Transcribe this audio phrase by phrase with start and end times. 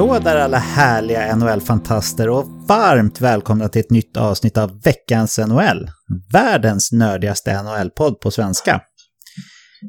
[0.00, 5.90] Hallå där alla härliga NHL-fantaster och varmt välkomna till ett nytt avsnitt av veckans NHL.
[6.32, 8.80] Världens nördigaste NHL-podd på svenska.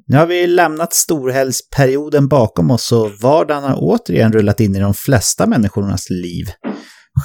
[0.07, 4.93] Nu har vi lämnat storhelgsperioden bakom oss och vardagen har återigen rullat in i de
[4.93, 6.45] flesta människornas liv.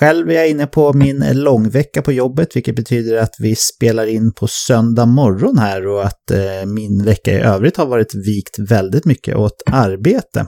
[0.01, 4.33] Själv är jag inne på min långvecka på jobbet, vilket betyder att vi spelar in
[4.33, 9.05] på söndag morgon här och att eh, min vecka i övrigt har varit vikt väldigt
[9.05, 10.47] mycket åt arbete.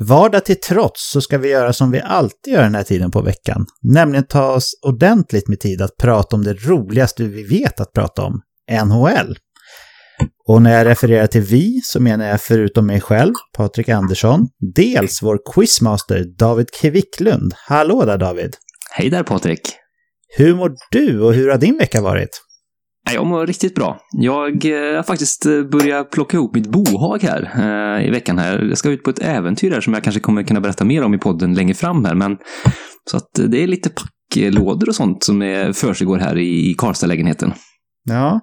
[0.00, 3.22] Vardag till trots så ska vi göra som vi alltid gör den här tiden på
[3.22, 7.92] veckan, nämligen ta oss ordentligt med tid att prata om det roligaste vi vet att
[7.92, 8.40] prata om,
[8.84, 9.38] NHL.
[10.48, 15.22] Och när jag refererar till vi så menar jag förutom mig själv, Patrik Andersson, dels
[15.22, 17.54] vår quizmaster David Kvicklund.
[17.56, 18.56] Hallå där David!
[18.90, 19.60] Hej där Patrik!
[20.36, 22.40] Hur mår du och hur har din vecka varit?
[23.12, 24.00] Jag mår riktigt bra.
[24.12, 27.52] Jag eh, har faktiskt eh, börjat plocka ihop mitt bohag här
[27.98, 28.38] eh, i veckan.
[28.38, 28.62] här.
[28.68, 31.14] Jag ska ut på ett äventyr här som jag kanske kommer kunna berätta mer om
[31.14, 32.14] i podden längre fram här.
[32.14, 32.36] Men,
[33.10, 37.52] så att eh, det är lite packlådor och sånt som är, försiggår här i Karlstad-lägenheten.
[38.04, 38.40] Ja.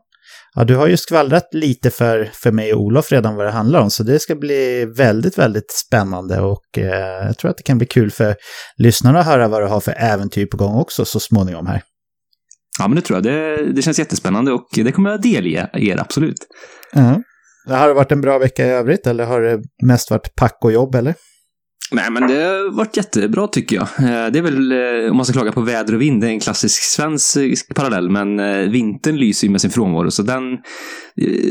[0.55, 3.81] ja, du har ju skvallrat lite för, för mig och Olof redan vad det handlar
[3.81, 3.89] om.
[3.89, 7.87] Så det ska bli väldigt, väldigt spännande och eh, jag tror att det kan bli
[7.87, 8.35] kul för
[8.77, 11.81] lyssnarna att höra vad du har för äventyr på gång också så småningom här.
[12.79, 13.23] Ja, men det tror jag.
[13.23, 16.47] Det, det känns jättespännande och det kommer jag delge er, absolut.
[16.95, 17.23] Mm.
[17.67, 20.71] Har det varit en bra vecka i övrigt eller har det mest varit pack och
[20.71, 21.15] jobb eller?
[21.93, 23.87] Nej, men det har varit jättebra tycker jag.
[24.33, 24.73] Det är väl,
[25.09, 28.37] om man ska klaga på väder och vind, det är en klassisk svensk parallell, men
[28.71, 30.43] vintern lyser ju med sin frånvaro, så den,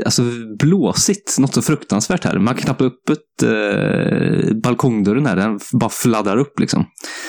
[0.04, 0.22] alltså
[0.58, 2.38] blåsigt, något så fruktansvärt här.
[2.38, 6.84] Man kan knappt upp ett, eh, balkongdörren här, den bara fladdrar upp liksom.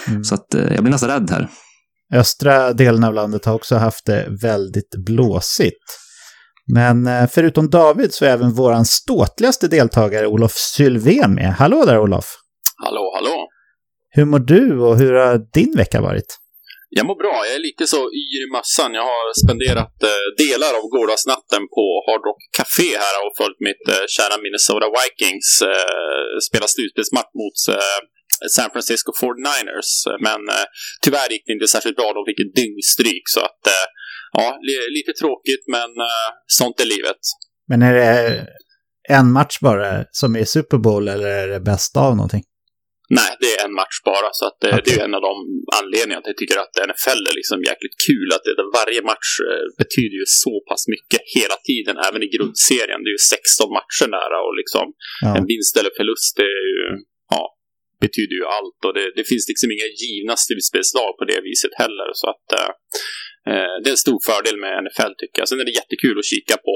[0.07, 0.23] Mm.
[0.23, 1.49] Så att jag blir nästan rädd här.
[2.13, 5.85] Östra delen av landet har också haft det väldigt blåsigt.
[6.73, 11.53] Men eh, förutom David så är även våran ståtligaste deltagare Olof Sylvén med.
[11.53, 12.25] Hallå där Olof!
[12.83, 13.47] Hallå, hallå!
[14.09, 16.37] Hur mår du och hur har din vecka varit?
[16.97, 17.35] Jag mår bra.
[17.47, 18.91] Jag är lite så yr i massan.
[18.99, 23.85] Jag har spenderat eh, delar av gårdagsnatten på Hard Rock Café här och följt mitt
[23.93, 27.99] eh, kära Minnesota Vikings eh, spela slutspelsmatch mot eh,
[28.49, 29.91] San Francisco 49ers.
[30.27, 30.65] Men eh,
[31.01, 32.13] tyvärr gick det inte särskilt bra.
[32.13, 33.25] De fick ett dyngstryk.
[33.35, 33.85] Så att, eh,
[34.31, 34.59] ja,
[34.97, 37.21] lite tråkigt, men eh, sånt är livet.
[37.69, 38.47] Men är det
[39.09, 42.43] en match bara som är Super Bowl eller är det bästa av någonting?
[43.19, 44.29] Nej, det är en match bara.
[44.39, 44.81] Så att, okay.
[44.85, 45.35] det är en av de
[45.79, 48.27] anledningarna att jag tycker att NFL är liksom jäkligt kul.
[48.35, 49.31] Att det, varje match
[49.81, 52.99] betyder ju så pass mycket hela tiden, även i grundserien.
[53.03, 54.85] Det är ju 16 matcher nära och liksom
[55.25, 55.29] ja.
[55.37, 56.83] en vinst eller förlust, det är ju,
[57.35, 57.43] ja,
[58.05, 62.09] betyder ju allt och det, det finns liksom inga givna slutspelslag på det viset heller.
[62.21, 62.71] Så att eh,
[63.51, 65.47] eh, det är en stor fördel med NFL tycker jag.
[65.49, 66.75] Sen är det jättekul att kika på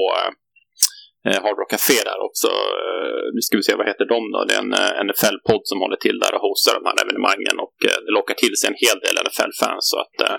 [1.26, 2.48] eh, Hard Rock Café där också.
[2.82, 4.40] Eh, nu ska vi se, vad heter de då?
[4.48, 7.76] Det är en eh, NFL-podd som håller till där och hostar de här evenemangen och
[7.88, 9.84] eh, det lockar till sig en hel del NFL-fans.
[9.92, 10.36] Så att eh,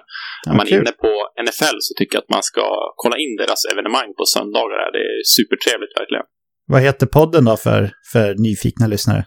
[0.47, 1.13] när man är inne på
[1.45, 2.65] NFL så tycker jag att man ska
[3.03, 4.79] kolla in deras evenemang på söndagar.
[4.95, 6.27] Det är supertrevligt verkligen.
[6.73, 7.81] Vad heter podden då för,
[8.13, 9.23] för nyfikna lyssnare?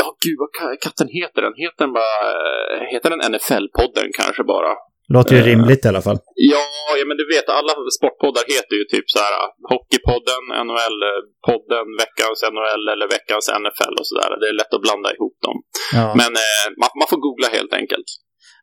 [0.00, 0.50] Ja, gud vad
[0.86, 1.54] katten heter den?
[1.62, 2.14] Heter den bara...
[2.92, 4.72] Heter den NFL-podden kanske bara?
[5.16, 6.18] Låter ju uh, rimligt i alla fall.
[6.52, 6.64] Ja,
[6.98, 12.40] ja, men du vet, alla sportpoddar heter ju typ så här eh, Hockeypodden, NHL-podden, Veckans
[12.54, 14.28] NHL eller Veckans NFL och sådär.
[14.40, 15.56] Det är lätt att blanda ihop dem.
[15.98, 16.06] Ja.
[16.20, 18.08] Men eh, man, man, får googla helt enkelt.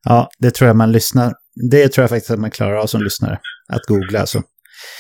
[0.10, 1.30] Ja, det tror jag man lyssnar.
[1.72, 3.38] Det tror jag faktiskt att man klarar av som lyssnare.
[3.76, 4.40] Att googla alltså.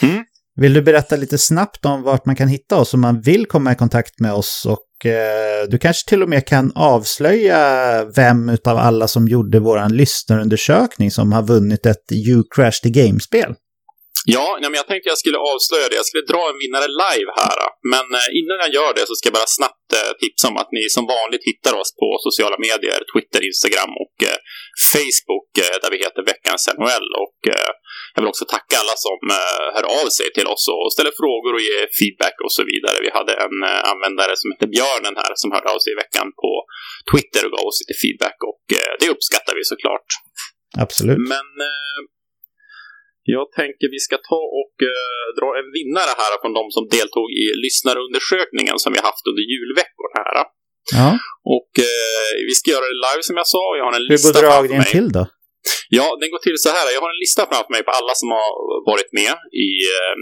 [0.07, 0.19] Mm.
[0.61, 3.71] Vill du berätta lite snabbt om vart man kan hitta oss om man vill komma
[3.71, 8.77] i kontakt med oss och eh, du kanske till och med kan avslöja vem av
[8.77, 13.55] alla som gjorde vår lyssnarundersökning som har vunnit ett You Crash the Game-spel.
[14.35, 15.97] Ja, men jag tänkte jag skulle avslöja det.
[16.01, 17.57] Jag skulle dra en vinnare live här.
[17.93, 20.71] Men eh, innan jag gör det så ska jag bara snabbt eh, tipsa om att
[20.77, 24.39] ni som vanligt hittar oss på sociala medier, Twitter, Instagram och eh,
[24.93, 25.51] Facebook
[25.83, 27.09] där vi heter Veckans NHL.
[27.23, 27.39] Och
[28.13, 29.19] jag vill också tacka alla som
[29.75, 32.97] hör av sig till oss och ställer frågor och ger feedback och så vidare.
[33.05, 33.57] Vi hade en
[33.93, 36.51] användare som heter Björnen här som hörde av sig i veckan på
[37.11, 38.63] Twitter och gav oss lite feedback och
[39.01, 40.07] det uppskattar vi såklart.
[40.85, 41.19] Absolut.
[41.33, 41.47] Men
[43.37, 47.27] jag tänker vi ska ta och uh, dra en vinnare här från de som deltog
[47.43, 50.37] i lyssnarundersökningen som vi haft under julveckorna här.
[50.99, 51.09] Ja.
[51.55, 53.63] Och uh, vi ska göra det live som jag sa.
[53.79, 55.23] Jag har en lista Hur går dragningen till då?
[55.97, 56.85] Ja, den går till så här.
[56.95, 58.49] Jag har en lista framför mig på alla som har
[58.91, 59.33] varit med
[59.67, 60.15] i uh,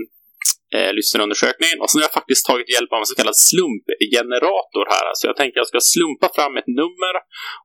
[0.75, 1.77] eh, lyssnarundersökningen.
[1.81, 5.05] Och sen har jag faktiskt tagit hjälp av en så kallad slumpgenerator här.
[5.17, 7.15] Så jag tänker att jag ska slumpa fram ett nummer.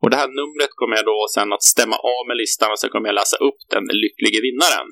[0.00, 2.90] Och det här numret kommer jag då sen att stämma av med listan och sen
[2.92, 4.88] kommer jag läsa upp den lycklige vinnaren.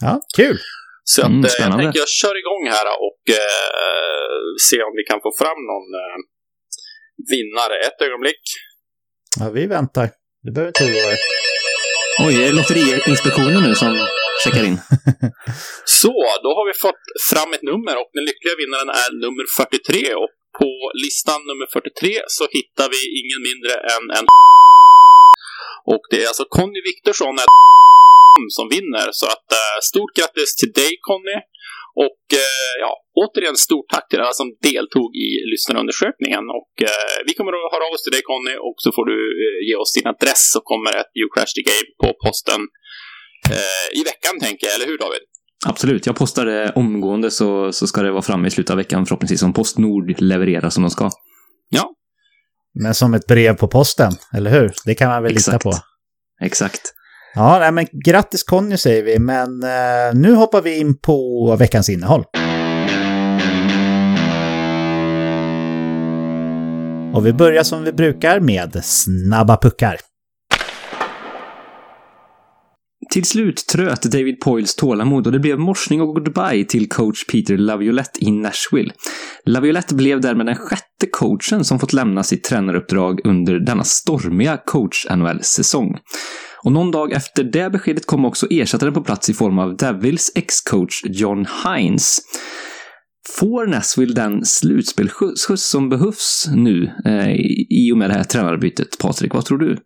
[0.00, 0.58] Ja, kul!
[1.04, 5.04] Så att, mm, eh, jag tänker jag kör igång här och eh, se om vi
[5.10, 6.16] kan få fram någon eh,
[7.32, 7.74] vinnare.
[7.86, 8.44] Ett ögonblick.
[9.40, 10.06] Ja, vi väntar.
[10.44, 11.18] Du behöver inte oroa dig.
[12.26, 13.92] Oj, är det Lotteriinspektionen nu som
[14.44, 14.78] checkar in?
[16.00, 16.14] Så,
[16.44, 20.14] då har vi fått fram ett nummer och den lyckliga vinnaren är nummer 43.
[20.22, 20.30] Och
[20.60, 20.70] på
[21.04, 24.26] listan nummer 43 så hittar vi ingen mindre än en
[25.94, 27.36] och det är alltså Conny Viktorsson
[28.58, 29.06] som vinner.
[29.20, 31.38] Så att uh, stort grattis till dig Conny.
[32.06, 32.92] Och uh, ja,
[33.22, 36.44] återigen stort tack till alla som deltog i lyssnarundersökningen.
[36.58, 39.18] Och uh, vi kommer att höra av oss till dig Conny och så får du
[39.68, 42.62] ge oss din adress så kommer ett You Crash the Game på posten
[44.00, 45.20] i veckan tänker jag, eller hur David?
[45.66, 49.06] Absolut, jag postar det omgående så, så ska det vara framme i slutet av veckan
[49.06, 51.10] förhoppningsvis om Postnord levererar som de ska.
[51.68, 51.90] Ja.
[52.82, 54.72] Men som ett brev på posten, eller hur?
[54.84, 55.64] Det kan man väl Exakt.
[55.64, 55.76] lita på.
[56.44, 56.80] Exakt.
[57.34, 61.88] Ja, nej, men grattis Conny säger vi, men eh, nu hoppar vi in på veckans
[61.88, 62.24] innehåll.
[67.14, 69.96] Och vi börjar som vi brukar med snabba puckar.
[73.12, 77.56] Till slut tröt David Poyles tålamod och det blev morsning och goodbye till coach Peter
[77.56, 78.92] Laviolette i Nashville.
[79.44, 85.98] Laviolette blev därmed den sjätte coachen som fått lämna sitt tränaruppdrag under denna stormiga coach-NHL-säsong.
[86.64, 90.32] Och någon dag efter det beskedet kom också ersättaren på plats i form av Devils
[90.34, 92.20] ex-coach John Hines.
[93.38, 97.30] Får Nashville den slutspelsskjuts som behövs nu eh,
[97.70, 98.98] i och med det här tränarbytet?
[98.98, 99.78] Patrik, vad tror du?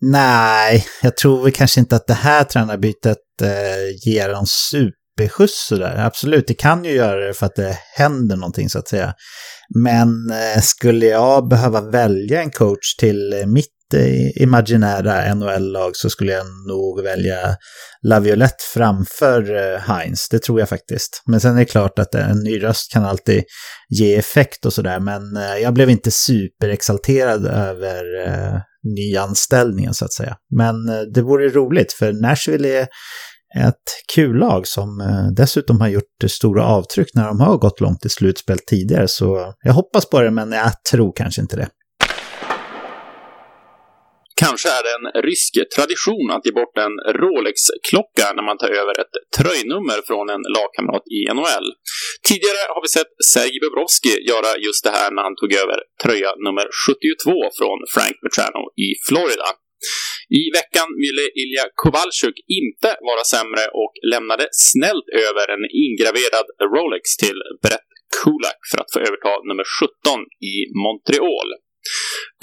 [0.00, 5.96] Nej, jag tror väl kanske inte att det här tränarbytet eh, ger en superskjuts sådär.
[5.96, 9.14] Absolut, det kan ju göra det för att det händer någonting så att säga.
[9.82, 13.75] Men eh, skulle jag behöva välja en coach till eh, mitt
[14.40, 17.56] imaginära NHL-lag så skulle jag nog välja
[18.02, 20.28] Laviolette framför eh, Heinz.
[20.28, 21.22] Det tror jag faktiskt.
[21.26, 23.44] Men sen är det klart att en ny röst kan alltid
[23.88, 25.00] ge effekt och sådär.
[25.00, 28.60] Men eh, jag blev inte superexalterad över eh,
[28.96, 30.36] nyanställningen så att säga.
[30.56, 30.74] Men
[31.14, 32.88] det vore roligt för Nashville är
[33.68, 33.74] ett
[34.14, 35.02] kul lag som
[35.36, 39.08] dessutom har gjort stora avtryck när de har gått långt i slutspel tidigare.
[39.08, 41.68] Så jag hoppas på det men jag tror kanske inte det.
[44.44, 48.94] Kanske är det en rysk tradition att ge bort en Rolex-klocka när man tar över
[49.02, 51.68] ett tröjnummer från en lagkamrat i NHL.
[52.28, 56.30] Tidigare har vi sett Sergej Bobrovski göra just det här när han tog över tröja
[56.46, 59.48] nummer 72 från Frank Petrano i Florida.
[60.40, 67.04] I veckan ville Ilja Kowalczyk inte vara sämre och lämnade snällt över en ingraverad Rolex
[67.22, 70.20] till Brett Kulak för att få överta nummer 17
[70.52, 70.54] i
[70.84, 71.48] Montreal.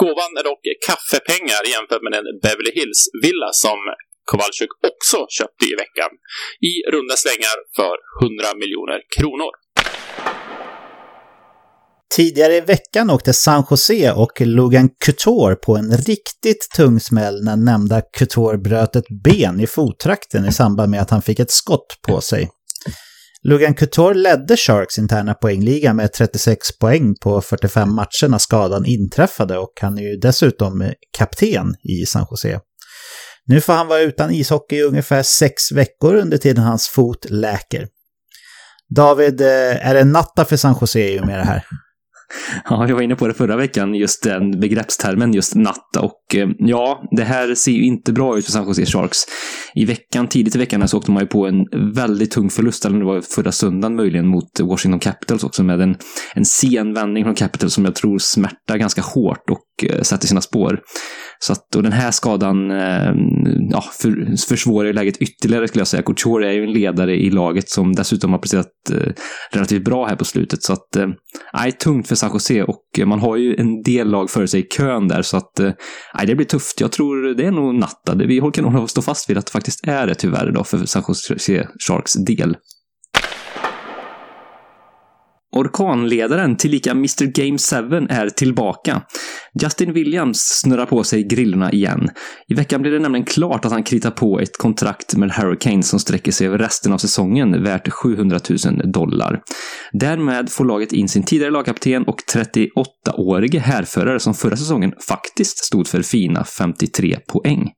[0.02, 3.78] Gåvan är dock kaffepengar jämfört med den Beverly Hills-villa som
[4.30, 6.10] Kowalczyk också köpte i veckan.
[6.70, 9.52] I runda slängar för 100 miljoner kronor.
[12.16, 17.56] Tidigare i veckan åkte San Jose och Logan Couture på en riktigt tung smäll när
[17.56, 21.98] nämnda Couture bröt ett ben i fottrakten i samband med att han fick ett skott
[22.08, 22.50] på sig.
[23.46, 29.58] Logan Couture ledde Sharks interna poängliga med 36 poäng på 45 matcher när skadan inträffade
[29.58, 32.60] och han är ju dessutom kapten i San Jose.
[33.46, 37.88] Nu får han vara utan ishockey i ungefär sex veckor under tiden hans fot läker.
[38.96, 41.64] David, eh, är det natta för San Jose i och med det här?
[42.70, 46.00] Ja, jag var inne på det förra veckan, just den begreppstermen, just natta.
[46.00, 49.18] Och eh, ja, det här ser ju inte bra ut för San Jose Sharks.
[49.74, 51.64] I veckan, tidigt i veckan så åkte man ju på en
[51.94, 55.96] väldigt tung förlust, eller det var förra söndagen möjligen, mot Washington Capitals också med en,
[56.34, 60.40] en sen vändning från Capitals som jag tror smärtar ganska hårt och eh, sätter sina
[60.40, 60.80] spår.
[61.38, 63.12] Så att, och den här skadan eh,
[63.70, 66.02] ja, för, försvårar läget ytterligare skulle jag säga.
[66.02, 69.12] Couture är ju en ledare i laget som dessutom har presterat eh,
[69.50, 70.62] relativt bra här på slutet.
[70.62, 71.08] Så att, eh,
[71.54, 74.60] nej, tungt för San Jose och eh, man har ju en del lag före sig
[74.60, 75.72] i kön där så att, eh,
[76.14, 76.80] nej, det blir tufft.
[76.80, 78.14] Jag tror det är nog natta.
[78.14, 81.02] Vi kan nog stå fast vid att det faktiskt är det tyvärr då för San
[81.08, 82.56] Jose Sharks del.
[85.54, 87.58] Orkanledaren, tillika Mr Game
[87.98, 89.02] 7, är tillbaka.
[89.62, 92.08] Justin Williams snurrar på sig grillorna igen.
[92.48, 96.00] I veckan blev det nämligen klart att han kritar på ett kontrakt med Hurricanes som
[96.00, 99.40] sträcker sig över resten av säsongen, värt 700 000 dollar.
[99.92, 105.88] Därmed får laget in sin tidigare lagkapten och 38-årige härförare som förra säsongen faktiskt stod
[105.88, 107.70] för fina 53 poäng.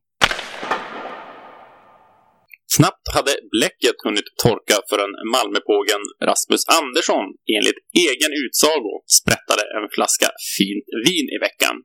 [2.75, 10.29] Snabbt hade bläcket hunnit torka förrän Malmöpågen Rasmus Andersson enligt egen utsago sprättade en flaska
[10.57, 11.75] fint vin i veckan.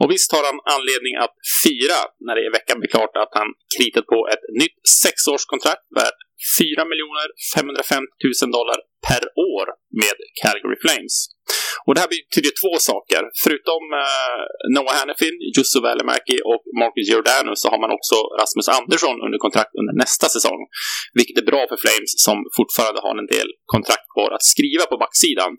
[0.00, 3.48] Och visst har han anledning att fira när det i veckan blir klart att han
[3.76, 6.20] kritat på ett nytt sexårskontrakt värt
[6.58, 6.84] 4
[7.54, 8.06] 550
[8.42, 8.78] 000 dollar
[9.08, 9.66] per år
[10.02, 11.16] med Calgary Flames.
[11.86, 13.22] Och det här betyder två saker.
[13.44, 14.42] Förutom eh,
[14.74, 19.74] Noah Hannifin, Jussi Välimäki och Marcus Giordano så har man också Rasmus Andersson under kontrakt
[19.80, 20.60] under nästa säsong.
[21.18, 24.96] Vilket är bra för Flames som fortfarande har en del kontrakt kvar att skriva på
[25.04, 25.52] backsidan.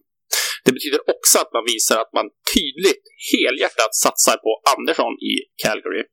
[0.66, 5.34] Det betyder också att man visar att man tydligt, helhjärtat satsar på Andersson i
[5.64, 6.04] Calgary.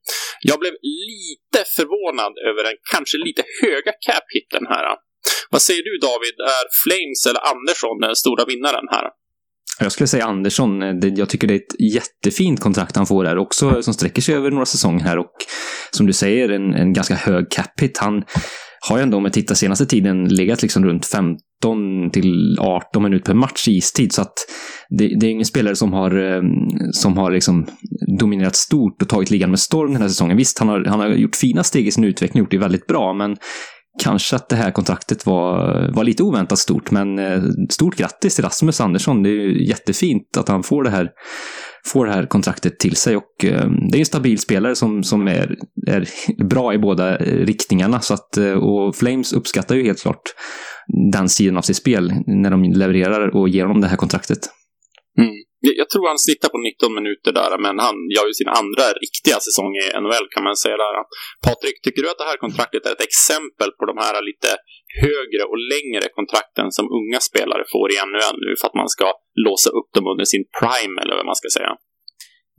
[0.49, 0.73] Jag blev
[1.09, 4.85] lite förvånad över den kanske lite höga cap-hitten här.
[5.49, 9.07] Vad säger du David, är Flames eller Andersson den stora vinnaren här?
[9.79, 10.83] Jag skulle säga Andersson.
[10.83, 14.21] Eh, jag tycker det är ett jättefint kontrakt han får där också, eh, som sträcker
[14.21, 15.33] sig över några säsonger här och
[15.91, 17.97] som du säger en, en ganska hög cap hit.
[17.97, 18.23] Han
[18.89, 23.25] har ju ändå, om jag tittar senaste tiden, legat liksom runt 15 till 18 minuter
[23.25, 24.13] per match i istid.
[24.13, 24.33] Så att
[24.89, 26.41] det, det är ingen spelare som har, eh,
[26.91, 27.67] som har liksom
[28.19, 30.37] dominerat stort och tagit ligan med storm den här säsongen.
[30.37, 33.13] Visst, han har, han har gjort fina steg i sin utveckling, gjort det väldigt bra,
[33.13, 33.37] men
[33.99, 38.43] kanske att det här kontraktet var, var lite oväntat stort, men eh, stort grattis till
[38.43, 39.23] Rasmus Andersson.
[39.23, 41.09] Det är ju jättefint att han får det här,
[41.85, 45.27] får det här kontraktet till sig och ehm, det är en stabil spelare som, som
[45.27, 45.55] är,
[45.87, 46.07] är
[46.43, 47.99] bra i båda eh, riktningarna.
[47.99, 50.21] Så att, eh, och Flames uppskattar ju helt klart
[51.11, 54.39] den sidan av sitt spel när de levererar och ger honom det här kontraktet.
[55.81, 59.37] Jag tror han snittar på 19 minuter där, men han gör ju sin andra riktiga
[59.47, 60.95] säsong i NHL kan man säga där.
[61.47, 64.49] Patrik, tycker du att det här kontraktet är ett exempel på de här lite
[65.05, 69.07] högre och längre kontrakten som unga spelare får i NHL nu för att man ska
[69.47, 71.71] låsa upp dem under sin prime eller vad man ska säga?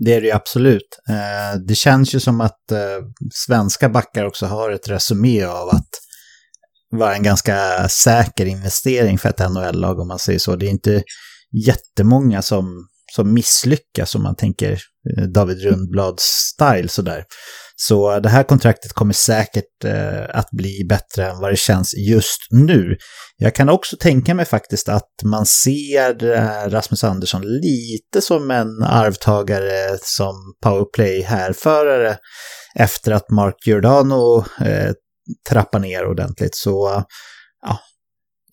[0.04, 0.90] Det är det ju absolut.
[1.14, 3.00] Eh, det känns ju som att eh,
[3.46, 5.92] svenska backar också har ett resumé av att
[6.90, 10.56] vara en ganska säker investering för ett NHL-lag om man säger så.
[10.56, 11.02] Det är inte
[11.66, 14.72] jättemånga som, som misslyckas om man tänker
[15.16, 17.24] eh, David Rundblads style sådär.
[17.76, 22.38] Så det här kontraktet kommer säkert eh, att bli bättre än vad det känns just
[22.50, 22.96] nu.
[23.36, 26.14] Jag kan också tänka mig faktiskt att man ser
[26.70, 32.16] Rasmus Andersson lite som en arvtagare som powerplay-härförare
[32.74, 34.92] efter att Mark Giordano eh,
[35.48, 36.54] trappar ner ordentligt.
[36.54, 37.04] Så
[37.62, 37.78] ja,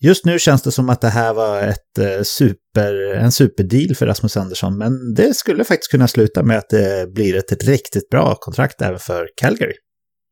[0.00, 4.06] Just nu känns det som att det här var ett eh, super, en superdeal för
[4.06, 8.34] Rasmus Andersson, men det skulle faktiskt kunna sluta med att det blir ett riktigt bra
[8.34, 9.76] kontrakt även för Calgary.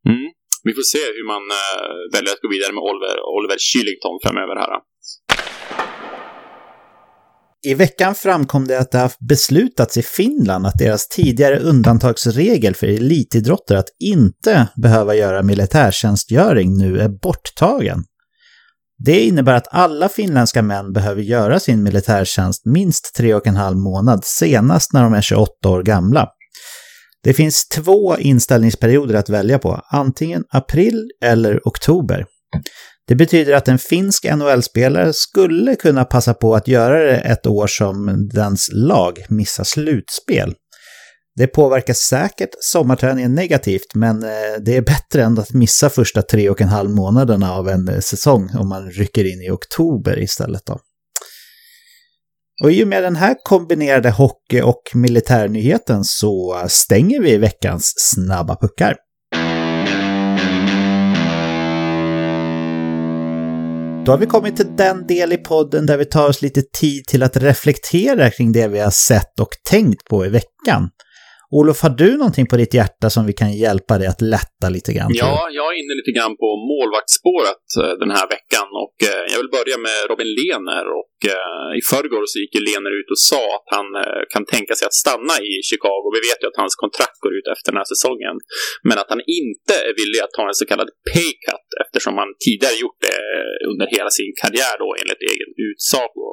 [0.08, 0.30] Mm.
[0.62, 4.56] Vi får se hur man äh, väljer att gå vidare med Oliver, Oliver Kylington framöver
[4.56, 4.80] här.
[7.66, 12.86] I veckan framkom det att det har beslutats i Finland att deras tidigare undantagsregel för
[12.86, 18.04] elitidrottare att inte behöva göra militärtjänstgöring nu är borttagen.
[18.98, 23.76] Det innebär att alla finländska män behöver göra sin militärtjänst minst tre och en halv
[23.76, 26.28] månad senast när de är 28 år gamla.
[27.22, 32.24] Det finns två inställningsperioder att välja på, antingen april eller oktober.
[33.08, 37.66] Det betyder att en finsk NHL-spelare skulle kunna passa på att göra det ett år
[37.66, 40.54] som dens lag missar slutspel.
[41.36, 44.28] Det påverkar säkert sommarträningen negativt, men eh,
[44.64, 48.00] det är bättre än att missa första tre och en halv månaderna av en eh,
[48.00, 50.66] säsong om man rycker in i oktober istället.
[50.66, 50.78] Då.
[52.64, 58.56] Och i och med den här kombinerade hockey och militärnyheten så stänger vi veckans snabba
[58.56, 58.96] puckar.
[64.06, 67.04] Då har vi kommit till den del i podden där vi tar oss lite tid
[67.04, 70.88] till att reflektera kring det vi har sett och tänkt på i veckan.
[71.50, 74.90] Olof, har du någonting på ditt hjärta som vi kan hjälpa dig att lätta lite
[74.96, 75.10] grann?
[75.24, 79.38] Ja, jag är inne lite grann på målvaktsspåret eh, den här veckan och eh, jag
[79.42, 83.22] vill börja med Robin Lehner och eh, i förrgår så gick ju Lehner ut och
[83.30, 83.88] sa att han
[84.34, 86.06] kan tänka sig att stanna i Chicago.
[86.16, 88.36] Vi vet ju att hans kontrakt går ut efter den här säsongen,
[88.88, 92.30] men att han inte är villig att ta en så kallad pay cut eftersom han
[92.44, 93.18] tidigare gjort det
[93.70, 96.28] under hela sin karriär då enligt egen utsago.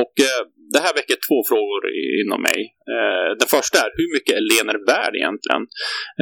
[0.00, 0.14] Och
[0.74, 1.82] det här väcker två frågor
[2.22, 2.60] inom mig.
[2.94, 5.62] Eh, den första är hur mycket är Lener värd egentligen?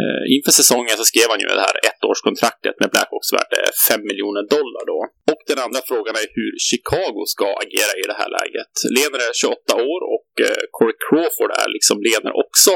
[0.01, 4.11] Eh, inför säsongen så skrev han ju det här ettårskontraktet med Blackhawks värt eh, 5
[4.11, 4.99] miljoner dollar då.
[5.33, 8.73] Och den andra frågan är hur Chicago ska agera i det här läget.
[8.97, 12.73] Lener är 28 år och eh, Corey Crawford är liksom Lener också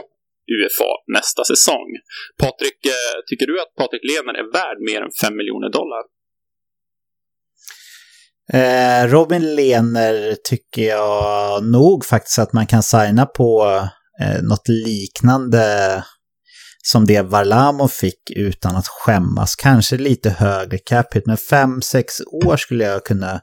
[0.54, 1.90] UFA nästa säsong.
[2.42, 6.02] Patrik, eh, tycker du att Patrik Lener är värd mer än 5 miljoner dollar?
[8.52, 13.66] Eh, Robin Lehner tycker jag nog faktiskt att man kan signa på
[14.20, 16.04] eh, något liknande
[16.82, 19.56] som det Varlamov fick utan att skämmas.
[19.56, 22.04] Kanske lite högre capita, men 5-6
[22.46, 23.40] år skulle jag kunna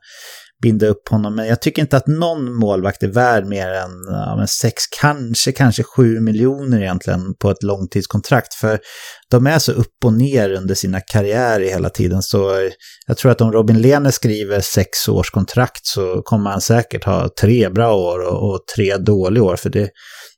[0.61, 1.35] binda upp honom.
[1.35, 5.83] Men jag tycker inte att någon målvakt är värd mer än ja, 6, kanske, kanske
[5.83, 8.53] 7 miljoner egentligen på ett långtidskontrakt.
[8.53, 8.79] För
[9.31, 12.21] de är så upp och ner under sina karriärer hela tiden.
[12.21, 12.69] Så
[13.07, 17.29] jag tror att om Robin Lehner skriver sex års kontrakt så kommer han säkert ha
[17.41, 19.55] tre bra år och, och tre dåliga år.
[19.55, 19.89] För det,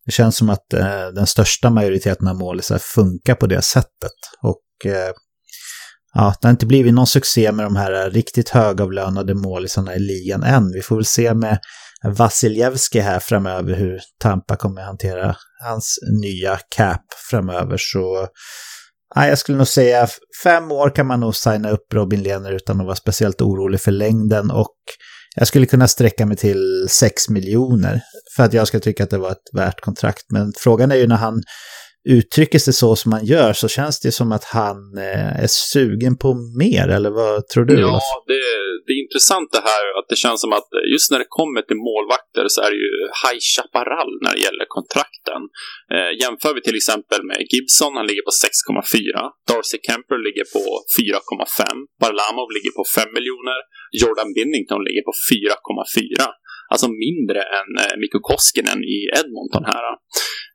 [0.05, 4.17] det känns som att eh, den största majoriteten av målisar funkar på det sättet.
[4.43, 5.11] Och eh,
[6.13, 10.43] ja, det har inte blivit någon succé med de här riktigt högavlönade målisarna i ligan
[10.43, 10.71] än.
[10.73, 11.59] Vi får väl se med
[12.03, 17.77] Vasiljevski här framöver hur Tampa kommer hantera hans nya cap framöver.
[17.79, 18.27] Så
[19.15, 20.07] ja, jag skulle nog säga
[20.43, 23.91] fem år kan man nog signa upp Robin Lehner utan att vara speciellt orolig för
[23.91, 24.51] längden.
[24.51, 24.75] Och
[25.35, 28.01] jag skulle kunna sträcka mig till 6 miljoner
[28.35, 30.23] för att jag ska tycka att det var ett värt kontrakt.
[30.29, 31.43] Men frågan är ju när han
[32.09, 36.17] uttrycker sig så som han gör så känns det som att han eh, är sugen
[36.17, 36.29] på
[36.63, 37.79] mer, eller vad tror du?
[37.79, 38.41] Ja, det,
[38.85, 41.81] det är intressant det här att det känns som att just när det kommer till
[41.89, 45.41] målvakter så är det ju High Chaparral när det gäller kontrakten.
[45.95, 49.29] Eh, jämför vi till exempel med Gibson, han ligger på 6,4.
[49.49, 50.63] Darcy Kemper ligger på
[50.97, 51.75] 4,5.
[52.01, 53.59] Barlamov ligger på 5 miljoner.
[54.01, 56.41] Jordan Binnington ligger på 4,4.
[56.71, 59.85] Alltså mindre än eh, Mikko Koskinen i Edmonton här.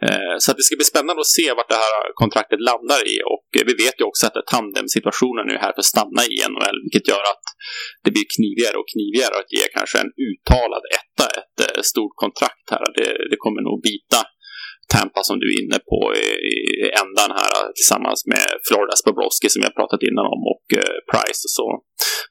[0.05, 3.17] Eh, så att det ska bli spännande att se vart det här kontraktet landar i
[3.33, 7.09] och vi vet ju också att tandemsituationen är här för att stanna i NHL, vilket
[7.13, 7.45] gör att
[8.05, 12.67] det blir knivigare och knivigare att ge kanske en uttalad etta ett eh, stort kontrakt
[12.75, 12.87] här.
[12.99, 14.21] Det, det kommer nog bita
[14.95, 16.65] Tampa som du är inne på i, i
[17.03, 21.43] ändan här eh, tillsammans med Floridas Bobrovski som jag pratat innan om och eh, Price
[21.47, 21.69] och så.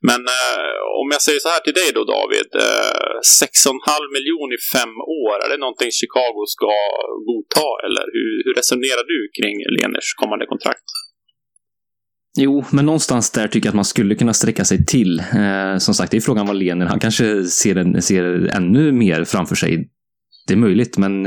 [0.09, 4.61] Men eh, om jag säger så här till dig då David, eh, 6,5 miljoner i
[4.75, 4.93] fem
[5.23, 6.71] år, är det någonting Chicago ska
[7.29, 10.89] godta eller hur, hur resonerar du kring Leners kommande kontrakt?
[12.37, 15.19] Jo, men någonstans där tycker jag att man skulle kunna sträcka sig till.
[15.19, 18.23] Eh, som sagt, det är frågan vad Lenin, han kanske ser, en, ser
[18.57, 19.89] ännu mer framför sig
[20.47, 21.23] det är möjligt, men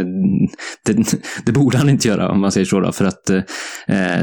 [0.84, 2.80] det, det, borde han inte göra om man säger så.
[2.80, 3.42] Då, för att eh,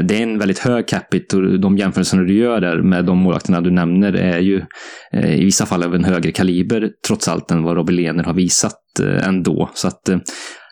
[0.04, 3.62] det är en väldigt hög capita och de jämförelserna du gör där med de målvakterna
[3.62, 4.62] du nämner är ju
[5.14, 8.34] eh, i vissa fall av en högre kaliber trots allt än vad Robin Lehner har
[8.34, 9.70] visat eh, ändå.
[9.74, 10.18] Så att eh,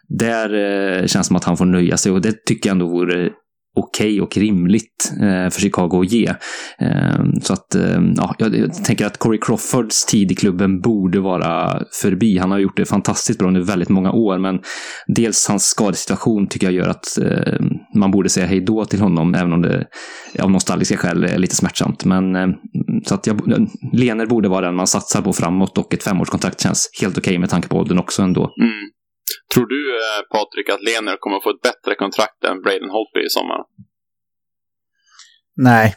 [0.09, 2.87] där eh, känns det som att han får nöja sig och det tycker jag ändå
[2.87, 3.29] vore
[3.75, 6.33] okej okay och rimligt eh, för Chicago att ge.
[6.79, 11.83] Ehm, så att, ehm, ja, jag tänker att Corey Crawfords tid i klubben borde vara
[12.01, 12.37] förbi.
[12.37, 14.59] Han har gjort det fantastiskt bra under väldigt många år, men
[15.07, 19.35] dels hans skadesituation tycker jag gör att ehm, man borde säga hej då till honom,
[19.35, 19.85] även om det
[20.39, 22.05] av nostalgiska skäl är lite smärtsamt.
[22.05, 22.55] Men
[23.05, 23.41] så att jag,
[23.93, 27.39] Lener borde vara den man satsar på framåt och ett femårskontrakt känns helt okej okay
[27.39, 28.49] med tanke på åldern också ändå.
[28.61, 28.89] Mm.
[29.53, 33.29] Tror du, eh, Patrik, att Lener kommer få ett bättre kontrakt än Braden Holtby i
[33.29, 33.61] sommar?
[35.55, 35.95] Nej,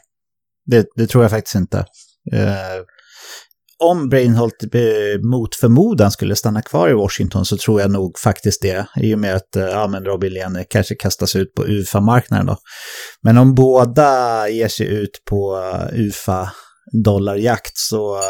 [0.66, 1.78] det, det tror jag faktiskt inte.
[2.34, 2.84] Uh,
[3.78, 8.18] om Braden Holtby eh, mot förmodan skulle stanna kvar i Washington så tror jag nog
[8.18, 8.86] faktiskt det.
[8.96, 12.56] I och med att uh, ja, men Robin Lener kanske kastas ut på UFA-marknaden då.
[13.22, 18.20] Men om båda ger sig ut på uh, UFA-dollarjakt så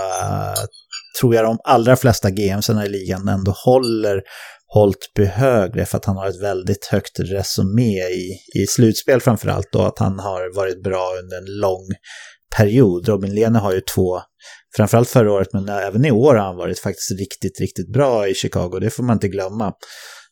[1.20, 4.22] tror jag de allra flesta GMsarna i ligan ändå håller
[4.76, 9.86] Holtby högre för att han har ett väldigt högt resumé i, i slutspel framförallt och
[9.86, 11.88] att han har varit bra under en lång
[12.56, 13.08] period.
[13.08, 14.20] Robin Lehner har ju två,
[14.76, 18.34] framförallt förra året men även i år har han varit faktiskt riktigt, riktigt bra i
[18.34, 18.78] Chicago.
[18.80, 19.72] Det får man inte glömma.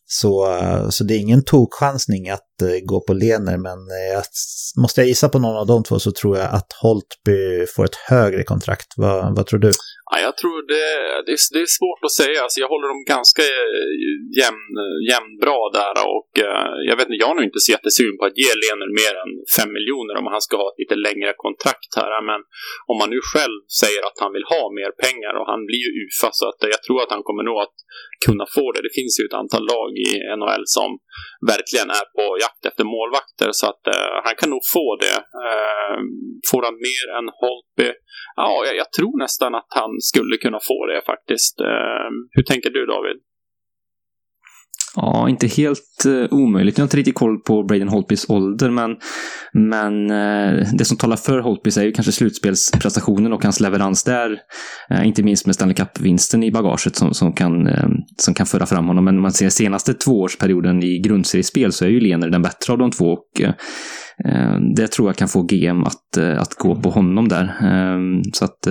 [0.06, 4.24] Så, så det är ingen tokchansning att eh, gå på Lener, men eh, jag,
[4.76, 7.96] måste jag gissa på någon av de två så tror jag att Holtby får ett
[8.08, 8.86] högre kontrakt.
[8.96, 9.70] Vad, vad tror du?
[10.14, 10.86] Ja, jag tror det,
[11.26, 12.38] det, är, det är svårt att säga.
[12.42, 13.92] Alltså, jag håller dem ganska eh,
[14.40, 14.66] jämn,
[15.10, 18.40] jämnbra där och uh, jag vet inte, jag är nog inte så jättesugen på att
[18.42, 22.12] ge Lener mer än 5 miljoner om han ska ha ett lite längre kontrakt här.
[22.30, 22.40] Men
[22.90, 25.90] om han nu själv säger att han vill ha mer pengar och han blir ju
[26.02, 27.76] UFA så att jag tror att han kommer nog att
[28.26, 28.80] kunna få det.
[28.86, 30.90] Det finns ju ett antal lag i NHL som
[31.52, 35.18] verkligen är på jakt efter målvakter så att eh, han kan nog få det.
[35.46, 35.96] Eh,
[36.50, 37.90] får han mer än Holtby?
[38.42, 41.54] Ja, jag, jag tror nästan att han skulle kunna få det faktiskt.
[41.70, 43.18] Eh, hur tänker du David?
[44.96, 46.78] Ja, inte helt uh, omöjligt.
[46.78, 48.96] Jag har inte riktigt koll på Braden Holtbys ålder, men,
[49.52, 54.30] men uh, det som talar för Holtbys är ju kanske slutspelsprestationen och hans leverans där.
[54.92, 57.68] Uh, inte minst med Stanley Cup-vinsten i bagaget som, som, kan,
[58.16, 59.04] som kan föra fram honom.
[59.04, 62.90] Men man ser senaste tvåårsperioden i grundseriespel så är ju Lener den bättre av de
[62.90, 63.12] två.
[63.12, 63.42] Och,
[64.76, 67.52] det tror jag kan få GM att, att gå på honom där.
[68.32, 68.66] så att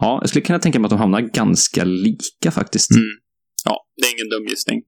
[0.00, 2.90] Ja, jag skulle kunna tänka mig att de hamnar ganska lika faktiskt.
[2.90, 3.04] Mm.
[3.64, 4.82] Ja, det är ingen dum gissning.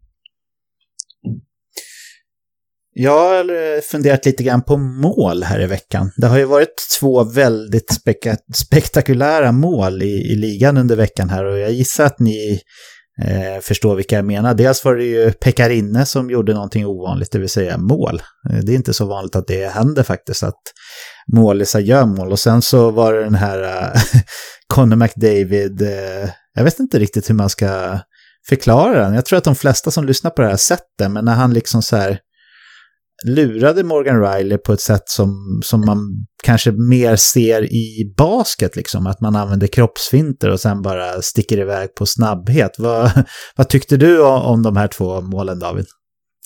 [2.95, 6.11] Jag har funderat lite grann på mål här i veckan.
[6.17, 11.45] Det har ju varit två väldigt spek spektakulära mål i, i ligan under veckan här
[11.45, 12.61] och jag gissar att ni
[13.25, 14.55] eh, förstår vilka jag menar.
[14.55, 18.23] Dels var det ju Pekarinne som gjorde någonting ovanligt, det vill säga mål.
[18.51, 20.63] Eh, det är inte så vanligt att det händer faktiskt att
[21.33, 22.33] målisar gör mål.
[22.33, 24.01] Och sen så var det den här eh,
[24.67, 27.99] Conor McDavid, eh, jag vet inte riktigt hur man ska
[28.48, 29.14] förklara den.
[29.14, 31.52] Jag tror att de flesta som lyssnar på det här sett det, men när han
[31.52, 32.18] liksom så här
[33.24, 35.98] lurade Morgan Riley på ett sätt som, som man
[36.42, 39.07] kanske mer ser i basket, liksom.
[39.07, 42.70] Att man använder kroppsfinter och sen bara sticker iväg på snabbhet.
[42.78, 43.11] Vad,
[43.57, 45.87] vad tyckte du om de här två målen, David?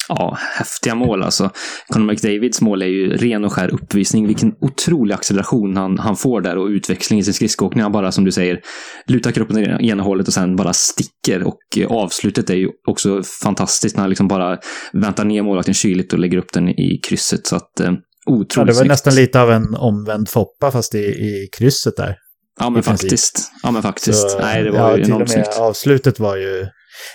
[0.08, 1.50] Ja, häftiga mål alltså.
[1.88, 4.26] Conor McDavids mål är ju ren och skär uppvisning.
[4.26, 7.82] Vilken otrolig acceleration han, han får där och utväxling i sin skridskoåkning.
[7.82, 8.60] Han bara, som du säger,
[9.06, 11.42] lutar kroppen i ena hållet och sen bara sticker.
[11.42, 14.58] Och eh, avslutet är ju också fantastiskt när han liksom bara
[14.92, 17.46] väntar ner målvakten kyligt och lägger upp den i krysset.
[17.46, 17.92] Så att, eh,
[18.30, 18.88] otroligt ja, Det var snyggt.
[18.88, 22.16] nästan lite av en omvänd Foppa fast i, i krysset där.
[22.60, 23.52] Ja, men faktiskt.
[23.62, 24.30] Ja, men faktiskt.
[24.30, 25.58] Så, Nej, det var ja, ju enormt snyggt.
[25.58, 26.66] Avslutet var ju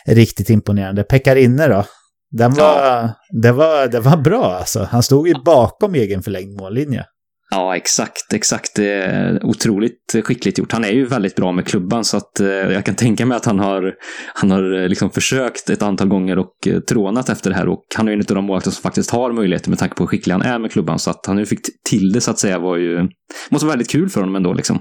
[0.08, 1.04] riktigt imponerande.
[1.04, 1.86] Pekarinne då?
[2.32, 3.10] Den var, ja.
[3.42, 4.88] det, var, det var bra alltså.
[4.92, 7.06] Han stod ju bakom egen förlängd mållinje.
[7.54, 8.76] Ja, exakt, exakt.
[8.76, 10.72] Det är otroligt skickligt gjort.
[10.72, 13.46] Han är ju väldigt bra med klubban så att eh, jag kan tänka mig att
[13.46, 13.94] han har,
[14.34, 18.08] han har liksom försökt ett antal gånger och eh, trånat efter det här och han
[18.08, 20.34] är ju en av de målvakter som faktiskt har möjligheter med tanke på hur skicklig
[20.34, 22.78] han är med klubban så att han nu fick till det så att säga var
[22.78, 23.10] ju,
[23.50, 24.80] måste vara väldigt kul för honom ändå liksom.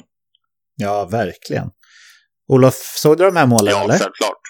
[0.76, 1.70] Ja, verkligen.
[2.52, 3.94] Olof, såg du de här målen ja, eller?
[3.94, 4.49] Ja, självklart.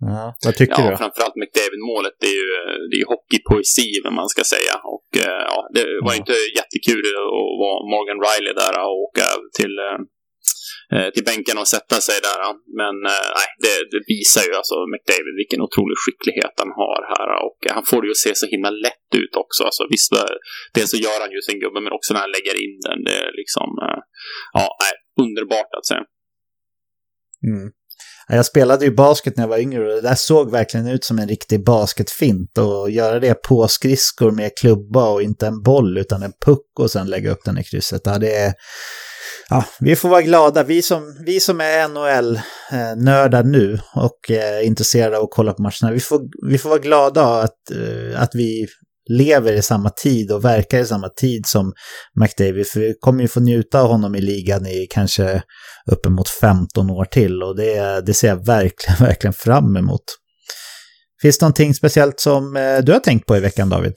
[0.00, 0.96] Ja, vad tycker ja, du?
[0.96, 2.50] framförallt McDavid-målet, det är ju
[2.90, 4.74] det är hockeypoesi, vad man ska säga.
[4.94, 9.26] Och eh, ja, det var ju inte jättekul att vara Morgan Riley där och åka
[9.58, 9.74] till,
[10.94, 12.40] eh, till bänken och sätta sig där.
[12.80, 17.28] Men eh, nej, det, det, visar ju alltså McDavid vilken otrolig skicklighet han har här.
[17.46, 19.60] Och han får det ju att se så himla lätt ut också.
[19.68, 20.10] Alltså, visst,
[20.76, 22.98] dels så gör han ju sin gubbe, men också när han lägger in den.
[23.06, 23.68] Det är liksom,
[24.58, 25.98] ja, nej, underbart att se.
[27.50, 27.66] Mm.
[28.28, 31.18] Jag spelade ju basket när jag var yngre och det där såg verkligen ut som
[31.18, 32.58] en riktig basketfint.
[32.58, 36.90] Och göra det på skridskor med klubba och inte en boll utan en puck och
[36.90, 38.02] sen lägga upp den i krysset.
[38.04, 38.52] Ja, det är,
[39.48, 44.60] ja, vi får vara glada, vi som, vi som är NHL-nördar eh, nu och är
[44.60, 48.34] intresserade av att kolla på matcherna, vi får, vi får vara glada att, eh, att
[48.34, 48.66] vi
[49.08, 51.72] lever i samma tid och verkar i samma tid som
[52.20, 52.66] McDavid.
[52.66, 55.42] För vi kommer ju få njuta av honom i ligan i kanske
[55.90, 60.04] uppemot 15 år till och det, det ser jag verkligen, verkligen fram emot.
[61.22, 63.92] Finns det någonting speciellt som eh, du har tänkt på i veckan David?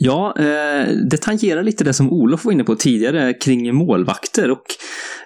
[0.00, 4.64] Ja, eh, det tangerar lite det som Olof var inne på tidigare kring målvakter och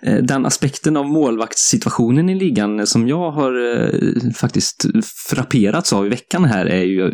[0.03, 4.87] eh, den aspekten av målvaktssituationen i ligan som jag har eh, faktiskt
[5.29, 7.13] frapperats av i veckan här är ju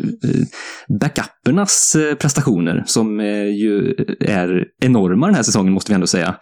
[0.99, 6.35] backuppernas prestationer som ju är enorma den här säsongen måste vi ändå säga.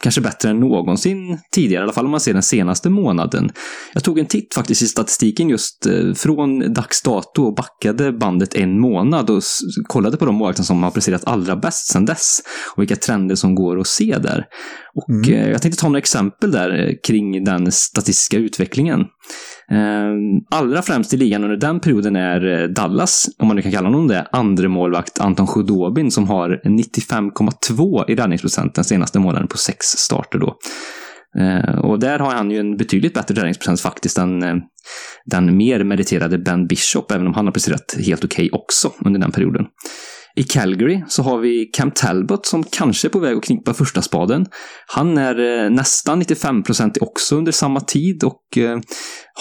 [0.00, 3.50] kanske bättre än någonsin tidigare, i alla fall om man ser den senaste månaden.
[3.94, 8.80] Jag tog en titt faktiskt i statistiken just från dags dato och backade bandet en
[8.80, 9.42] månad och
[9.88, 12.40] kollade på de målvakter som har presterat allra bäst sedan dess
[12.76, 14.44] och vilka trender som går att se där.
[14.94, 15.50] Och mm.
[15.50, 19.04] jag tänkte ta några exempel där kring den statistiska utvecklingen.
[20.50, 24.08] Allra främst i ligan under den perioden är Dallas, om man nu kan kalla honom
[24.08, 29.86] det, andre målvakt Anton Khudobin som har 95,2 i räddningsprocent den senaste månaden på sex
[29.86, 30.58] starter då.
[31.40, 34.54] Eh, och där har han ju en betydligt bättre räddningsprocent faktiskt än eh,
[35.26, 39.20] den mer meriterade Ben Bishop, även om han har presterat helt okej okay också under
[39.20, 39.66] den perioden.
[40.36, 44.02] I Calgary så har vi Cam Talbot som kanske är på väg att knipa första
[44.02, 44.46] spaden.
[44.86, 48.42] Han är eh, nästan 95% också under samma tid och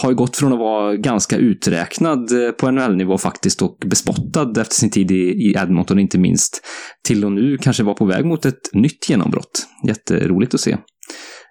[0.02, 2.30] har gått från att vara ganska uträknad
[2.60, 6.62] på NHL-nivå faktiskt och bespottad efter sin tid i Edmonton inte minst,
[7.08, 9.68] till att nu kanske vara på väg mot ett nytt genombrott.
[9.88, 10.78] Jätteroligt att se.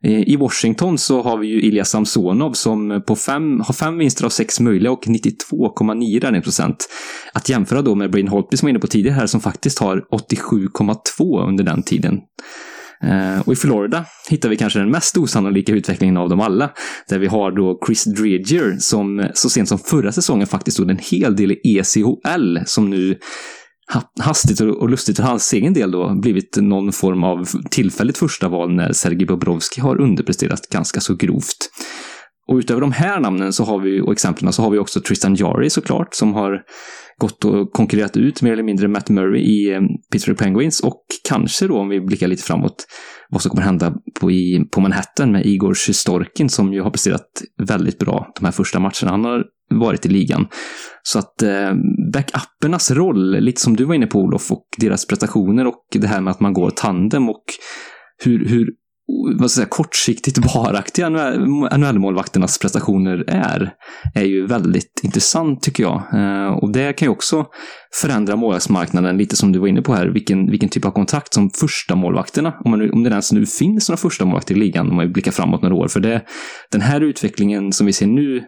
[0.07, 4.25] Eh, I Washington så har vi ju Ilja Samsonov som på fem, har fem vinster
[4.25, 6.89] av sex möjliga och 92,9 räddningsprocent.
[7.33, 10.05] Att jämföra då med Brain Holtby som var inne på tidigare här som faktiskt har
[10.11, 12.21] 87,2 under den tiden.
[13.03, 16.71] Eh, och i Florida hittar vi kanske den mest osannolika utvecklingen av dem alla.
[17.09, 21.01] Där vi har då Chris Dredger som så sent som förra säsongen faktiskt stod en
[21.11, 23.19] hel del i ECHL som nu
[24.21, 28.75] hastigt och lustigt för hans egen del då blivit någon form av tillfälligt första val
[28.75, 31.71] när Sergej Bobrovski har underpresterat ganska så grovt.
[32.49, 35.35] Och utöver de här namnen så har vi, och exemplen så har vi också Tristan
[35.35, 36.63] Jari såklart som har
[37.21, 39.81] gått och konkurrerat ut mer eller mindre Matt Murray i eh,
[40.13, 42.87] Pittsburgh Penguins och kanske då om vi blickar lite framåt
[43.29, 47.27] vad som kommer hända på, i, på Manhattan med Igor Sjystorkin som ju har presterat
[47.69, 49.11] väldigt bra de här första matcherna.
[49.11, 50.47] Han har varit i ligan.
[51.03, 51.73] Så att eh,
[52.13, 56.21] backuppernas roll, lite som du var inne på Olof, och deras prestationer och det här
[56.21, 57.45] med att man går tandem och
[58.25, 58.69] hur, hur
[59.09, 63.73] vad ska jag säga, kortsiktigt varaktiga NHL-målvakternas prestationer är,
[64.15, 66.03] är ju väldigt intressant tycker jag.
[66.13, 67.47] Eh, och det kan ju också
[67.95, 71.51] förändra målvaktsmarknaden lite som du var inne på här, vilken, vilken typ av kontrakt som
[71.51, 74.97] första målvakterna, om, man, om det ens nu finns några första målvakter i ligan, om
[74.97, 75.89] man blickar framåt några år.
[75.89, 76.23] För det,
[76.73, 78.43] den här utvecklingen som vi ser nu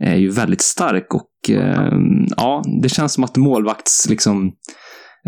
[0.00, 4.52] är ju väldigt stark och ehm, ja, det känns som att målvakts, liksom,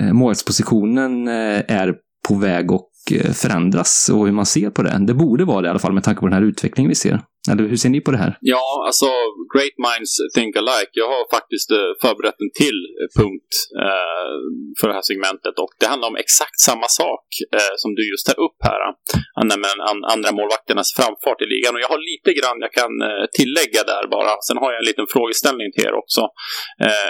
[0.00, 1.94] eh, målvaktspositionen eh, är
[2.28, 4.98] på väg och Eh, förändras och hur man ser på det.
[5.06, 7.20] Det borde vara det i alla fall med tanke på den här utvecklingen vi ser.
[7.48, 8.33] Eller hur ser ni på det här?
[8.55, 9.09] Ja, alltså
[9.53, 10.94] Great Minds Think Alike.
[11.03, 13.53] Jag har faktiskt eh, förberett en till eh, punkt
[13.85, 14.35] eh,
[14.79, 17.24] för det här segmentet och det handlar om exakt samma sak
[17.57, 18.81] eh, som du just tar upp här.
[19.53, 21.72] Nämligen an andra målvakternas framfart i ligan.
[21.74, 22.94] Och jag har lite grann jag kan
[23.38, 24.33] tillägga där bara.
[24.46, 26.22] Sen har jag en liten frågeställning till er också.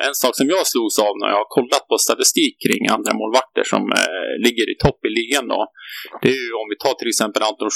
[0.08, 3.64] en sak som jag slogs av när jag har kollat på statistik kring andra målvakter
[3.72, 3.82] som
[4.46, 5.60] ligger i topp i ligan då.
[6.22, 7.70] Det är ju om vi tar till exempel Anton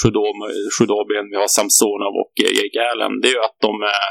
[0.75, 4.09] Sjudobin, vi har Samsonov och Jake Allen, det är ju att de är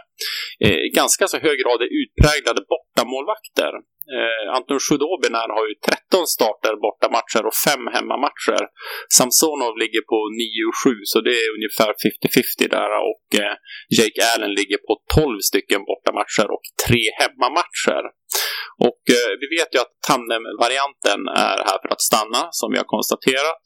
[0.67, 3.73] eh, ganska så hög grad är utpräglade bortamålvakter.
[4.17, 8.63] Eh, Anton Sjudobin har ju 13 starter bortamatcher och 5 hemmamatcher.
[9.19, 10.19] Samsonov ligger på
[10.89, 11.91] 9-7 så det är ungefär
[12.67, 13.55] 50-50 där och eh,
[13.97, 18.05] Jake Allen ligger på 12 stycken bortamatcher och 3 hemmamatcher.
[18.89, 21.21] Och eh, vi vet ju att tandemvarianten
[21.51, 23.63] är här för att stanna, som vi har konstaterat.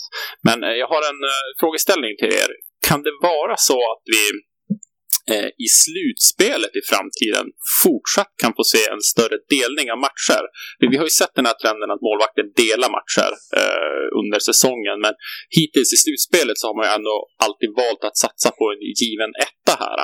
[0.46, 2.50] Men eh, jag har en eh, frågeställning till er.
[2.88, 4.22] Kan det vara så att vi
[5.33, 7.47] eh, i slutspelet i framtiden
[7.83, 10.44] fortsatt kan få se en större delning av matcher.
[10.92, 15.14] Vi har ju sett den här trenden att målvakter delar matcher eh, under säsongen, men
[15.59, 17.14] hittills i slutspelet så har man ju ändå
[17.47, 19.99] alltid valt att satsa på en given etta här.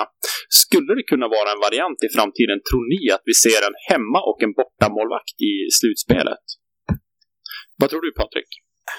[0.62, 4.20] Skulle det kunna vara en variant i framtiden, tror ni att vi ser en hemma
[4.30, 6.44] och en bortamålvakt i slutspelet?
[7.80, 8.50] Vad tror du Patrik?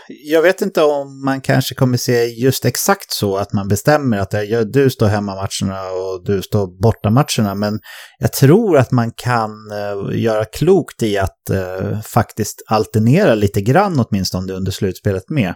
[0.07, 4.33] Jag vet inte om man kanske kommer se just exakt så att man bestämmer att
[4.73, 7.55] du står hemmamatcherna och du står bortamatcherna.
[7.55, 7.79] Men
[8.17, 13.99] jag tror att man kan uh, göra klokt i att uh, faktiskt alternera lite grann
[13.99, 15.53] åtminstone under slutspelet med.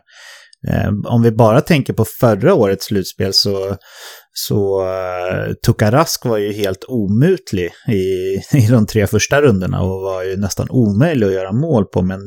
[0.68, 3.78] Eh, om vi bara tänker på förra årets slutspel så
[4.48, 10.24] så uh, Tukarask var ju helt omutlig i, i de tre första rundorna och var
[10.24, 12.02] ju nästan omöjlig att göra mål på.
[12.02, 12.20] Men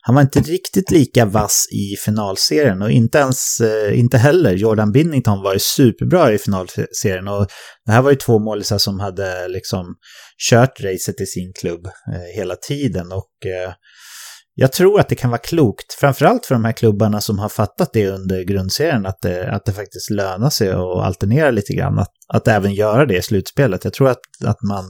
[0.00, 4.92] han var inte riktigt lika vass i finalserien och inte ens, uh, inte heller Jordan
[4.92, 7.28] Binnington var ju superbra i finalserien.
[7.28, 7.46] Och
[7.86, 9.94] det här var ju två målisar som hade liksom
[10.50, 13.30] kört racet i sin klubb uh, hela tiden och
[14.54, 17.92] jag tror att det kan vara klokt, framförallt för de här klubbarna som har fattat
[17.92, 22.12] det under grundserien, att det, att det faktiskt lönar sig att alternera lite grann, att,
[22.34, 23.84] att även göra det i slutspelet.
[23.84, 24.84] Jag tror att, att man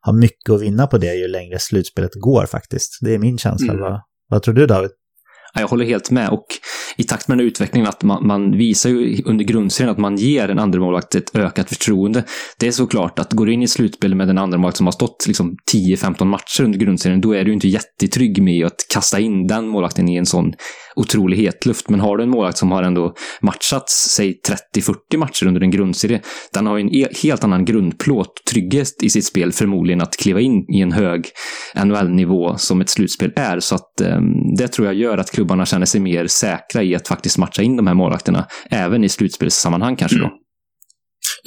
[0.00, 2.98] har mycket att vinna på det ju längre slutspelet går faktiskt.
[3.00, 3.72] Det är min känsla.
[3.72, 3.82] Mm.
[3.82, 4.90] Vad, vad tror du David?
[5.54, 6.46] Jag håller helt med och
[6.96, 10.48] i takt med den utvecklingen att man, man visar ju under grundserien att man ger
[10.48, 12.24] en andra målvakt ett ökat förtroende.
[12.58, 14.92] Det är såklart att går du in i slutspel med en andra målvakt som har
[14.92, 19.46] stått liksom 10-15 matcher under grundserien, då är du inte jättetrygg med att kasta in
[19.46, 20.52] den målvakten i en sån
[20.96, 21.88] otrolig hetluft.
[21.88, 24.40] Men har du en målvakt som har ändå matchats, säg
[24.74, 26.20] 30-40 matcher under en grundserie,
[26.52, 30.40] den har ju en e-, helt annan grundplåt, trygghet i sitt spel förmodligen att kliva
[30.40, 31.28] in i en hög
[31.84, 33.60] NHL-nivå som ett slutspel är.
[33.60, 37.08] Så att um, det tror jag gör att klubbarna känner sig mer säkra i att
[37.08, 40.24] faktiskt matcha in de här målvakterna, även i slutspelssammanhang kanske då.
[40.24, 40.38] Mm.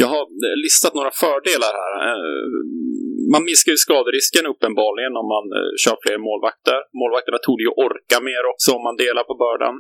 [0.02, 1.94] Jag har eh, listat några fördelar här.
[2.08, 2.46] Eh,
[3.34, 6.78] man minskar ju skaderisken uppenbarligen om man eh, kör fler målvakter.
[7.02, 9.76] Målvakterna tog ju orka mer också om man delar på bördan.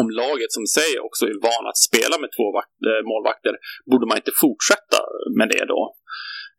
[0.00, 2.46] Om laget som säger också är van att spela med två
[3.10, 3.54] målvakter,
[3.90, 4.98] borde man inte fortsätta
[5.38, 5.80] med det då?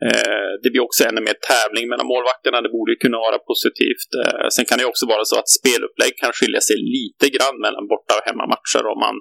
[0.09, 2.57] Eh, det blir också ännu mer tävling mellan målvakterna.
[2.65, 4.09] Det borde kunna vara positivt.
[4.21, 7.85] Eh, sen kan det också vara så att spelupplägg kan skilja sig lite grann mellan
[7.93, 9.17] borta och hemmamatcher om man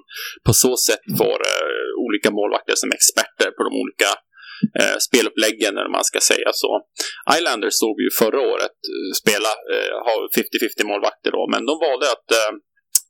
[0.47, 4.09] på så sätt får eh, olika målvakter som experter på de olika
[4.79, 6.71] eh, speluppläggen, eller man ska säga så.
[7.37, 11.73] Islanders såg vi ju förra året eh, spela, eh, ha 50-50 målvakter då, men de
[11.87, 12.51] valde att eh,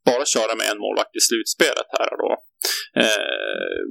[0.10, 2.31] bara köra med en målvakt i slutspelet här då.
[3.04, 3.82] Eh,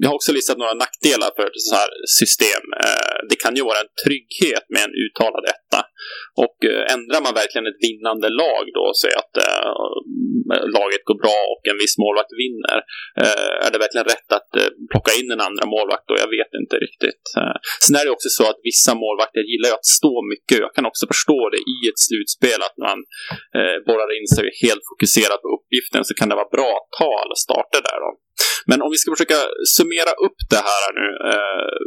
[0.00, 2.62] jag har också listat några nackdelar för ett sånt här system.
[2.86, 5.80] Eh, det kan ju vara en trygghet med en uttalad etta.
[6.44, 9.70] Och eh, ändrar man verkligen ett vinnande lag då, säger att eh,
[10.76, 12.78] laget går bra och en viss målvakt vinner,
[13.24, 16.06] eh, är det verkligen rätt att eh, plocka in en andra målvakt?
[16.08, 16.14] då?
[16.24, 17.24] jag vet inte riktigt.
[17.84, 20.58] Sen är det också så att vissa målvakter gillar ju att stå mycket.
[20.66, 22.98] Jag kan också förstå det i ett slutspel, att man
[23.88, 27.36] borrar in sig helt fokuserat på uppgiften, så kan det vara bra att ta alla
[27.46, 27.98] starter där.
[28.04, 28.10] Då.
[28.70, 29.40] Men om vi ska försöka
[29.76, 31.08] summera upp det här nu.
[31.30, 31.78] Eh,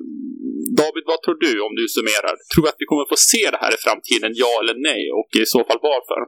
[0.82, 2.34] David, vad tror du om du summerar?
[2.50, 5.02] Tror du att vi kommer få se det här i framtiden, ja eller nej?
[5.20, 6.20] Och i så fall varför?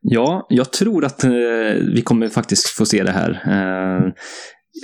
[0.00, 1.30] Ja, jag tror att eh,
[1.96, 3.30] vi kommer faktiskt få se det här.
[3.30, 4.02] Eh,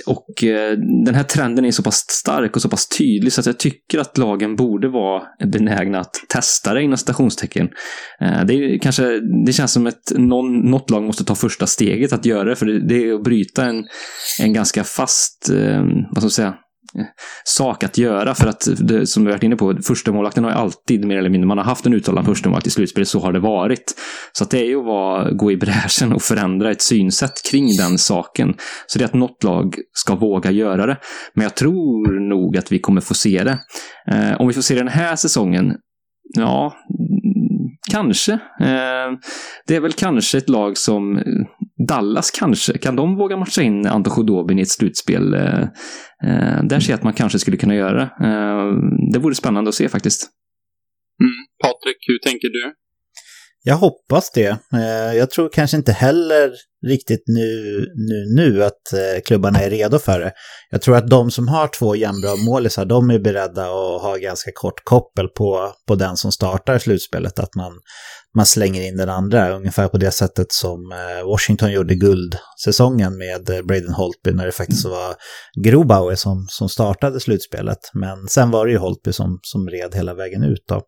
[0.05, 3.45] och eh, den här trenden är så pass stark och så pass tydlig så att
[3.45, 7.69] jag tycker att lagen borde vara benägna att testa det inom stationstecken.
[8.21, 12.13] Eh, det, är kanske, det känns som att någon, något lag måste ta första steget
[12.13, 13.85] att göra det, för det, det är att bryta en,
[14.39, 16.55] en ganska fast, eh, vad ska man säga,
[17.43, 20.57] sak att göra för att, det, som vi varit inne på, första målvakten har ju
[20.57, 23.31] alltid mer eller mindre, man har haft en uttalad första målvakt i slutspelet, så har
[23.31, 23.95] det varit.
[24.31, 27.77] Så att det är ju att vara, gå i bräschen och förändra ett synsätt kring
[27.77, 28.53] den saken.
[28.87, 30.97] Så det är att något lag ska våga göra det.
[31.33, 33.59] Men jag tror nog att vi kommer få se det.
[34.11, 35.73] Eh, om vi får se det den här säsongen,
[36.35, 36.73] ja,
[37.91, 38.33] Kanske.
[38.33, 39.11] Eh,
[39.67, 41.23] det är väl kanske ett lag som
[41.87, 42.77] Dallas kanske.
[42.77, 45.33] Kan de våga matcha in Anton Khudobin i ett slutspel?
[45.33, 45.61] Eh,
[46.23, 48.09] eh, där ser jag att man kanske skulle kunna göra det.
[49.13, 50.29] Det vore spännande att se faktiskt.
[51.23, 51.33] Mm.
[51.63, 52.73] Patrik, hur tänker du?
[53.63, 54.57] Jag hoppas det.
[55.15, 56.51] Jag tror kanske inte heller
[56.85, 60.31] riktigt nu, nu, nu att eh, klubbarna är redo för det.
[60.71, 64.51] Jag tror att de som har två jämnbra målisar, de är beredda att ha ganska
[64.53, 67.39] kort koppel på, på den som startar slutspelet.
[67.39, 67.71] Att man,
[68.35, 73.49] man slänger in den andra, ungefär på det sättet som eh, Washington gjorde guldsäsongen med
[73.49, 75.15] eh, Braden Holtby när det faktiskt var
[75.63, 77.79] Grobauer som, som startade slutspelet.
[77.93, 80.63] Men sen var det ju Holtby som, som red hela vägen ut.
[80.67, 80.81] Då.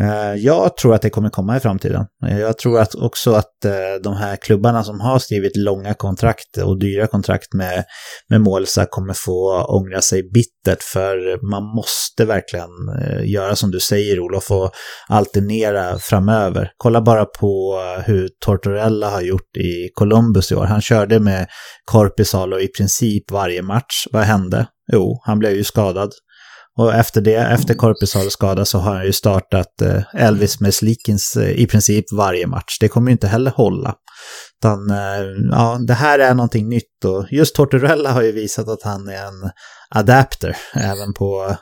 [0.00, 2.04] Eh, jag tror att det kommer komma i framtiden.
[2.26, 6.56] Eh, jag tror att också att eh, de här klubbarna som har skrivit långa kontrakt
[6.64, 7.84] och dyra kontrakt med,
[8.28, 11.16] med målsa kommer få ångra sig bittert för
[11.50, 12.68] man måste verkligen
[13.24, 14.70] göra som du säger Olof och
[15.08, 16.72] alternera framöver.
[16.76, 20.64] Kolla bara på hur Tortorella har gjort i Columbus i år.
[20.64, 21.46] Han körde med
[21.84, 24.06] Korpisalo i princip varje match.
[24.12, 24.66] Vad hände?
[24.92, 26.12] Jo, han blev ju skadad.
[26.78, 31.36] Och efter det, efter Korpisals skada så har han ju startat eh, Elvis med Slikins
[31.36, 32.78] eh, i princip varje match.
[32.80, 33.94] Det kommer ju inte heller hålla.
[34.60, 38.82] Utan, eh, ja, det här är någonting nytt och just Tortorella har ju visat att
[38.82, 39.50] han är en
[39.90, 41.56] adapter även på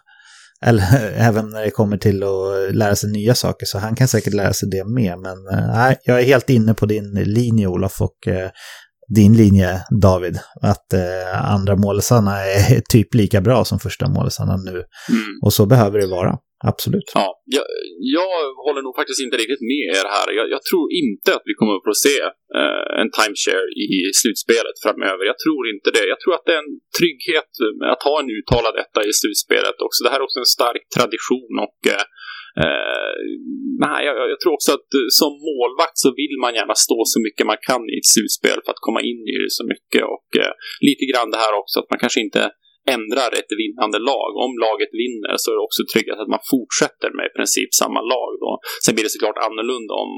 [0.64, 4.34] eller även när det kommer till att lära sig nya saker, så han kan säkert
[4.34, 5.18] lära sig det med.
[5.18, 5.36] Men
[5.74, 8.28] nej, jag är helt inne på din linje Olof och
[9.08, 9.70] din linje
[10.02, 14.76] David, att eh, andra målsarna är typ lika bra som första målsarna nu.
[15.16, 15.32] Mm.
[15.44, 16.32] Och så behöver det vara,
[16.72, 17.08] absolut.
[17.14, 17.66] Ja, jag,
[18.18, 20.28] jag håller nog faktiskt inte riktigt med er här.
[20.38, 22.18] Jag, jag tror inte att vi kommer att få se
[22.60, 25.22] eh, en timeshare i slutspelet framöver.
[25.32, 26.04] Jag tror inte det.
[26.12, 27.50] Jag tror att det är en trygghet
[27.92, 29.98] att ha en uttalad etta i slutspelet också.
[30.04, 32.06] Det här är också en stark tradition och eh,
[32.64, 33.16] Eh,
[33.86, 37.18] nej, jag, jag, tror också att eh, som målvakt så vill man gärna stå så
[37.26, 40.04] mycket man kan i ett slutspel för att komma in i det så mycket.
[40.14, 40.54] Och eh,
[40.88, 42.42] lite grann det här också att man kanske inte
[42.96, 44.30] ändrar ett vinnande lag.
[44.44, 48.00] Om laget vinner så är det också tryggast att man fortsätter med i princip samma
[48.14, 48.30] lag.
[48.42, 48.50] Då.
[48.84, 50.12] Sen blir det såklart annorlunda om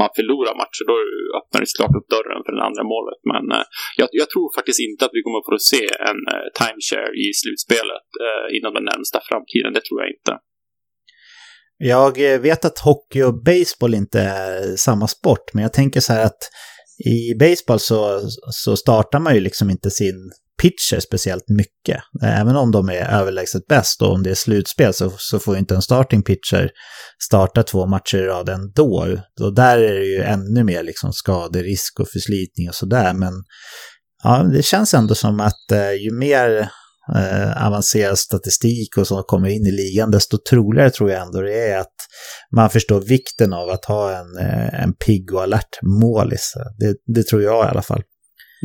[0.00, 0.84] man förlorar matcher.
[0.90, 0.96] Då
[1.38, 3.20] öppnar det såklart upp dörren för det andra målet.
[3.32, 3.64] Men eh,
[4.00, 7.26] jag, jag, tror faktiskt inte att vi kommer att få se en eh, timeshare i
[7.40, 9.70] slutspelet eh, inom den närmsta framtiden.
[9.76, 10.34] Det tror jag inte.
[11.84, 16.12] Jag eh, vet att hockey och baseball inte är samma sport, men jag tänker så
[16.12, 16.38] här att
[17.04, 22.00] i baseball så, så startar man ju liksom inte sin pitcher speciellt mycket.
[22.22, 25.74] Även om de är överlägset bäst och om det är slutspel så, så får inte
[25.74, 26.70] en starting pitcher
[27.24, 29.16] starta två matcher i rad ändå.
[29.40, 33.14] Och där är det ju ännu mer liksom skaderisk och förslitning och sådär.
[33.14, 33.32] Men
[34.22, 36.70] ja, det känns ändå som att eh, ju mer
[37.16, 41.58] eh, avancerad statistik och som kommer in i ligan, desto troligare tror jag ändå det
[41.68, 41.98] är att
[42.56, 46.52] man förstår vikten av att ha en, eh, en pigg och alert målis.
[46.78, 48.02] Det, det tror jag i alla fall.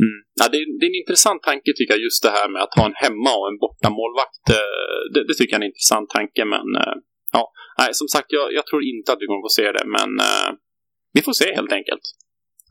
[0.04, 0.18] Mm.
[0.40, 2.84] Ja, det, det, är en intressant tanke tycker jag, just det här med att ha
[2.90, 4.44] en hemma och en bortamålvakt.
[4.56, 6.96] Eh, det, det tycker jag är en intressant tanke, men eh,
[7.36, 7.42] ja,
[7.80, 10.10] nej, som sagt, jag, jag, tror inte att vi kommer få se det, men
[11.16, 12.04] vi får se helt enkelt.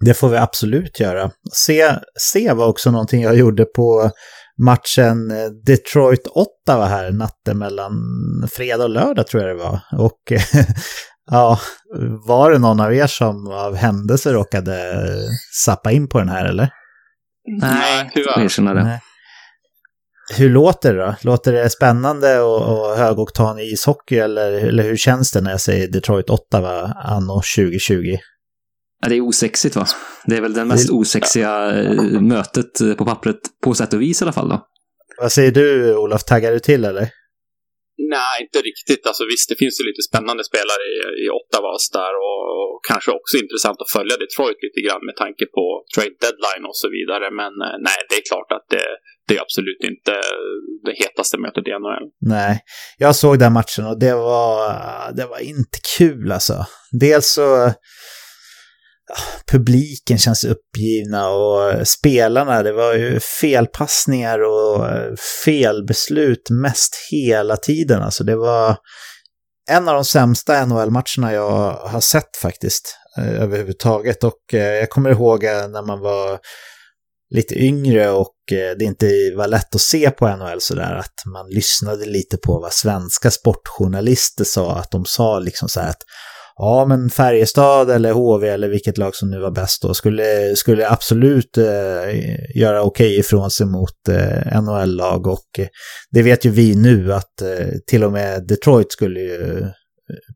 [0.06, 1.32] Det får vi absolut göra.
[1.54, 4.12] Se, se var också någonting jag gjorde på
[4.66, 6.46] matchen eh, Detroit-8
[6.78, 7.94] var här natten mellan
[8.52, 9.80] fredag och lördag tror jag det var.
[9.92, 10.22] Och
[11.32, 11.60] ja,
[12.28, 15.06] var det någon av er som av händelse råkade
[15.66, 16.70] sappa in på den här eller?
[17.62, 18.36] Nej, tyvärr.
[18.84, 19.02] Nej.
[20.38, 21.16] Hur låter det då?
[21.22, 25.88] Låter det spännande och, och högoktan ishockey eller, eller hur känns det när jag säger
[25.88, 26.94] Detroit 8 va?
[27.04, 28.18] anno 2020?
[29.02, 29.86] Ja, det är osexigt va?
[30.26, 34.26] Det är väl det mest osexiga eh, mötet på pappret, på sätt och vis i
[34.26, 34.68] alla fall då.
[35.22, 37.10] Vad säger du Olof, taggar du till eller?
[38.16, 39.04] Nej, inte riktigt.
[39.08, 43.12] Alltså visst, det finns ju lite spännande spelare i, i Ottawas där och, och, kanske
[43.20, 47.26] också intressant att följa Detroit lite grann med tanke på trade deadline och så vidare.
[47.42, 48.88] Men eh, nej, det är klart att det,
[49.28, 50.14] det är absolut inte
[50.88, 52.08] det hetaste mötet i NHL.
[52.36, 52.54] Nej,
[53.04, 54.58] jag såg den matchen och det var,
[55.18, 56.58] det var inte kul alltså.
[57.06, 57.48] Dels så
[59.52, 64.86] publiken känns uppgivna och spelarna, det var ju felpassningar och
[65.46, 68.02] felbeslut mest hela tiden.
[68.02, 68.78] Alltså det var
[69.70, 74.24] en av de sämsta NHL-matcherna jag har sett faktiskt eh, överhuvudtaget.
[74.24, 76.40] Och eh, jag kommer ihåg eh, när man var
[77.30, 82.06] lite yngre och det inte var lätt att se på NHL sådär att man lyssnade
[82.06, 86.02] lite på vad svenska sportjournalister sa, att de sa liksom så här att
[86.58, 90.90] ja men Färjestad eller HV eller vilket lag som nu var bäst då skulle, skulle
[90.90, 91.66] absolut eh,
[92.56, 95.68] göra okej okay ifrån sig mot eh, NHL-lag och eh,
[96.12, 99.68] det vet ju vi nu att eh, till och med Detroit skulle ju eh,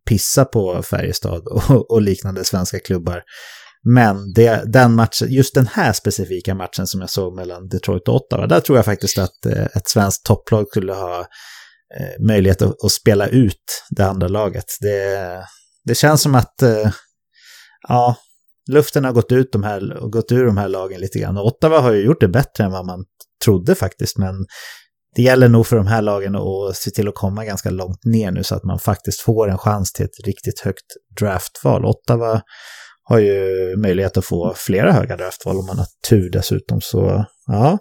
[0.10, 3.24] pissa på Färjestad och, och liknande svenska klubbar.
[3.84, 8.16] Men det, den matchen, just den här specifika matchen som jag såg mellan Detroit och
[8.16, 11.20] Ottawa, där tror jag faktiskt att eh, ett svenskt topplag skulle ha
[12.00, 14.66] eh, möjlighet att, att, spela ut det andra laget.
[14.82, 15.18] Det,
[15.86, 16.92] det känns som att eh,
[17.88, 18.16] ja,
[18.70, 21.38] luften har gått, ut de här, gått ur de här lagen lite grann.
[21.38, 23.06] Och Ottawa har ju gjort det bättre än vad man
[23.46, 24.46] trodde faktiskt, men
[25.16, 28.32] det gäller nog för de här lagen att se till att komma ganska långt ner
[28.32, 30.86] nu så att man faktiskt får en chans till ett riktigt högt
[31.20, 31.86] draftval.
[31.86, 32.42] Ottawa
[33.04, 37.78] har ju möjlighet att få flera höga draftval om man har tur dessutom, så ja.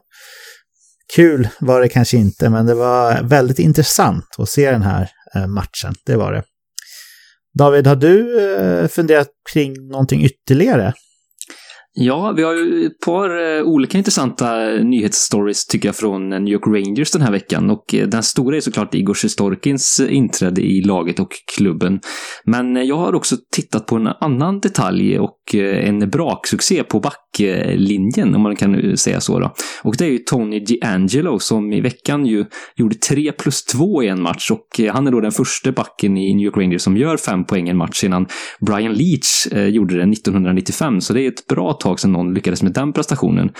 [1.16, 5.46] Kul var det kanske inte, men det var väldigt intressant att se den här eh,
[5.46, 6.42] matchen, det var det.
[7.58, 10.92] David, har du eh, funderat kring någonting ytterligare?
[12.02, 16.66] Ja, vi har ju ett par eh, olika intressanta nyhetsstories tycker jag från New York
[16.66, 17.70] Rangers den här veckan.
[17.70, 22.00] Och eh, den stora är såklart Igor Sjestorkins eh, inträde i laget och klubben.
[22.44, 28.42] Men jag har också tittat på en annan detalj och en braksuccé på backlinjen, om
[28.42, 29.38] man kan säga så.
[29.38, 29.54] Då.
[29.82, 32.44] Och det är ju Tony D'Angelo som i veckan ju
[32.76, 36.34] gjorde 3 plus 2 i en match och han är då den första backen i
[36.34, 38.26] New York Rangers som gör fem poäng i en match innan
[38.66, 41.00] Brian Leach gjorde det 1995.
[41.00, 43.50] Så det är ett bra tag sedan någon lyckades med den prestationen.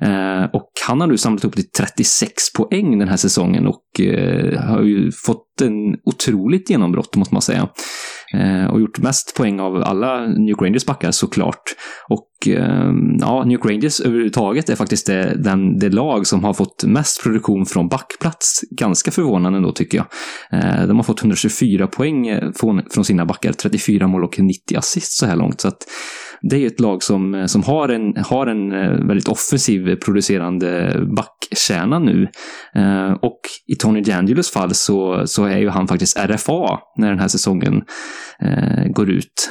[0.00, 4.60] Eh, och han har nu samlat upp till 36 poäng den här säsongen och eh,
[4.60, 7.68] har ju fått en otroligt genombrott måste man säga.
[8.34, 11.62] Eh, och gjort mest poäng av alla New York Rangers backar såklart.
[12.08, 16.54] Och eh, ja, New York Rangers överhuvudtaget är faktiskt det, den, det lag som har
[16.54, 18.60] fått mest produktion från backplats.
[18.70, 20.06] Ganska förvånande då tycker jag.
[20.62, 24.78] Eh, de har fått 124 poäng eh, från, från sina backar, 34 mål och 90
[24.78, 25.60] assist så här långt.
[25.60, 25.86] Så att
[26.42, 29.96] det är ju ett lag som, eh, som har, en, har en eh, väldigt offensiv
[29.96, 32.28] producerande backkärna nu.
[32.74, 37.18] Eh, och i Tony D'Angelos fall så, så är ju han faktiskt RFA när den
[37.18, 37.82] här säsongen
[38.90, 39.50] går ut.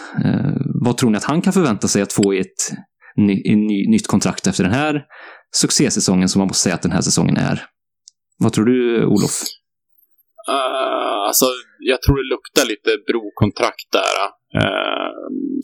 [0.83, 2.71] Vad tror ni att han kan förvänta sig att få i ett
[3.15, 5.03] ny, ny, nytt kontrakt efter den här
[5.55, 7.65] succésäsongen som man måste säga att den här säsongen är?
[8.37, 9.41] Vad tror du, Olof?
[10.49, 11.45] Uh, alltså,
[11.79, 14.15] jag tror det luktar lite brokontrakt där.
[14.23, 14.36] Ah.
[14.55, 15.11] Uh,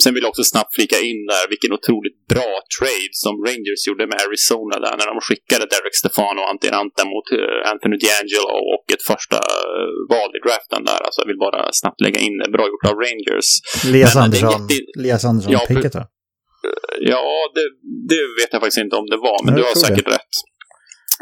[0.01, 4.05] sen vill jag också snabbt flika in där vilken otroligt bra trade som Rangers gjorde
[4.11, 8.57] med Arizona där när de skickade Derek Stefano och Antti Ranta mot uh, Anthony D'Angelo
[8.73, 10.99] och ett första uh, val i draften där.
[11.05, 12.47] Alltså jag vill bara snabbt lägga in det.
[12.55, 13.49] Bra gjort av Rangers.
[13.93, 14.73] Lias Andersson, jätte...
[15.03, 16.03] Lias Andersson ja, picket va?
[17.13, 17.25] Ja,
[17.55, 17.65] det,
[18.11, 20.15] det, vet jag faktiskt inte om det var, men jag du har säkert det.
[20.17, 20.34] rätt.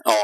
[0.03, 0.21] Ja.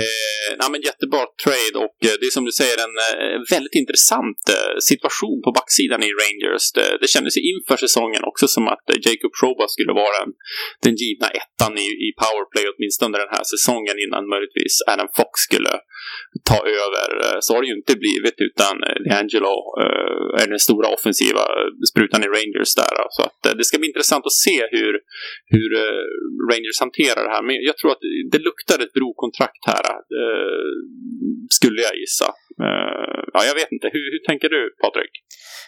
[0.00, 3.76] Eh, nej, men jättebra trade och eh, det är som du säger en eh, väldigt
[3.82, 6.64] intressant eh, situation på backsidan i Rangers.
[6.76, 10.32] Det, det kändes inför säsongen också som att eh, Jacob Proba skulle vara en,
[10.84, 15.74] den givna ettan i, i powerplay åtminstone den här säsongen innan möjligtvis Adam Fox skulle
[16.50, 17.08] ta över.
[17.24, 21.44] Eh, så har det ju inte blivit utan eh, Angelo eh, är den stora offensiva
[21.90, 22.94] sprutan i Rangers där.
[23.16, 24.92] Så att eh, det ska bli intressant att se hur,
[25.54, 25.70] hur
[26.50, 27.44] Rangers hanterar det här.
[27.48, 30.72] Men jag tror att det luktar ett brokontrakt här nära, eh,
[31.50, 32.28] skulle jag gissa.
[32.66, 33.86] Eh, ja, jag vet inte.
[33.92, 35.10] Hur, hur tänker du, Patrik?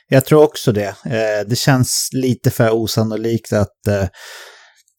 [0.09, 0.95] Jag tror också det.
[1.17, 4.09] Eh, det känns lite för osannolikt att eh,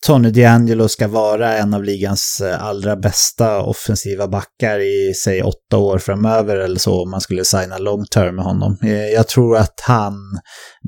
[0.06, 5.78] Tony D'Angelo ska vara en av ligans eh, allra bästa offensiva backar i, säg, åtta
[5.78, 8.78] år framöver eller så, om man skulle signa long term med honom.
[8.84, 10.14] Eh, jag tror att han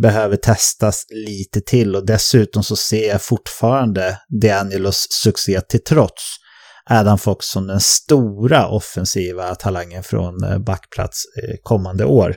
[0.01, 6.23] behöver testas lite till och dessutom så ser jag fortfarande D'Angelos succé till trots
[6.89, 12.35] Adam Fox som den stora offensiva talangen från eh, backplats eh, kommande år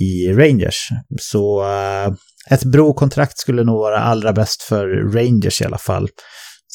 [0.00, 0.88] i Rangers.
[1.20, 2.14] Så uh,
[2.50, 6.08] ett brokontrakt skulle nog vara allra bäst för Rangers i alla fall.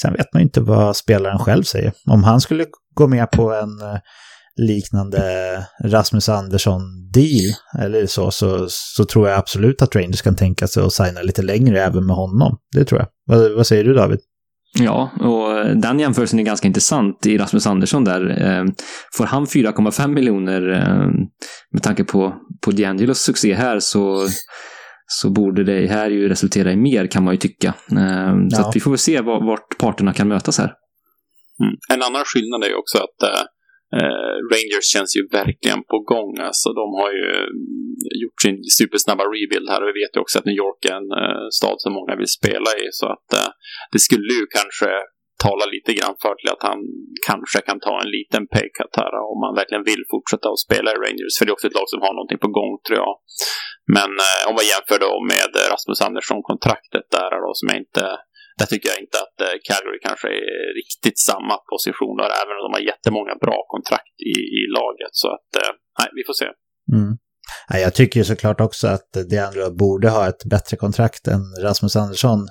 [0.02, 1.94] Sen vet man ju inte vad spelaren själv säger.
[2.08, 4.00] Om han skulle gå med på en,
[4.56, 10.84] liknande Rasmus Andersson-deal eller så, så, så tror jag absolut att Rangers kan tänka sig
[10.84, 12.58] att signa lite längre även med honom.
[12.72, 13.08] Det tror jag.
[13.26, 14.20] Vad, vad säger du David?
[14.80, 18.42] Ja, och den jämförelsen är ganska intressant i Rasmus Andersson där.
[18.42, 18.66] Eh,
[19.18, 21.08] får han 4,5 miljoner eh,
[21.72, 24.28] med tanke på, på D'Angelos succé här så,
[25.08, 27.68] så borde det här ju resultera i mer kan man ju tycka.
[27.92, 28.70] Eh, så ja.
[28.70, 30.74] att vi får väl se vart parterna kan mötas här.
[31.64, 31.76] Mm.
[31.94, 33.30] En annan skillnad är ju också att
[34.00, 36.32] Eh, Rangers känns ju verkligen på gång.
[36.50, 40.36] Alltså, de har ju mm, gjort sin supersnabba rebuild här och vi vet ju också
[40.40, 42.86] att New York är en eh, stad som många vill spela i.
[43.00, 43.50] Så att eh,
[43.94, 44.90] det skulle ju kanske
[45.46, 46.80] tala lite grann för till att han
[47.30, 50.98] kanske kan ta en liten paycut här om han verkligen vill fortsätta att spela i
[51.06, 51.34] Rangers.
[51.36, 53.14] För det är också ett lag som har någonting på gång tror jag.
[53.96, 58.06] Men eh, om man jämför då med Rasmus Andersson-kontraktet där då som jag inte
[58.60, 62.64] där tycker jag inte att eh, Calgary kanske är riktigt samma position där, även om
[62.66, 65.14] de har jättemånga bra kontrakt i, i laget.
[65.22, 66.50] Så att, eh, nej, vi får se.
[66.98, 67.12] Mm.
[67.70, 72.48] Jag tycker ju såklart också att DeAndre borde ha ett bättre kontrakt än Rasmus Andersson,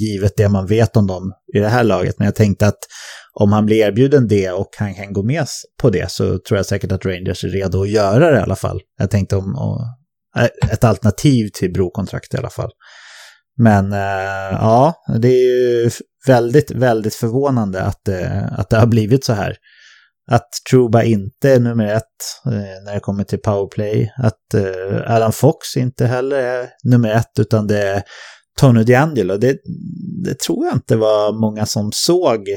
[0.00, 2.18] givet det man vet om dem i det här laget.
[2.18, 2.78] Men jag tänkte att
[3.40, 5.46] om han blir erbjuden det och han kan gå med
[5.82, 8.56] på det så tror jag säkert att Rangers är redo att göra det i alla
[8.56, 8.80] fall.
[8.98, 9.78] Jag tänkte om, om
[10.36, 12.70] eh, ett alternativ till brokontrakt i alla fall.
[13.56, 15.90] Men eh, ja, det är ju
[16.26, 19.56] väldigt, väldigt förvånande att, eh, att det har blivit så här.
[20.30, 22.02] Att Truba inte är nummer ett
[22.46, 24.12] eh, när det kommer till powerplay.
[24.16, 24.54] Att
[25.06, 28.02] Alan Fox inte heller är nummer ett utan det är
[28.60, 29.36] Tony D'Angelo.
[29.36, 29.58] Det,
[30.24, 32.48] det tror jag inte var många som såg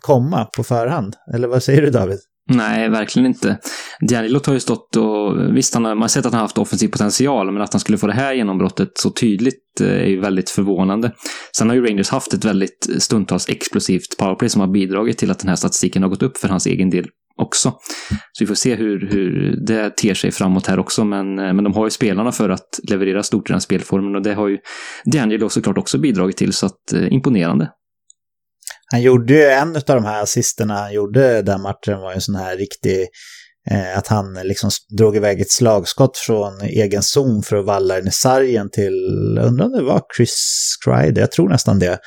[0.00, 1.16] komma på förhand.
[1.34, 2.18] Eller vad säger du David?
[2.50, 3.58] Nej, verkligen inte.
[4.10, 6.58] D'Angelo har ju stått och visst, han har, man har sett att han har haft
[6.58, 10.20] offensiv potential, men att han skulle få det här genombrottet så tydligt eh, är ju
[10.20, 11.12] väldigt förvånande.
[11.56, 15.38] Sen har ju Rangers haft ett väldigt stundtals explosivt powerplay som har bidragit till att
[15.38, 17.70] den här statistiken har gått upp för hans egen del också.
[18.32, 21.64] Så vi får se hur, hur det ter sig framåt här också, men, eh, men
[21.64, 24.58] de har ju spelarna för att leverera stort i den spelformen och det har ju
[25.14, 27.70] D'Angelo såklart också bidragit till, så att eh, imponerande.
[28.90, 32.20] Han gjorde ju en av de här assisterna han gjorde den matchen var ju en
[32.20, 33.08] sån här riktig
[33.70, 38.08] eh, att han liksom drog iväg ett slagskott från egen zon för att valla den
[38.08, 41.98] i sargen till, undrar om det var Chris Crider, jag tror nästan det,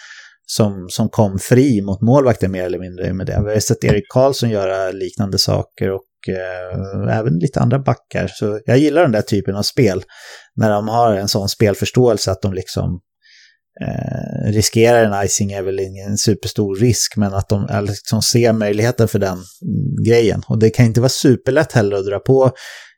[0.46, 3.44] som, som kom fri mot målvakten mer eller mindre med det.
[3.46, 8.28] Vi har sett Erik Karlsson göra liknande saker och eh, även lite andra backar.
[8.28, 10.04] Så jag gillar den där typen av spel.
[10.56, 13.02] När de har en sån spelförståelse att de liksom
[13.82, 18.54] eh, riskerar en icing är väl ingen superstor risk, men att de eh, liksom ser
[18.54, 20.44] möjligheten för den mm, grejen.
[20.48, 22.52] Och det kan inte vara superlätt heller att dra på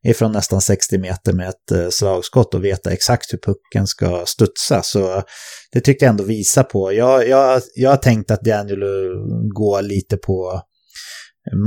[0.07, 4.81] ifrån nästan 60 meter med ett eh, slagskott och veta exakt hur pucken ska studsa.
[4.83, 5.23] Så
[5.71, 6.93] det tyckte jag ändå visa på.
[6.93, 9.13] Jag, jag, jag har tänkt att D'Angelo
[9.53, 10.61] går lite på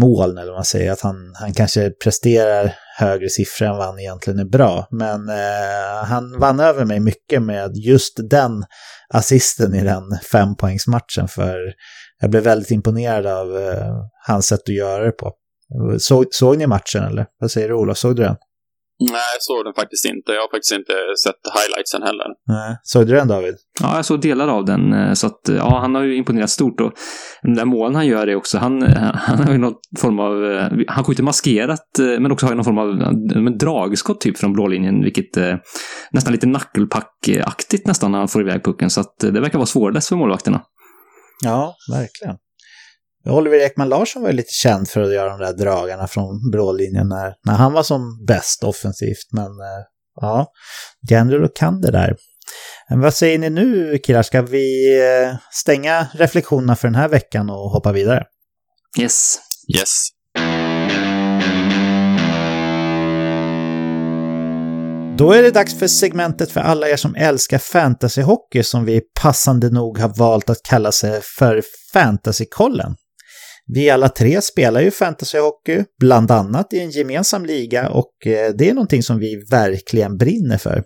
[0.01, 3.99] moln, eller vad man säger, att han, han kanske presterar högre siffra än vad han
[3.99, 4.89] egentligen är bra.
[4.91, 8.65] Men eh, han vann över mig mycket med just den
[9.09, 11.59] assisten i den fempoängsmatchen, för
[12.21, 13.95] jag blev väldigt imponerad av eh,
[14.27, 15.33] hans sätt att göra det på.
[15.99, 17.27] Så, såg ni matchen eller?
[17.41, 18.37] Vad säger du Olof, såg du den?
[19.01, 20.33] Nej, jag såg den faktiskt inte.
[20.33, 20.93] Jag har faktiskt inte
[21.25, 22.29] sett highlightsen heller.
[22.49, 22.77] Nej.
[22.83, 23.55] Såg du den David?
[23.81, 24.93] Ja, jag såg delar av den.
[24.93, 26.81] Eh, så att, ja, han har ju imponerat stort.
[26.81, 26.93] Och
[27.43, 28.83] de där målen han gör är också, han,
[29.15, 32.57] han har ju någon form av, eh, han skjuter maskerat, eh, men också har ju
[32.57, 35.55] någon form av dragskott typ från blålinjen, vilket eh,
[36.11, 38.91] nästan lite knucklepack-aktigt nästan när han får iväg pucken.
[38.91, 40.63] Så att det verkar vara svårläst för målvakterna.
[41.45, 42.37] Ja, verkligen.
[43.29, 47.09] Oliver Ekman Larsson var ju lite känd för att göra de där dragarna från brålinjen
[47.09, 49.33] när, när han var som bäst offensivt.
[49.33, 49.85] Men eh,
[50.21, 50.47] ja,
[51.11, 52.17] Gendro kan det där.
[52.91, 54.23] Men vad säger ni nu killar?
[54.23, 58.25] Ska vi eh, stänga reflektionerna för den här veckan och hoppa vidare?
[59.01, 59.39] Yes.
[59.77, 60.09] Yes.
[65.19, 69.71] Då är det dags för segmentet för alla er som älskar fantasyhockey som vi passande
[69.71, 71.63] nog har valt att kalla sig för
[71.93, 72.97] Fantasykollen.
[73.75, 78.71] Vi alla tre spelar ju fantasyhockey, bland annat i en gemensam liga och eh, det
[78.71, 80.83] är någonting som vi verkligen brinner för.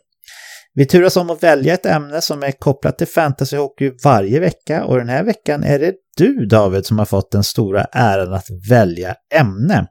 [0.75, 4.97] Vi turas om att välja ett ämne som är kopplat till fantasyhockey varje vecka och
[4.99, 9.15] den här veckan är det du David som har fått den stora äran att välja
[9.35, 9.87] ämne.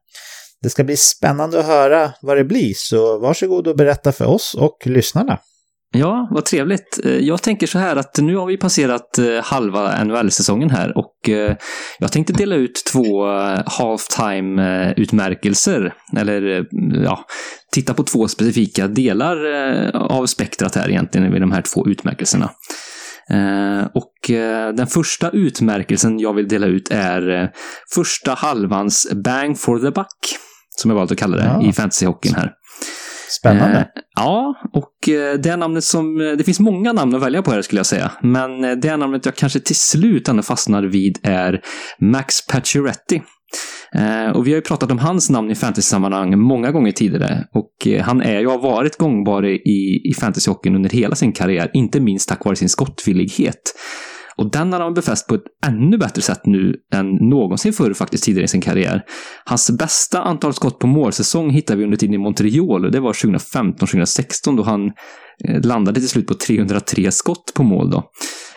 [0.61, 4.55] Det ska bli spännande att höra vad det blir, så varsågod och berätta för oss
[4.59, 5.39] och lyssnarna.
[5.91, 6.99] Ja, vad trevligt.
[7.03, 11.29] Eh, jag tänker så här att nu har vi passerat eh, halva NHL-säsongen här och
[11.29, 11.55] eh,
[11.99, 13.25] jag tänkte dela ut två
[13.65, 15.93] halftime-utmärkelser.
[16.17, 16.65] Eller
[17.03, 17.25] ja,
[17.71, 19.45] titta på två specifika delar
[19.95, 22.51] av spektrat här egentligen vid de här två utmärkelserna.
[23.93, 24.13] Och
[24.73, 27.51] den första utmärkelsen jag vill dela ut är
[27.93, 30.37] första halvans bang for the buck,
[30.75, 31.63] som jag valt att kalla det ja.
[31.69, 32.53] i fantasyhockeyn här.
[33.29, 33.77] Spännande.
[33.77, 36.21] Eh, ja, och eh, det namnet som...
[36.21, 38.11] Eh, det finns många namn att välja på här skulle jag säga.
[38.21, 41.61] Men eh, det namnet jag kanske till slut ändå fastnar vid är
[41.99, 43.21] Max Pacioretty.
[43.95, 47.45] Eh, och vi har ju pratat om hans namn i fantasy-sammanhang många gånger tidigare.
[47.53, 51.99] Och han är ju, har varit gångbar i, i fantasyhockeyn under hela sin karriär, inte
[51.99, 53.61] minst tack vare sin skottvillighet.
[54.39, 58.23] Och den har han befäst på ett ännu bättre sätt nu än någonsin förr faktiskt
[58.23, 59.01] tidigare i sin karriär.
[59.45, 64.57] Hans bästa antal skott på målsäsong hittar vi under tiden i Montreal det var 2015-2016
[64.57, 64.91] då han
[65.43, 68.11] eh, landade till slut på 303 skott på mål då.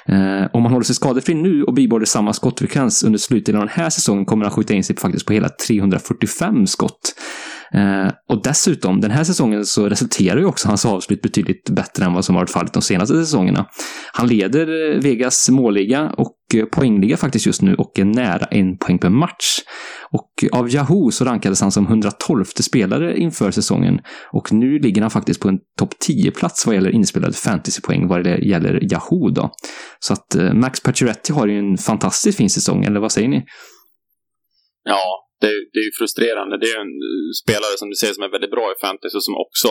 [0.06, 3.68] Eh, om han håller sig skadefri nu och bibehåller samma skottfrekvens under slutet av den
[3.68, 7.14] här säsongen kommer han skjuta in sig faktiskt på hela 345 skott.
[7.74, 12.12] Eh, och dessutom, den här säsongen så resulterar ju också hans avslut betydligt bättre än
[12.12, 13.66] vad som varit fallet de senaste säsongerna.
[14.12, 18.78] Han leder eh, Vegas målliga och eh, poängliga faktiskt just nu och är nära en
[18.78, 19.58] poäng per match.
[20.10, 24.00] Och av Yahoo så rankades han som 112 spelare inför säsongen
[24.32, 28.38] och nu ligger han faktiskt på en topp 10-plats vad gäller inspelade fantasypoäng vad det
[28.38, 29.50] gäller Yahoo då.
[29.98, 33.44] Så att eh, Max Pacioretty har ju en fantastiskt fin säsong, eller vad säger ni?
[34.84, 36.54] Ja, det, det är ju frustrerande.
[36.62, 39.28] Det är en eh, spelare som du säger som är väldigt bra i fantasy och
[39.28, 39.70] som också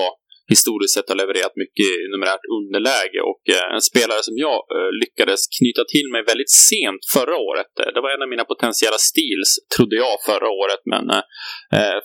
[0.55, 4.91] historiskt sett har levererat mycket i numerärt underläge och eh, en spelare som jag eh,
[5.03, 7.71] lyckades knyta till mig väldigt sent förra året.
[7.95, 11.05] Det var en av mina potentiella steals, trodde jag, förra året, men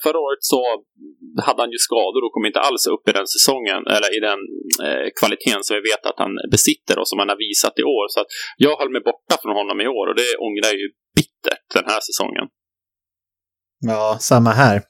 [0.05, 0.61] förra året så
[1.47, 4.39] hade han ju skador och kom inte alls upp i den säsongen, eller i den
[5.19, 8.05] kvaliteten som vi vet att han besitter och som han har visat i år.
[8.13, 8.31] Så att
[8.65, 11.85] jag höll mig borta från honom i år och det ångrar jag ju bittert den
[11.91, 12.45] här säsongen.
[13.79, 14.81] Ja, samma här.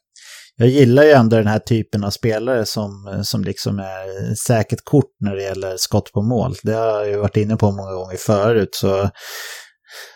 [0.56, 4.80] Jag gillar ju ändå den här typen av spelare som, eh, som liksom är säkert
[4.84, 6.56] kort när det gäller skott på mål.
[6.64, 8.76] Det har jag ju varit inne på många gånger förut.
[8.76, 9.10] Så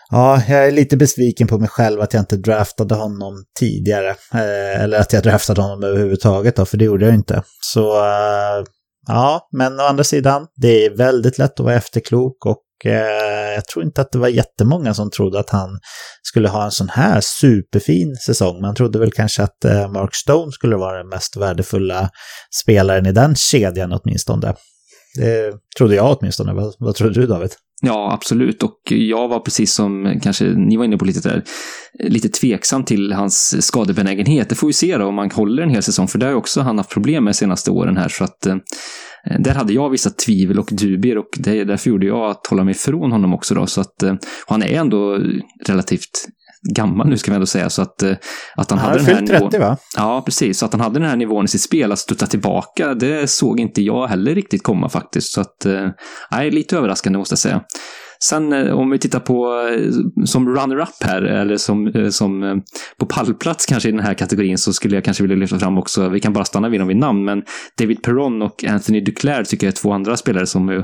[0.10, 4.10] ja, jag är lite besviken på mig själv att jag inte draftade honom tidigare.
[4.34, 7.44] Eh, eller att jag draftade honom överhuvudtaget då, för det gjorde jag inte.
[7.74, 8.64] Så eh,
[9.08, 13.66] ja, men å andra sidan, det är väldigt lätt att vara efterklok och eh, jag
[13.66, 15.80] tror inte att det var jättemånga som trodde att han
[16.22, 18.62] skulle ha en sån här superfin säsong.
[18.62, 22.10] Man trodde väl kanske att eh, Mark Stone skulle vara den mest värdefulla
[22.64, 24.54] spelaren i den kedjan åtminstone.
[25.16, 26.54] Det trodde jag åtminstone.
[26.54, 27.52] Vad, vad trodde du David?
[27.82, 28.64] Ja, absolut.
[28.64, 31.44] Och jag var precis som kanske ni var inne på lite där,
[32.04, 34.50] lite tveksam till hans skadebenägenhet.
[34.50, 36.38] Det får vi se då om han håller en hel säsong, för det har ju
[36.38, 38.10] också han haft problem med de senaste åren här.
[38.10, 38.56] Så att eh,
[39.40, 42.72] där hade jag vissa tvivel och dubier och det, därför gjorde jag att hålla mig
[42.72, 43.68] ifrån honom också då.
[43.68, 44.16] Så att, eh,
[44.48, 45.20] han är ändå
[45.68, 46.28] relativt
[46.70, 47.70] gammal nu ska vi ändå säga.
[47.70, 48.16] Så att, eh,
[48.56, 49.62] att han, han hade den här 30 nivån.
[49.70, 49.78] va?
[49.98, 50.60] Ja, precis.
[50.60, 53.60] Så att han hade den här nivån i sitt spel, att studsa tillbaka, det såg
[53.60, 55.34] inte jag heller riktigt komma faktiskt.
[55.34, 55.90] Så att, eh,
[56.32, 57.62] nej, lite överraskande måste jag säga.
[58.24, 59.48] Sen eh, om vi tittar på
[60.26, 62.62] som runner-up här, eller som, som
[63.00, 66.10] på pallplats kanske i den här kategorin, så skulle jag kanske vilja lyfta fram också,
[66.10, 67.44] vi kan bara stanna vid dem vid namn, men
[67.80, 70.84] David Perron och Anthony Duclair tycker jag är två andra spelare som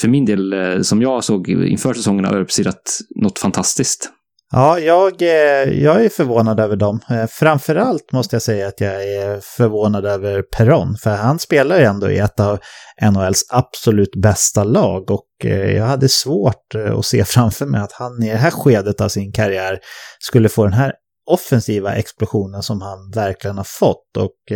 [0.00, 4.10] för min del, som jag såg inför säsongen, har uppsidat något fantastiskt.
[4.54, 7.00] Ja, jag, eh, jag är förvånad över dem.
[7.10, 11.84] Eh, framförallt måste jag säga att jag är förvånad över Peron, för han spelar ju
[11.84, 12.58] ändå i ett av
[13.02, 18.22] NHLs absolut bästa lag och eh, jag hade svårt att se framför mig att han
[18.22, 19.78] i det här skedet av sin karriär
[20.18, 20.92] skulle få den här
[21.30, 24.16] offensiva explosionen som han verkligen har fått.
[24.18, 24.52] Och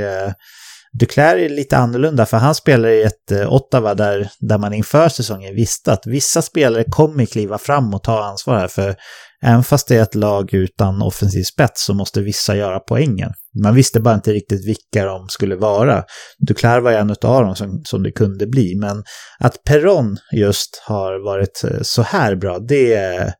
[0.99, 5.09] Duclair är lite annorlunda för han spelar i ett eh, Ottawa där, där man inför
[5.09, 8.97] säsongen visste att vissa spelare kommer kliva fram och ta ansvar här för
[9.42, 13.32] Även fast det är ett lag utan offensiv spets så måste vissa göra poängen.
[13.62, 16.05] Man visste bara inte riktigt vilka de skulle vara.
[16.38, 19.05] Duclair var en av dem som, som det kunde bli, men
[19.38, 23.32] att Perron just har varit eh, så här bra, det är,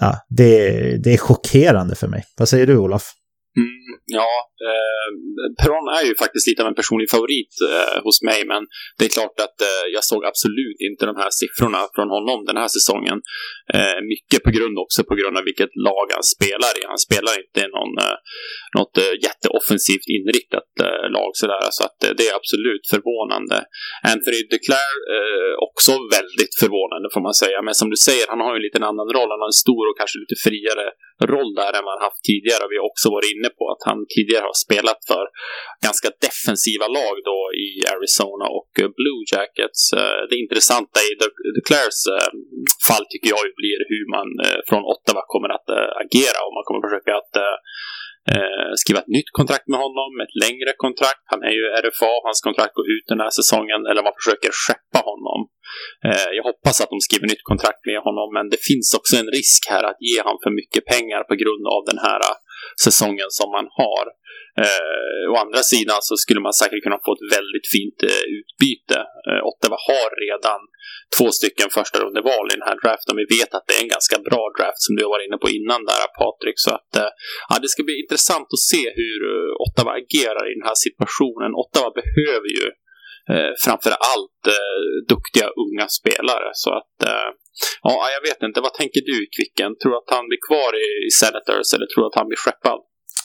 [0.00, 0.70] ja, det,
[1.04, 2.24] det är chockerande för mig.
[2.38, 3.12] Vad säger du, Olof?
[3.56, 4.26] Mm, ja,
[4.68, 5.08] eh,
[5.60, 8.62] Peron är ju faktiskt lite av en personlig favorit eh, hos mig, men
[8.98, 12.58] det är klart att eh, jag såg absolut inte de här siffrorna från honom den
[12.62, 13.18] här säsongen.
[13.76, 16.82] Eh, mycket på grund också på grund av vilket lag han spelar i.
[16.92, 18.18] Han spelar inte i någon, eh,
[18.78, 20.68] något eh, jätteoffensivt inriktat
[21.16, 23.56] lag sådär, så att det är absolut förvånande.
[24.12, 24.96] Anthony Declare
[25.68, 28.84] också väldigt förvånande får man säga, men som du säger, han har ju en liten
[28.90, 29.30] annan roll.
[29.34, 30.86] Han har en stor och kanske lite friare
[31.32, 32.64] roll där än man haft tidigare.
[32.72, 35.24] Vi har också varit inne på att han tidigare har spelat för
[35.86, 37.38] ganska defensiva lag då
[37.68, 39.80] i Arizona och eh, Blue Jackets.
[40.00, 41.10] Eh, det intressanta i
[41.58, 42.30] Declares eh,
[42.88, 44.28] fall tycker jag blir hur man
[44.68, 45.68] från Ottawa kommer att
[46.04, 47.34] agera och man kommer försöka att
[48.34, 51.24] eh, skriva ett nytt kontrakt med honom, ett längre kontrakt.
[51.32, 55.00] Han är ju RFA, hans kontrakt går ut den här säsongen, eller man försöker skeppa
[55.10, 55.40] honom.
[56.08, 59.30] Eh, jag hoppas att de skriver nytt kontrakt med honom, men det finns också en
[59.38, 62.20] risk här att ge honom för mycket pengar på grund av den här
[62.86, 64.04] säsongen som man har.
[64.64, 68.98] Eh, å andra sidan så skulle man säkert kunna få ett väldigt fint eh, utbyte.
[69.28, 70.60] Eh, Ottawa har redan
[71.16, 73.20] två stycken första rundeval i den här draften.
[73.22, 75.50] Vi vet att det är en ganska bra draft som du har varit inne på
[75.58, 76.56] innan där Patrik.
[76.66, 77.12] Så att eh,
[77.48, 81.50] ja, det ska bli intressant att se hur eh, Ottawa agerar i den här situationen.
[81.62, 82.66] Ottawa behöver ju
[83.32, 86.48] eh, framför allt eh, duktiga unga spelare.
[86.64, 87.28] Så att eh,
[87.88, 88.58] ja, jag vet inte.
[88.66, 89.70] Vad tänker du Kvicken?
[89.78, 92.42] Tror du att han blir kvar i, i Senators eller tror du att han blir
[92.44, 92.80] skeppad?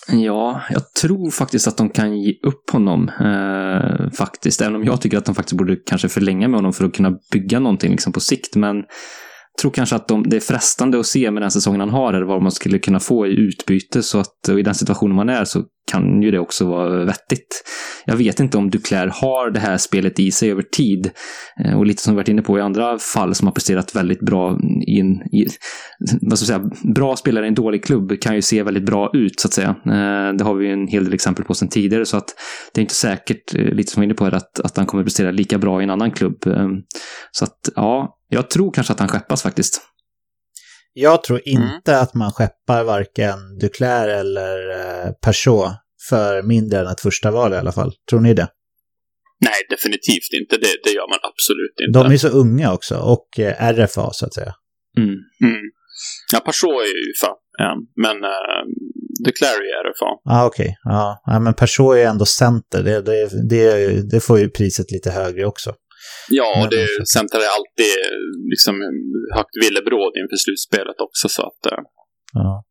[0.08, 3.10] Ja, jag tror faktiskt att de kan ge upp honom.
[3.10, 4.62] Eh, faktiskt.
[4.62, 7.18] Även om jag tycker att de faktiskt borde kanske förlänga med honom för att kunna
[7.32, 8.56] bygga någonting liksom, på sikt.
[8.56, 11.89] Men jag tror kanske att de, det är frestande att se med den säsongen han
[11.89, 14.03] har, eller vad man skulle kunna få i utbyte.
[14.03, 17.64] Så att i den situationen man är så kan ju det också vara vettigt.
[18.06, 21.12] Jag vet inte om Duclair har det här spelet i sig över tid.
[21.66, 24.20] Eh, och lite som vi varit inne på i andra fall som har presterat väldigt
[24.20, 25.36] bra i en...
[25.36, 25.48] I,
[26.22, 26.94] vad ska jag säga?
[26.94, 29.70] Bra spelare i en dålig klubb kan ju se väldigt bra ut, så att säga.
[29.70, 32.30] Eh, det har vi en hel del exempel på sedan tidigare, så att
[32.74, 35.04] det är inte säkert, eh, lite som vi var inne på, att, att han kommer
[35.04, 36.38] prestera lika bra i en annan klubb.
[37.32, 39.82] Så att, ja, jag tror kanske att han skeppas faktiskt.
[40.98, 41.64] Jag tror mm.
[41.64, 42.04] inte mm.
[42.04, 45.72] att man skeppar varken Duclair eller eh, Peugeot
[46.10, 47.93] för mindre än ett första val i alla fall.
[48.10, 48.48] Tror ni det?
[49.39, 50.58] Nej, definitivt inte.
[50.58, 52.00] Det, det gör man absolut inte.
[52.00, 54.54] De är så unga också och eh, RFA så att säga.
[54.98, 55.10] Mm.
[55.43, 55.62] Mm.
[56.34, 57.32] Ja, Peugeot är ju UFA,
[57.96, 58.62] men uh,
[59.26, 60.12] Duclair är RFA.
[60.30, 60.64] Ah, okej.
[60.64, 60.76] Okay.
[61.26, 62.84] Ja, men Peugeot är ändå center.
[62.84, 65.74] Det, det, det, det får ju priset lite högre också.
[66.30, 67.93] Ja, och det centrar är alltid
[68.51, 68.76] liksom
[69.36, 71.30] högt villebråd inför slutspelet också.
[71.30, 71.80] Så att, uh...
[72.34, 72.63] ja.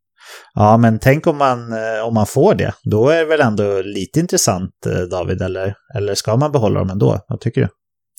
[0.55, 2.73] ja, men tänk om man, eh, om man får det.
[2.85, 6.91] Då är det väl ändå lite intressant, eh, David, eller, eller ska man behålla dem
[6.91, 7.19] ändå?
[7.29, 7.69] Vad tycker du?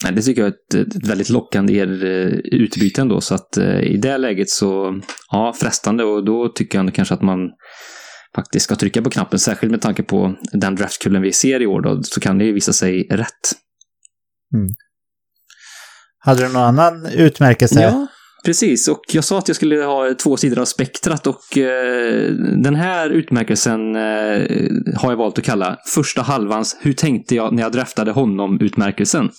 [0.03, 1.73] Nej, det tycker jag är ett, ett väldigt lockande
[2.51, 3.21] utbyte ändå.
[3.21, 4.99] Så att i det läget så,
[5.31, 6.03] ja, frestande.
[6.03, 7.39] Och då tycker jag kanske att man
[8.35, 9.39] faktiskt ska trycka på knappen.
[9.39, 12.53] Särskilt med tanke på den draftkullen vi ser i år då, så kan det ju
[12.53, 13.45] visa sig rätt.
[14.53, 14.69] Mm.
[16.25, 17.81] Hade du någon annan utmärkelse?
[17.81, 18.07] Ja,
[18.45, 18.87] precis.
[18.87, 23.09] Och jag sa att jag skulle ha två sidor av spektrat och eh, den här
[23.09, 24.41] utmärkelsen eh,
[24.95, 29.29] har jag valt att kalla första halvans Hur tänkte jag när jag draftade honom-utmärkelsen.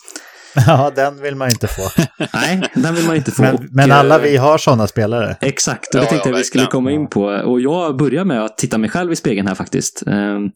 [0.67, 1.83] Ja, den vill man inte få.
[2.33, 3.43] Nej, den vill man inte få.
[3.43, 5.37] Men, men alla vi har sådana spelare.
[5.41, 7.23] Exakt, och det ja, tänkte ja, jag vi skulle komma in på.
[7.25, 10.03] Och jag börjar med att titta mig själv i spegeln här faktiskt.
[10.07, 10.51] Ehm,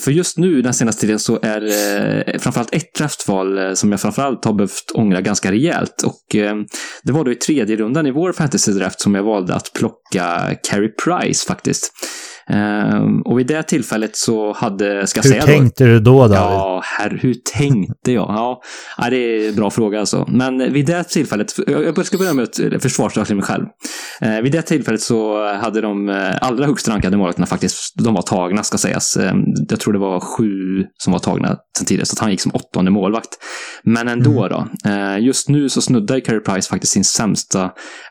[0.00, 3.90] för just nu, den senaste tiden, så är det eh, framförallt ett draftval eh, som
[3.90, 6.02] jag framförallt har behövt ångra ganska rejält.
[6.02, 6.64] Och ehm,
[7.02, 10.88] det var då i tredje rundan i vår fantasy-draft som jag valde att plocka Carey
[11.04, 11.92] Price faktiskt.
[12.52, 16.18] Um, och vid det tillfället så hade, ska jag hur säga Hur tänkte du då
[16.18, 16.36] David?
[16.36, 18.26] Ja, herr, hur tänkte jag?
[18.28, 18.62] Ja,
[19.10, 20.26] det är en bra fråga alltså.
[20.28, 23.64] Men vid det tillfället, jag ska börja med ett försvarsdrag till mig själv.
[24.24, 28.22] Uh, vid det tillfället så hade de uh, allra högst rankade målvakterna faktiskt, de var
[28.22, 29.16] tagna ska sägas.
[29.16, 29.32] Uh,
[29.68, 32.90] jag tror det var sju som var tagna sen tidigare, så han gick som åttonde
[32.90, 33.28] målvakt.
[33.82, 34.48] Men ändå mm.
[34.48, 34.68] då.
[35.18, 37.70] Just nu så snuddar Carey Price faktiskt sin sämsta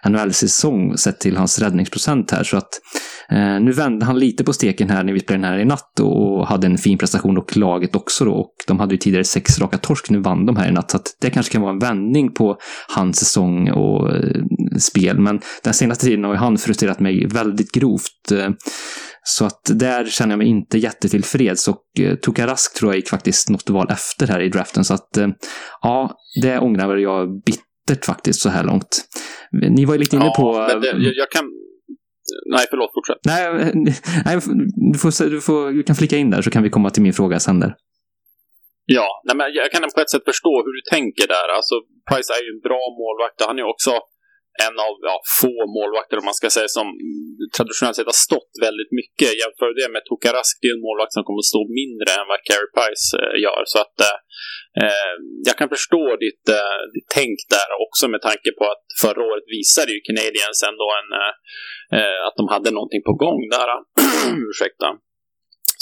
[0.09, 2.69] NHL-säsong sett till hans räddningsprocent här, så att
[3.61, 6.47] nu vände han lite på steken här när vi spelade den här i natt och
[6.47, 8.31] hade en fin prestation och laget också då.
[8.31, 10.91] Och de hade ju tidigare sex raka torsk, nu vann de här i natt.
[10.91, 12.57] Så att det kanske kan vara en vändning på
[12.87, 14.41] hans säsong och eh,
[14.79, 15.19] spel.
[15.19, 18.31] Men den senaste tiden har han frustrerat mig väldigt grovt.
[18.31, 18.49] Eh,
[19.23, 23.09] så att där känner jag mig inte jättetillfreds och eh, Toka Rask tror jag gick
[23.09, 24.83] faktiskt något val efter här i draften.
[24.83, 25.17] Så att
[25.81, 29.05] ja, det ångrar jag bittert faktiskt så här långt.
[29.51, 30.79] Ni var ju lite inne ja, på...
[30.79, 31.43] Det, jag, jag, kan,
[32.45, 33.21] Nej, förlåt, fortsätt.
[33.25, 33.45] Nej,
[34.25, 34.33] nej
[34.93, 37.13] du, får, du, får, du kan flika in där så kan vi komma till min
[37.13, 37.75] fråga sen där.
[38.85, 41.47] Ja, nej, men jag kan på ett sätt förstå hur du tänker där.
[41.57, 41.75] Alltså,
[42.09, 43.37] Price är ju en bra målvakt.
[43.49, 43.91] Han är också
[44.65, 46.87] en av ja, få målvakter, om man ska säga, som
[47.57, 49.29] traditionellt sett har stått väldigt mycket.
[49.41, 52.39] Jämför det med Tokarask, det är en målvakt som kommer att stå mindre än vad
[52.49, 53.61] Carey Price eh, gör.
[53.71, 54.17] Så att eh,
[54.83, 55.15] eh,
[55.47, 59.45] jag kan förstå ditt, eh, ditt tänk där också med tanke på att förra året
[59.57, 61.33] visade ju Canadiens ändå en, eh,
[61.97, 63.69] eh att de hade någonting på gång där.
[64.49, 64.87] Ursäkta.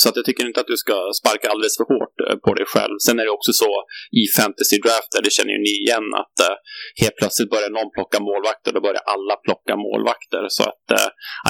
[0.01, 2.67] Så att jag tycker inte att du ska sparka alldeles för hårt eh, på dig
[2.73, 2.95] själv.
[3.05, 3.71] Sen är det också så
[4.21, 6.55] i fantasy drafter, det känner ju ni igen, att uh,
[7.01, 10.43] helt plötsligt börjar någon plocka målvakter, då börjar alla plocka målvakter.
[10.57, 11.07] Så att uh,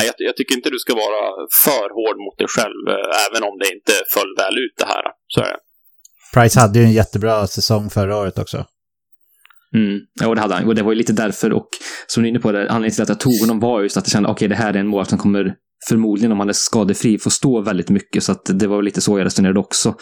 [0.07, 1.21] jag, jag, tycker inte du ska vara
[1.65, 2.81] för hård mot dig själv,
[3.25, 5.05] även om det inte föll väl ut det här.
[5.33, 5.61] Så är det.
[6.33, 8.59] Price hade ju en jättebra säsong förra året också.
[9.75, 9.99] Mm.
[10.21, 10.67] Ja, det hade han.
[10.67, 11.69] Och det var ju lite därför och
[12.07, 14.05] som du är inne på, det, anledningen till att jag tog honom var just att
[14.07, 15.55] jag kände okej, okay, det här är en mål som kommer
[15.87, 18.23] förmodligen om han är skadefri får stå väldigt mycket.
[18.23, 19.95] Så att det var lite så jag resonerade också.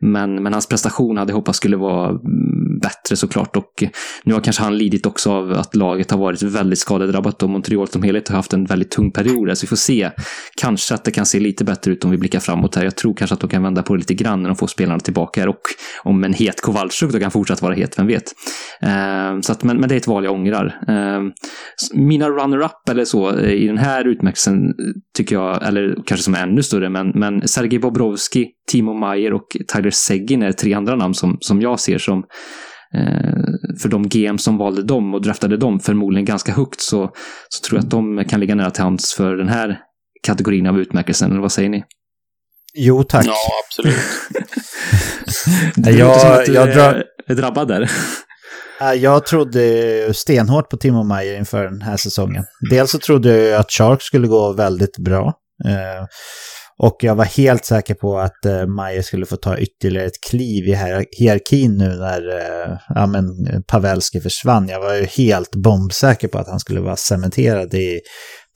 [0.00, 3.56] Men, men hans prestation hade jag hoppats skulle vara mm, bättre såklart.
[3.56, 3.84] Och
[4.24, 7.88] nu har kanske han lidit också av att laget har varit väldigt skadedrabbat och Montreal
[7.88, 9.58] som helhet har haft en väldigt tung period.
[9.58, 10.10] Så vi får se.
[10.56, 12.84] Kanske att det kan se lite bättre ut om vi blickar framåt här.
[12.84, 15.00] Jag tror kanske att de kan vända på det lite grann när de får spelarna
[15.00, 15.48] tillbaka här.
[15.48, 15.60] Och
[16.02, 18.32] om en het Kowalczyk då kan fortsätta vara het, vem vet.
[18.80, 20.84] Ehm, så att, men, men det är ett val jag ångrar.
[20.88, 21.32] Ehm,
[21.94, 24.72] mina runner-up eller så eh, i den här utmärkelsen eh,
[25.16, 29.56] tycker jag, eller kanske som är ännu större, men, men Sergej Bobrovski, Timo Meyer och
[29.72, 32.18] Tyler Seguin är tre andra namn som, som jag ser som
[32.94, 37.10] eh, för de GM som valde dem och draftade dem förmodligen ganska högt så,
[37.48, 39.78] så tror jag att de kan ligga nära till hands för den här
[40.22, 41.30] kategorin av utmärkelsen.
[41.30, 41.84] Eller vad säger ni?
[42.74, 43.26] Jo, tack.
[43.26, 43.36] Ja,
[43.66, 43.96] absolut.
[45.76, 47.04] det jag, låter som att du jag drar...
[47.26, 47.90] är drabbad där.
[48.94, 52.44] Jag trodde stenhårt på Timo Meyer inför den här säsongen.
[52.70, 55.32] Dels så trodde jag att Shark skulle gå väldigt bra.
[56.78, 60.68] Och jag var helt säker på att eh, Maja skulle få ta ytterligare ett kliv
[60.68, 60.74] i
[61.18, 63.24] hierarkin nu när eh, ja, men
[63.66, 64.68] Pavelski försvann.
[64.68, 68.00] Jag var ju helt bombsäker på att han skulle vara cementerad i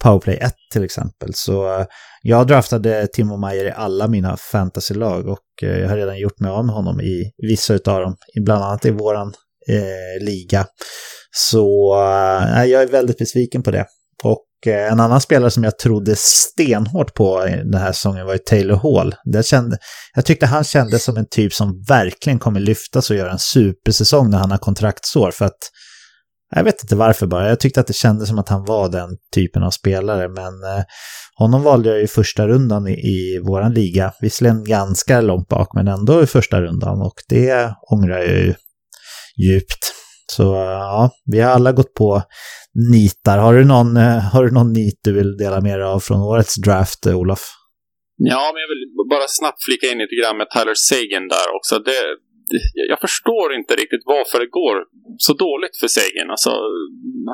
[0.03, 1.35] Powerplay 1 till exempel.
[1.35, 1.87] Så eh,
[2.23, 6.51] jag draftade Timo Mayer i alla mina fantasylag och eh, jag har redan gjort mig
[6.51, 9.29] av med honom i vissa av dem, bland annat i våran
[9.69, 10.67] eh, liga.
[11.31, 13.87] Så eh, jag är väldigt besviken på det.
[14.25, 18.39] Och eh, en annan spelare som jag trodde stenhårt på den här säsongen var ju
[18.39, 19.15] Taylor Hall.
[19.25, 19.79] Jag, kände,
[20.15, 24.31] jag tyckte han kändes som en typ som verkligen kommer lyftas och göra en supersäsong
[24.31, 25.31] när han har kontraktsår.
[25.31, 25.59] För att
[26.55, 27.49] jag vet inte varför bara.
[27.49, 30.29] Jag tyckte att det kändes som att han var den typen av spelare.
[30.29, 30.85] Men eh,
[31.37, 34.13] honom valde jag i första rundan i, i våran liga.
[34.21, 37.03] Visserligen ganska långt bak, men ändå i första rundan.
[37.03, 38.55] Och det ångrar jag ju
[39.37, 39.98] djupt.
[40.33, 42.23] Så ja, vi har alla gått på
[42.93, 43.39] nitar.
[43.39, 46.23] Har du någon, eh, har du någon nit du vill dela med dig av från
[46.23, 47.55] årets draft, eh, Olof?
[48.17, 51.75] Ja, men jag vill bara snabbt flika in lite grann med Tyler Sagan där också.
[51.89, 52.01] Det,
[52.93, 54.77] jag förstår inte riktigt varför det går
[55.27, 56.31] så dåligt för Sagan.
[56.35, 56.53] Alltså,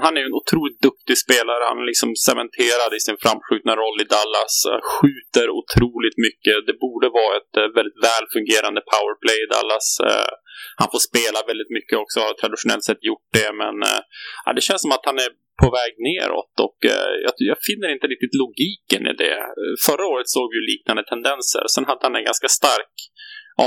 [0.04, 1.62] han är ju en otroligt duktig spelare.
[1.70, 4.54] Han är liksom cementerad i sin framskjutna roll i Dallas.
[4.70, 6.56] Eh, skjuter otroligt mycket.
[6.68, 9.86] Det borde vara ett eh, väldigt väl fungerande powerplay i Dallas.
[10.08, 10.32] Eh,
[10.80, 13.50] han får spela väldigt mycket också, har traditionellt sett gjort det.
[13.62, 13.76] Men
[14.44, 15.30] ja, det känns som att han är
[15.62, 16.78] på väg neråt och
[17.26, 19.38] jag, jag finner inte riktigt logiken i det.
[19.86, 21.64] Förra året såg vi liknande tendenser.
[21.74, 22.94] Sen hade han en ganska stark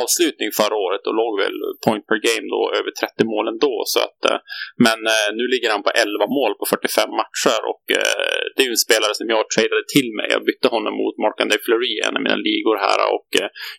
[0.02, 3.74] avslutning förra året och låg väl point per game då över 30 mål ändå.
[3.94, 4.40] Så att, eh,
[4.86, 8.68] men eh, nu ligger han på 11 mål på 45 matcher och eh, det är
[8.70, 10.28] ju en spelare som jag tradade till mig.
[10.36, 13.30] Jag bytte honom mot Mark André Fleury i en av mina ligor här och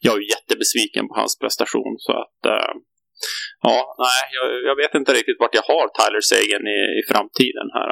[0.06, 1.94] jag är jättebesviken på hans prestation.
[2.06, 2.40] Så att
[3.68, 7.68] ja, nej, jag, jag vet inte riktigt vart jag har Tyler Sagan i, i framtiden
[7.78, 7.90] här.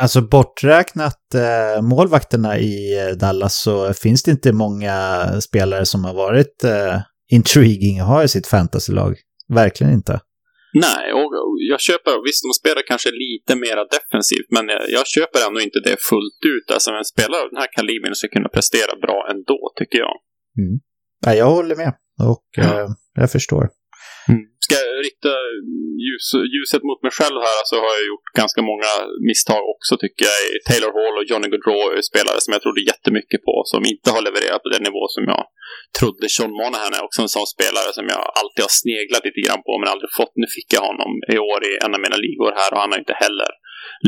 [0.00, 6.64] Alltså borträknat eh, målvakterna i Dallas så finns det inte många spelare som har varit
[6.64, 7.00] eh,
[7.32, 9.16] intriguing att ha i sitt fantasylag.
[9.48, 10.20] Verkligen inte.
[10.74, 11.30] Nej, och
[11.70, 15.80] jag köper, visst de spelar kanske lite mer defensivt, men jag, jag, köper ändå inte
[15.88, 16.66] det fullt ut.
[16.74, 20.14] Alltså en spelare av den här kalibern ska kunna prestera bra ändå, tycker jag.
[20.62, 20.74] Mm.
[21.26, 21.92] Ja, jag håller med
[22.32, 22.80] och ja.
[22.80, 23.64] eh, jag förstår.
[24.32, 24.44] Mm.
[24.64, 25.32] Ska jag rikta
[26.06, 28.90] ljus, ljuset mot mig själv här så har jag gjort ganska många
[29.28, 30.38] misstag också tycker jag.
[30.68, 34.22] Taylor Hall och Johnny Gaudreau är spelare som jag trodde jättemycket på som inte har
[34.28, 35.42] levererat på den nivå som jag
[35.98, 36.24] trodde.
[36.34, 39.72] Sean Monahan är också en sån spelare som jag alltid har sneglat lite grann på
[39.80, 40.34] men aldrig fått.
[40.42, 43.00] Nu fick jag honom i år i en av mina ligor här och han har
[43.04, 43.50] inte heller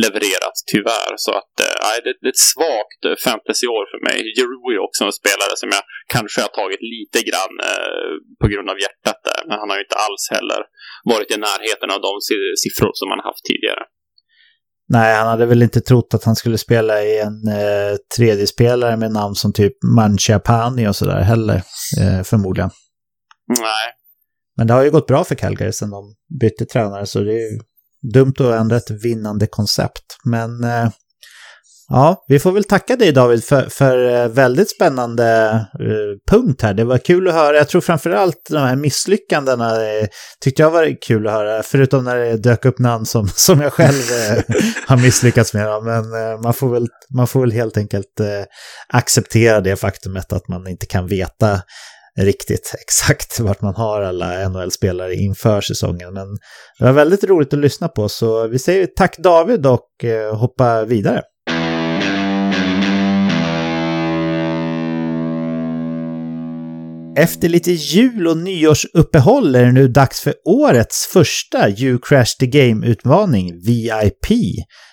[0.02, 1.12] levererat, tyvärr.
[1.26, 4.16] Så att, äh, det, det är ett svagt fantasyår för mig.
[4.36, 8.68] Giroud är också en spelare som jag kanske har tagit lite grann äh, på grund
[8.72, 9.40] av hjärtat där.
[9.48, 10.60] Men han har ju inte alls heller
[11.12, 12.12] varit i närheten av de
[12.62, 13.84] siffror som han haft tidigare.
[14.88, 18.96] Nej, han hade väl inte trott att han skulle spela i en eh, tredje spelare
[18.96, 21.62] med namn som typ Manchapani och sådär heller,
[22.00, 22.70] eh, förmodligen.
[23.48, 23.92] Nej.
[24.56, 27.52] Men det har ju gått bra för Calgary sen de bytte tränare, så det är
[27.52, 27.58] ju
[28.12, 30.16] dumt att ändra ett vinnande koncept.
[30.24, 30.88] Men eh,
[31.88, 35.50] ja, vi får väl tacka dig David för, för eh, väldigt spännande
[35.80, 36.74] eh, punkt här.
[36.74, 37.56] Det var kul att höra.
[37.56, 39.72] Jag tror framförallt de här misslyckandena
[40.40, 41.62] tyckte jag var kul att höra.
[41.62, 44.02] Förutom när det dök upp namn som, som jag själv
[44.86, 45.82] har misslyckats med.
[45.82, 48.20] Men man, får väl, man får väl helt enkelt
[48.88, 51.60] acceptera det faktumet att man inte kan veta
[52.16, 56.14] riktigt exakt vart man har alla NHL-spelare inför säsongen.
[56.14, 56.28] Men
[56.78, 60.84] det var väldigt roligt att lyssna på, så vi säger tack David och eh, hoppa
[60.84, 61.22] vidare.
[67.18, 72.46] Efter lite jul och nyårsuppehåll är det nu dags för årets första You Crash the
[72.46, 74.26] Game-utmaning, VIP.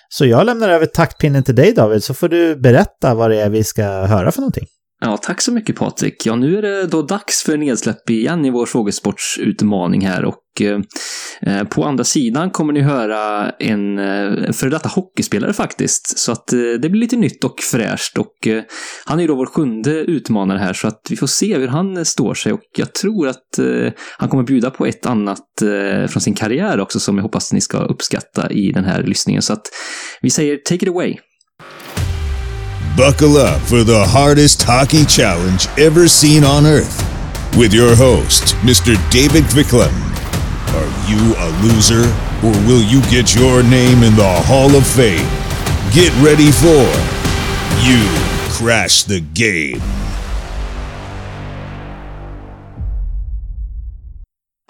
[0.08, 3.48] Så jag lämnar över taktpinnen till dig David, så får du berätta vad det är
[3.48, 4.66] vi ska höra för någonting.
[5.00, 6.26] Ja, tack så mycket Patrik.
[6.26, 11.64] Ja, nu är det då dags för nedsläpp igen i vår frågesportsutmaning här och eh,
[11.64, 16.18] på andra sidan kommer ni höra en eh, före detta hockeyspelare faktiskt.
[16.18, 18.62] Så att eh, det blir lite nytt och fräscht och eh,
[19.04, 21.96] han är ju då vår sjunde utmanare här så att vi får se hur han
[21.96, 26.06] eh, står sig och jag tror att eh, han kommer bjuda på ett annat eh,
[26.06, 29.42] från sin karriär också som jag hoppas ni ska uppskatta i den här lyssningen.
[29.42, 29.66] Så att
[30.22, 31.16] vi säger take it away.
[32.96, 37.02] Buckle up for the hardest hockey challenge ever seen on Earth
[37.56, 38.94] with your host, Mr.
[39.10, 39.90] David Quicklund.
[40.78, 42.06] Are you a loser
[42.46, 45.26] or will you get your name in the Hall of Fame?
[45.92, 46.86] Get ready for
[47.82, 48.06] You
[48.54, 49.82] Crash the Game.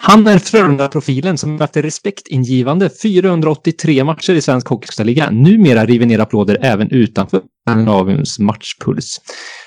[0.07, 6.57] Han är Frölunda-profilen som efter respektingivande 483 matcher i svensk hockeyliga numera river ner applåder
[6.61, 9.21] även utanför Skandinaviens matchpuls.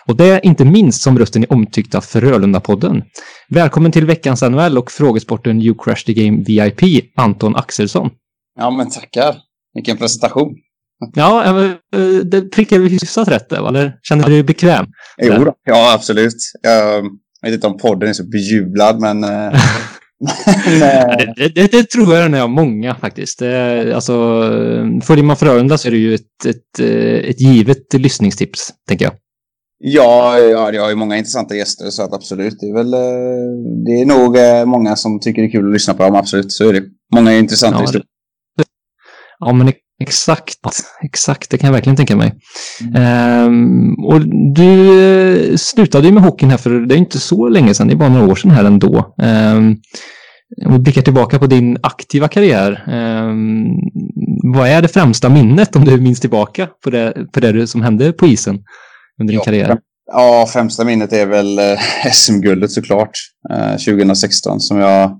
[0.07, 3.03] Och det är inte minst som rösten i omtyckta Frölunda-podden.
[3.49, 8.11] Välkommen till veckans NHL och frågesporten You Crash the Game VIP, Anton Axelsson.
[8.59, 9.36] Ja, men tackar.
[9.74, 10.55] Vilken presentation.
[11.14, 13.93] Ja, eh, det prickar hyfsat rätt där, eller?
[14.03, 14.86] Känner du dig bekväm?
[15.22, 16.36] Jo, ja absolut.
[16.62, 19.24] Jag vet inte om podden är så bejublad, men...
[20.66, 23.38] eh, Det, det, det tror jag den är av många faktiskt.
[23.38, 24.12] Det, alltså,
[25.02, 29.14] följer man Frölunda så är det ju ett, ett, eh, ett givet lyssningstips, tänker jag.
[29.78, 32.56] ja, ja, jag har ju många intressanta gäster, så att absolut.
[32.60, 32.94] Det är väl...
[32.94, 33.00] eh,
[33.86, 34.36] Det är nog
[34.68, 36.52] många som tycker det är kul att lyssna på dem, absolut.
[36.52, 36.82] Så är det.
[37.14, 38.00] Många intressanta Ja.
[39.38, 39.72] Ja, men
[40.03, 40.55] exakt.
[41.03, 42.34] Exakt, det kan jag verkligen tänka mig.
[42.94, 44.20] Ehm, och
[44.55, 47.94] du eh, slutade ju med hockeyn här för det är inte så länge sedan, det
[47.94, 49.14] är bara några år sedan här ändå.
[49.22, 49.76] Um,
[50.66, 53.66] om vi blickar tillbaka på din aktiva karriär, ehm,
[54.55, 58.12] vad är det främsta minnet om du minns tillbaka på det, på det som hände
[58.12, 58.59] på isen
[59.20, 59.78] under din Ja, karriär?
[60.12, 61.78] Ja, främsta minnet är väl eh,
[62.12, 63.11] SM-guldet såklart.
[63.51, 65.11] Eh, 2016 som jag...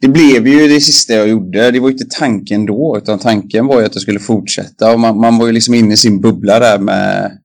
[0.00, 1.70] Det blev ju det sista jag gjorde.
[1.70, 4.92] Det var ju inte tanken då, utan tanken var ju att jag skulle fortsätta.
[4.92, 7.38] Och man, man var ju liksom inne i sin bubbla där med,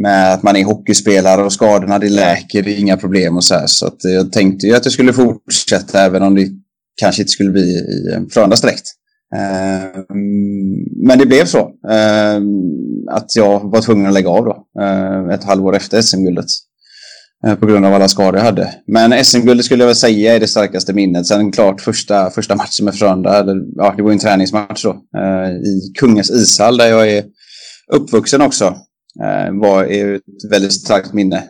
[0.00, 3.54] med att man är hockeyspelare och skadorna det läker, det är inga problem och så
[3.54, 3.66] här.
[3.66, 6.48] Så att jag tänkte ju att jag skulle fortsätta även om det
[7.00, 8.86] kanske inte skulle bli i Frölundas direkt.
[9.36, 11.70] Ehm, men det blev så.
[11.90, 12.44] Ehm,
[13.10, 14.82] att jag var tvungen att lägga av då.
[14.82, 16.46] Ehm, ett halvår efter SM-guldet
[17.46, 18.74] eh, På grund av alla skador jag hade.
[18.86, 21.26] Men SM-guldet skulle jag väl säga är det starkaste minnet.
[21.26, 23.38] Sen klart första, första matchen med Frölunda.
[23.40, 24.90] eller, Ja, det var ju en träningsmatch då.
[24.90, 27.24] eh, I Kungens ishall där jag är
[27.92, 28.64] uppvuxen också.
[29.24, 31.42] eh, Var ett väldigt starkt minne.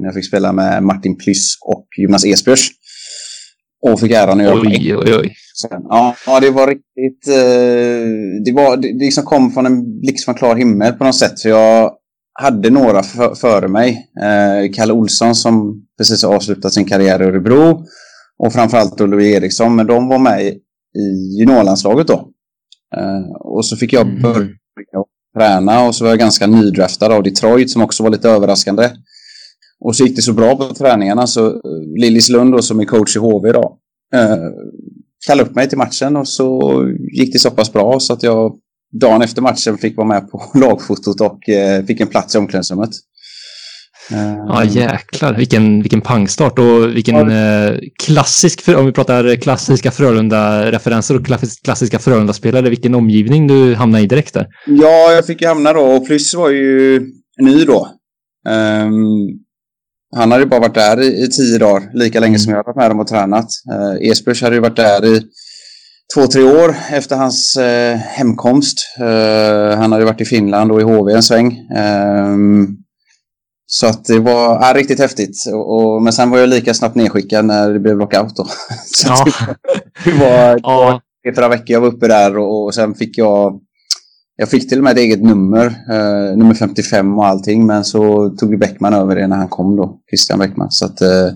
[0.00, 2.70] När jag fick spela med Martin Plyss och Jonas Esbjörs.
[3.90, 5.34] Och fick äran att göra Oj, oj, oj.
[5.62, 7.24] Sen, ja, ja, det var riktigt...
[8.44, 11.40] Det, var, det, det liksom kom från en blixt från klar himmel på något sätt.
[11.40, 11.90] För jag
[12.40, 14.10] hade några för, före mig.
[14.22, 17.84] Eh, Kalle Olsson som precis har avslutat sin karriär i Örebro.
[18.38, 19.76] Och framförallt då Louis Eriksson.
[19.76, 20.58] Men de var med i,
[21.40, 22.28] juniorlandslaget då.
[22.96, 24.22] Eh, och så fick jag Mm.
[24.22, 24.48] börja
[25.38, 28.90] träna och så var jag ganska nydraftad av Detroit som också var lite överraskande.
[29.80, 31.60] Och så gick det så bra på träningarna så eh,
[32.00, 33.76] Lillis Lund då, som är coach i HV idag
[34.14, 34.36] eh,
[35.26, 36.60] kallade upp mig till matchen och så
[37.12, 38.56] gick det så pass bra så att jag
[39.00, 42.90] dagen efter matchen fick vara med på lagfotot och eh, fick en plats i omklädningsrummet.
[44.10, 45.34] Eh, Ja, jäklar.
[45.34, 47.72] Vilken, vilken pangstart och vilken eh,
[48.02, 54.06] klassisk, om vi pratar klassiska Frölunda-referenser och klass- klassiska Frölunda-spelare, vilken omgivning du hamnade i
[54.06, 54.46] direkt där.
[54.66, 57.00] Ja, jag fick ju hamna då och Plus var ju
[57.40, 57.88] ny då.
[58.48, 58.94] Ehm,
[60.16, 62.64] han hade ju bara varit där i, i tio dagar, lika länge som jag har
[62.64, 63.46] varit med dem och tränat.
[63.72, 65.22] Uh, Esbjörns hade ju varit där i
[66.14, 68.78] två, tre år efter hans eh, hemkomst.
[69.00, 71.68] Eh, han hade varit i Finland och i HV en sväng.
[71.76, 72.68] Ehm,
[73.66, 75.36] så att det var ja, riktigt häftigt.
[75.52, 78.44] Och, och, men sen var jag lika snabbt nedskickad när det blev lockout då.
[78.86, 79.24] så Ja.
[80.04, 83.60] det var, Ja, tre, fyra veckor jag var uppe där och, och sen fick jag
[84.36, 88.30] jag fick till och med ett eget nummer, eh, nummer 55 och allting, men så
[88.30, 90.70] tog Bäckman över det när han kom då, Christian Bäckman.
[90.70, 91.28] Så att, eh,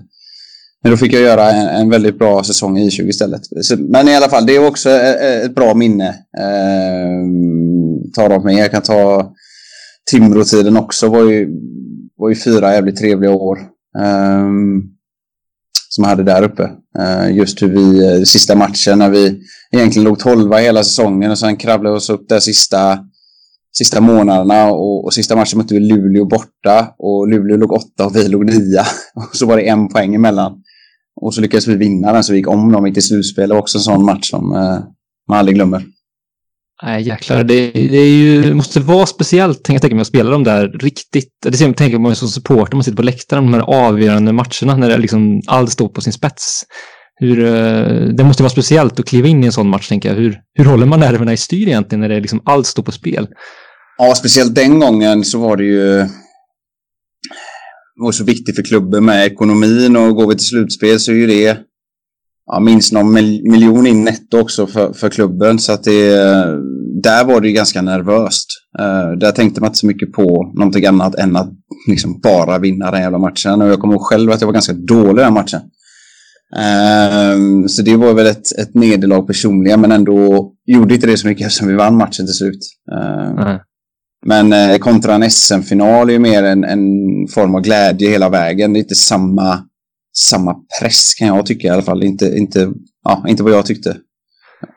[0.82, 3.40] men då fick jag göra en, en väldigt bra säsong i 20 istället.
[3.62, 6.08] Så, men i alla fall, det är också eh, eh, ett bra minne.
[6.38, 7.24] Eh,
[8.14, 8.54] ta dem med.
[8.54, 9.32] Jag kan ta
[10.10, 11.48] Timrå-tiden också, var ju,
[12.16, 13.58] var ju fyra jävligt trevliga år.
[13.98, 14.48] Eh,
[15.88, 16.70] som jag hade där uppe.
[16.98, 19.40] Eh, just hur vi, eh, sista matchen när vi
[19.72, 22.98] egentligen låg tolva hela säsongen och sen kravlade oss upp där sista
[23.78, 28.16] sista månaderna och, och sista matchen mötte vi Luleå borta och Luleå låg åtta och
[28.16, 28.86] vi låg nia.
[29.14, 30.52] Och så var det en poäng emellan.
[31.20, 33.48] Och så lyckades vi vinna den så vi gick om dem, gick till slutspel.
[33.48, 34.78] Det var också en sån match som eh,
[35.28, 35.84] man aldrig glömmer.
[36.82, 37.44] Nej, jäklar.
[37.44, 40.68] Det, det, ju, det måste vara speciellt, tänker jag tänka mig, att spela de där
[40.68, 41.32] riktigt...
[41.42, 44.76] Det ser jag tänker man som supporter, man sitter på läktaren, de här avgörande matcherna,
[44.76, 46.64] när det liksom allt står på sin spets.
[47.20, 50.16] Hur, eh, det måste vara speciellt att kliva in i en sån match, tänker jag.
[50.16, 53.28] Hur, hur håller man nerverna i styr egentligen, när det liksom allt står på spel?
[53.98, 56.06] Ja, speciellt den gången så var det ju...
[57.98, 61.16] Det var så viktigt för klubben med ekonomin och går vi till slutspel så är
[61.16, 61.58] ju det
[62.46, 63.12] ja, minst någon
[63.52, 65.58] miljon in netto också för, för klubben.
[65.58, 66.10] Så att det,
[67.02, 68.46] där var det ju ganska nervöst.
[68.80, 71.50] Uh, där tänkte man inte så mycket på någonting annat än att
[71.88, 73.62] liksom bara vinna den jävla matchen.
[73.62, 75.60] Och jag kommer ihåg själv att jag var ganska dålig den matchen.
[76.56, 81.28] Uh, så det var väl ett, ett nederlag personligen, men ändå gjorde inte det så
[81.28, 82.60] mycket eftersom vi vann matchen till slut.
[82.92, 83.56] Uh.
[84.26, 86.80] Men eh, kontra en SM-final är ju mer en, en
[87.34, 88.72] form av glädje hela vägen.
[88.72, 89.64] Det är inte samma
[90.18, 92.04] samma press kan jag tycka i alla fall.
[92.04, 92.72] Inte, inte,
[93.04, 93.96] ja, inte vad jag tyckte.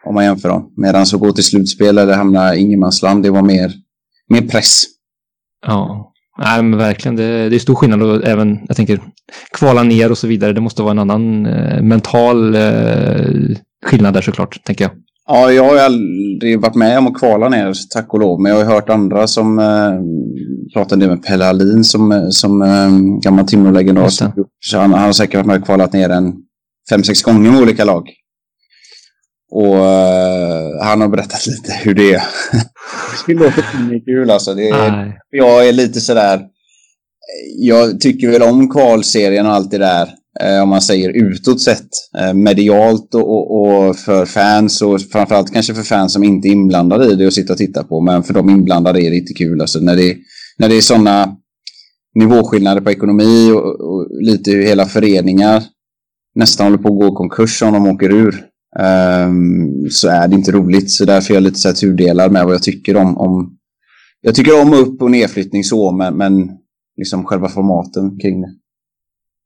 [0.05, 0.73] Om man jämför dem.
[0.77, 3.73] Medan så gå till slutspel eller hamna i ingenmansland, det var mer,
[4.29, 4.83] mer press.
[5.67, 7.15] Ja, Nej, men verkligen.
[7.15, 8.99] Det, det är stor skillnad och även, jag tänker,
[9.57, 10.53] kvala ner och så vidare.
[10.53, 14.91] Det måste vara en annan eh, mental eh, skillnad där såklart, tänker jag.
[15.34, 18.41] Ja, jag har aldrig varit med om att kvala ner, tack och lov.
[18.41, 19.93] Men jag har hört andra som eh,
[20.73, 22.89] pratar med Pelle Alin som, eh, som eh,
[23.23, 24.09] gammal Timrå-legendar.
[24.73, 26.34] Han, han har säkert varit med och kvalat ner en
[26.89, 28.09] fem, sex gånger med olika lag.
[29.51, 32.23] Och uh, han har berättat lite hur det är.
[33.27, 34.53] det låter inte kul alltså.
[34.53, 36.41] Det är, jag är lite sådär.
[37.57, 40.09] Jag tycker väl om kvalserien och allt det där eh,
[40.43, 41.89] Eh, om man säger utåt sett.
[42.19, 47.11] Eh, medialt och, och, för fans och framförallt kanske för fans som inte är inblandade
[47.11, 48.01] i det och sitter och tittar på.
[48.01, 49.61] Men för de inblandade är det inte kul.
[49.61, 50.17] Alltså när det,
[50.57, 51.35] när det är sådana
[52.15, 55.63] nivåskillnader på ekonomi och, och lite hur hela föreningar
[56.35, 58.45] nästan håller på att gå i konkurs om de åker ur.
[58.79, 60.91] Um, så är det inte roligt.
[60.91, 63.57] Så därför är jag lite så här tudelad med vad jag tycker om, om
[64.21, 66.49] jag tycker om upp och nedflyttning så, men, men
[66.97, 68.47] liksom själva formaten kring det.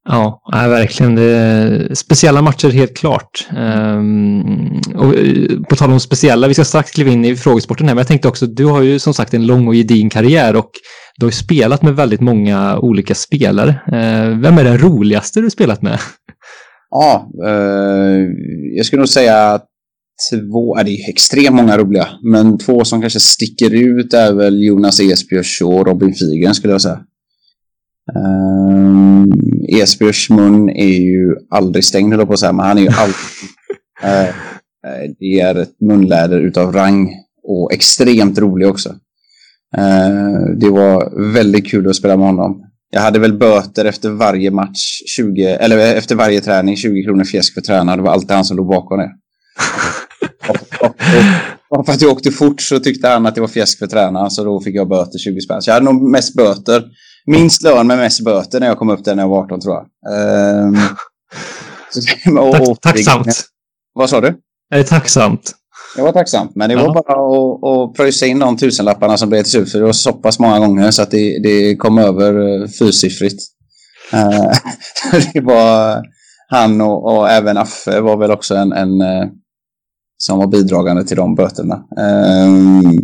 [0.05, 1.15] Ja, verkligen.
[1.15, 3.47] Det speciella matcher helt klart.
[3.57, 7.95] Um, och eh, på tal om speciella, vi ska strax kliva in i frågesporten här,
[7.95, 10.69] men jag tänkte också, du har ju som sagt en lång och gedigen karriär och
[11.17, 13.69] du har ju spelat med väldigt många olika spelare.
[13.69, 15.99] Uh, vem är den roligaste du spelat med?
[16.89, 18.27] Ja, eh,
[18.77, 19.59] jag skulle nog säga
[20.31, 24.63] två, äh, det är extremt många roliga, men två som kanske sticker ut är väl
[24.63, 26.99] Jonas Esbjörs och Robin Figren skulle jag säga.
[28.13, 29.31] Um,
[29.67, 33.49] Esbjörs mun är ju aldrig stängd, höll på att säga, men han är ju alltid...
[34.03, 34.35] uh,
[35.19, 37.09] det är ett munläder utav rang
[37.43, 38.89] och extremt rolig också.
[39.77, 42.61] Uh, det var väldigt kul att spela med honom.
[42.89, 47.53] Jag hade väl böter efter varje match, 20, eller efter varje träning, 20 kronor fjäsk
[47.53, 47.95] för tränare.
[47.95, 49.11] Det var alltid han som låg bakom det.
[50.49, 53.47] och, och, och, och, för att jag åkte fort så tyckte han att det var
[53.47, 55.61] fjäsk för tränaren, så då fick jag böter 20 spänn.
[55.61, 56.83] Så jag hade nog mest böter
[57.25, 59.75] minst lön med mest böter när jag kom upp där när jag var 18 tror
[59.75, 59.85] jag.
[60.63, 60.77] Um,
[62.37, 63.45] och, tacksamt.
[63.93, 64.27] Vad sa du?
[64.73, 65.51] Är det tacksamt?
[65.95, 69.43] Det var tacksamt, men det var bara att, att pröjsa in de tusenlapparna som blev
[69.43, 69.71] slut.
[69.71, 73.43] För det var så pass många gånger så att det, det kom över eh, fyrsiffrigt.
[74.13, 74.51] Uh,
[75.33, 76.01] det var
[76.47, 79.27] han och, och, även Affe var väl också en, en uh,
[80.17, 81.75] som var bidragande till de böterna.
[82.45, 82.99] Um,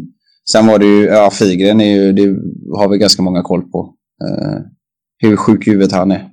[0.52, 2.36] sen var det ju, ja Figren är ju, det
[2.78, 3.96] har vi ganska många koll på.
[4.22, 4.60] Uh,
[5.18, 6.28] hur sjuk huvudet han är.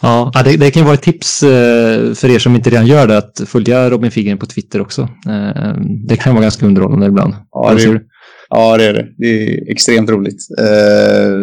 [0.00, 3.18] ja, det, det, kan vara ett tips uh, för er som inte redan gör det
[3.18, 5.02] att följa Robin Figren på Twitter också.
[5.02, 5.74] Uh,
[6.08, 7.34] det kan vara ganska underhållande ibland.
[7.50, 8.00] Ja, det,
[8.48, 9.06] ja, det är det.
[9.18, 10.42] Det är extremt roligt.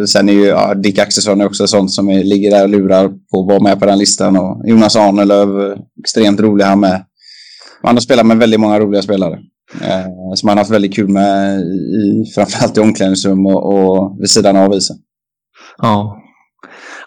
[0.10, 3.42] sen är ju ja, Dick Axelsson också sånt som är, ligger där och lurar på
[3.42, 4.38] att vara med på den listan.
[4.38, 7.06] Och Jonas Arnelöv, extremt rolig han med.
[7.84, 9.40] Man har spelat med väldigt många roliga spelare.
[9.82, 14.56] Eh, som han haft väldigt kul med i, framförallt i omklädningsrum och, och vid sidan
[14.56, 14.98] av isen.
[15.78, 16.18] Ja.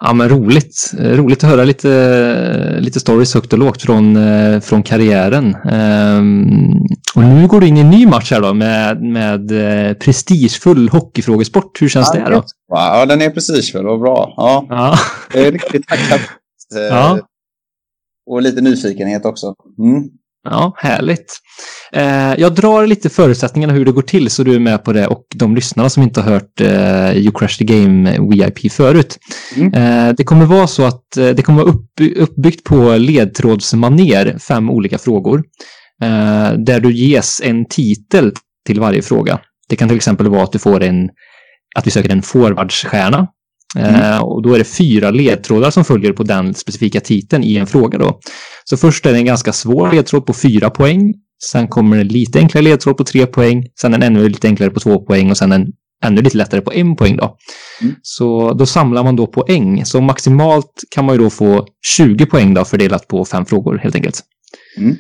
[0.01, 0.93] Ja men roligt.
[0.99, 5.57] Roligt att höra lite, lite stories högt och lågt från, eh, från karriären.
[5.73, 6.73] Um,
[7.15, 10.89] och nu går du in i en ny match här då med, med eh, prestigefull
[10.89, 11.83] hockeyfrågesport.
[11.83, 12.45] Hur känns ja, det då?
[12.69, 14.35] Ja, den är prestigefull och bra.
[14.37, 14.67] Ja.
[14.69, 14.99] ja.
[15.33, 16.23] Det är riktigt tacksamt.
[16.91, 17.19] Ja.
[18.31, 19.55] Och lite nyfikenhet också.
[19.79, 20.03] Mm.
[20.45, 21.41] Ja, härligt.
[21.93, 25.07] Eh, jag drar lite förutsättningarna hur det går till så du är med på det
[25.07, 29.19] och de lyssnarna som inte har hört eh, You Crash the Game VIP förut.
[29.57, 29.75] Mm.
[29.75, 31.75] Eh, det kommer vara så att det kommer vara
[32.17, 35.43] uppbyggt på ledtrådsmaner, fem olika frågor.
[36.57, 38.33] där du ges en titel
[38.67, 39.39] till varje fråga.
[39.69, 41.11] Det kan till exempel vara att du får en,
[41.77, 43.29] att vi söker en forwardsstjärna.
[43.77, 44.23] Mm.
[44.23, 47.99] och då är det fyra ledtrådar som följer på den specifika titeln i en fråga
[47.99, 48.19] då.
[48.65, 51.15] Så först är det en ganska svår ledtråd på fyra poäng.
[51.51, 53.67] Sen kommer en lite enklare ledtråd på tre poäng.
[53.81, 55.67] Sen en ännu lite enklare på två poäng och sen en
[56.05, 57.37] ännu lite lättare på en poäng då.
[57.81, 57.95] Mm.
[58.03, 59.85] Så då samlar man då poäng.
[59.85, 63.95] Så maximalt kan man ju då få 20 poäng då fördelat på fem frågor helt
[63.95, 64.21] enkelt.
[64.79, 64.97] Mm.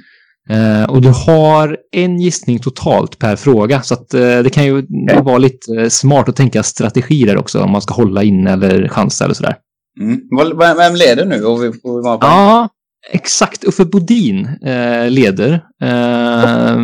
[0.51, 4.79] Eh, och du har en gissning totalt per fråga så att eh, det kan ju
[4.79, 5.23] okay.
[5.23, 8.89] vara lite eh, smart att tänka strategi där också om man ska hålla in eller
[8.89, 9.57] chansa eller sådär.
[10.01, 10.21] Mm.
[10.59, 11.45] Vem leder nu?
[11.45, 12.69] Och vi, och ja,
[13.13, 13.65] exakt.
[13.65, 15.65] Uffe Bodin eh, leder.
[15.83, 16.79] Eh,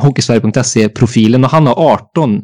[0.00, 2.42] Hockeysverige.se-profilen och han har 18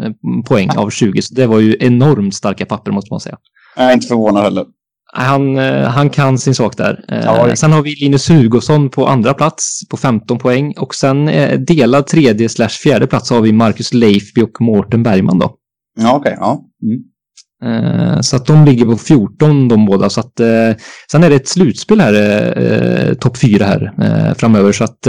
[0.48, 1.22] poäng av 20.
[1.22, 3.36] Så det var ju enormt starka papper måste man säga.
[3.76, 4.64] Jag är inte förvånad heller.
[5.12, 7.04] Han, eh, han kan sin sak där.
[7.08, 11.28] Eh, ja, sen har vi Linus Hugosson på andra plats på 15 poäng och sen
[11.28, 15.54] eh, delad tredje slash fjärde plats har vi Marcus Leifby och Mårten Bergman då.
[16.00, 16.32] Ja, okej.
[16.32, 16.64] Okay, ja.
[16.82, 17.02] Mm.
[18.22, 20.10] Så att de ligger på 14 de båda.
[20.10, 20.32] Så att,
[21.12, 24.72] sen är det ett slutspel här, topp 4 här framöver.
[24.72, 25.08] Så att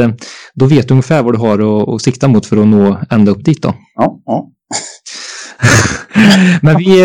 [0.53, 3.31] då vet du ungefär vad du har att, att sikta mot för att nå ända
[3.31, 3.73] upp dit då.
[3.95, 4.51] Ja, ja.
[6.61, 6.99] Men vi,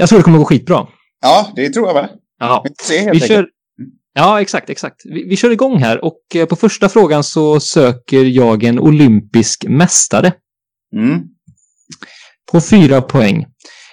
[0.00, 0.86] jag tror det kommer att gå skitbra.
[1.22, 2.08] Ja, det tror jag med.
[2.38, 2.64] Ja,
[3.12, 3.48] vi, kör...
[4.12, 5.02] Ja, exakt, exakt.
[5.04, 9.64] Vi, vi kör igång här och eh, på första frågan så söker jag en olympisk
[9.68, 10.32] mästare.
[10.96, 11.20] Mm.
[12.52, 13.46] På fyra poäng.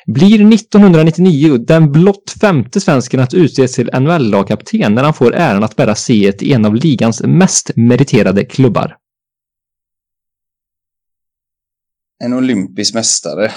[0.06, 5.76] Blir 1999 den blott femte svensken att utses till NHL-lagkapten när han får äran att
[5.76, 8.98] bära C i en av ligans mest meriterade klubbar?
[12.24, 13.52] En olympisk mästare.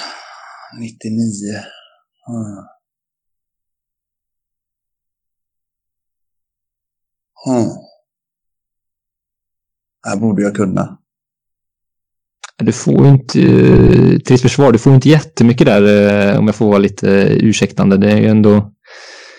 [0.81, 0.93] 99.
[2.29, 2.76] Mm.
[7.47, 7.71] Hmm.
[10.07, 10.99] Här borde jag kunna.
[12.59, 16.67] Du får inte, eh, till försvar, du får inte jättemycket där eh, om jag får
[16.67, 17.97] vara lite eh, ursäktande.
[17.97, 18.73] Det är ju ändå...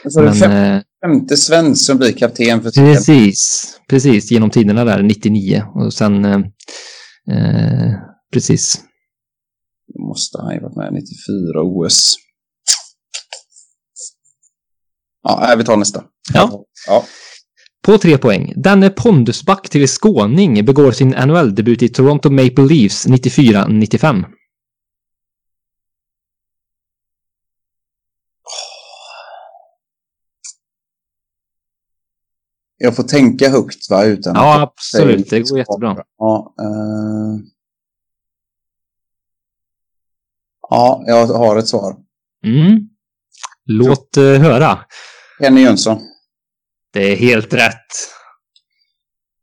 [0.10, 4.32] Så men, fem, femte svensk som blir kapten för Precis, precis.
[4.32, 5.64] Genom tiderna där, 99.
[5.76, 6.42] Och sen, eh,
[8.34, 8.82] precis.
[9.94, 12.16] Då måste han ju varit med 94 OS.
[15.24, 16.04] Ja, vi tar nästa.
[16.34, 16.66] Ja.
[16.88, 17.06] ja.
[17.88, 18.54] På tre poäng.
[18.56, 24.26] Danne Pondusback till skåning begår sin NHL-debut i Toronto Maple Leafs 94-95.
[32.78, 34.04] Jag får tänka högt va?
[34.04, 35.30] Utan ja, absolut.
[35.30, 36.04] Det går jättebra.
[36.18, 37.40] Ja, uh...
[40.70, 41.96] ja, jag har ett svar.
[42.44, 42.90] Mm.
[43.66, 44.80] Låt uh, höra.
[45.40, 46.17] Kenny Jönsson.
[46.94, 48.18] Det är helt rätt.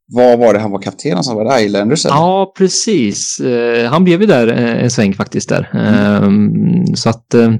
[0.06, 2.04] Vad var det han var kapten som var det Islanders?
[2.04, 2.16] Eller?
[2.16, 3.40] Ja, precis.
[3.40, 5.70] Uh, han blev ju där uh, en sväng faktiskt där.
[5.72, 6.34] Mm.
[6.34, 7.52] Uh, så att, eh,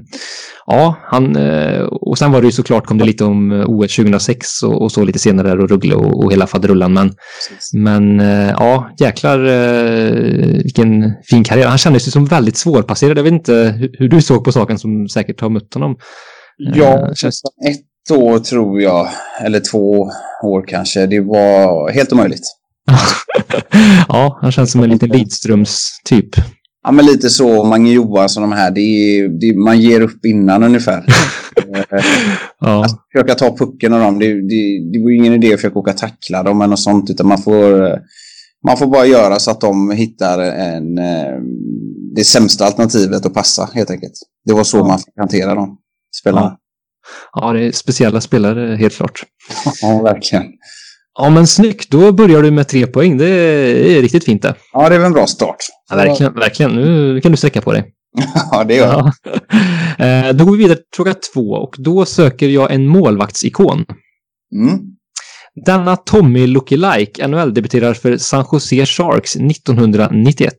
[0.65, 1.35] ja, han,
[1.91, 5.19] och sen var det ju såklart kom det lite om OS 2006 och, så lite
[5.19, 6.93] senare där och Ruggle och, och hela faderullan.
[6.93, 7.13] Men,
[7.73, 9.39] men ja, jäklar
[10.63, 11.67] vilken fin karriär.
[11.67, 13.17] Han kändes ju som väldigt svårpasserad.
[13.17, 15.97] Jag vet inte hur, hur du såg på saken som säkert har mött honom.
[16.57, 17.41] Ja, känns...
[17.69, 19.09] ett år tror jag,
[19.41, 20.09] eller två
[20.43, 21.05] år kanske.
[21.05, 22.43] Det var helt omöjligt.
[24.07, 26.29] ja, han känns som en liten Lidströms-typ.
[26.83, 27.63] Ja, men lite så.
[27.63, 28.71] Mange Johansson, de här.
[28.71, 31.05] Det är, det, man ger upp innan ungefär.
[32.59, 32.67] ja.
[32.67, 34.19] Alltså, försöka ta pucken av dem.
[34.19, 37.09] Det, det, det var ingen idé att försöka åka tackla dem eller något sånt.
[37.09, 37.89] Utan man får,
[38.67, 41.39] man får bara göra så att de hittar en, eh,
[42.15, 44.13] det sämsta alternativet att passa helt enkelt.
[44.45, 44.87] Det var så ja.
[44.87, 45.77] man fick hantera dem,
[46.21, 46.45] spelarna.
[46.45, 46.57] Ja.
[47.33, 49.23] Ja, det är speciella spelare helt klart.
[49.81, 50.43] Ja, verkligen.
[51.19, 51.91] Ja, men snyggt.
[51.91, 53.17] Då börjar du med tre poäng.
[53.17, 53.29] Det
[53.97, 54.55] är riktigt fint det.
[54.73, 55.57] Ja, det är väl en bra start.
[55.89, 56.71] Ja, verkligen, verkligen.
[56.71, 57.85] Nu kan du sträcka på dig.
[58.51, 59.11] ja, det gör jag.
[59.23, 60.05] Ja.
[60.05, 63.85] Eh, då går vi vidare till fråga två och då söker jag en målvaktsikon.
[64.55, 64.79] Mm.
[65.65, 70.53] Denna Tommy Lookalike NHL-debuterar för San Jose Sharks 1991.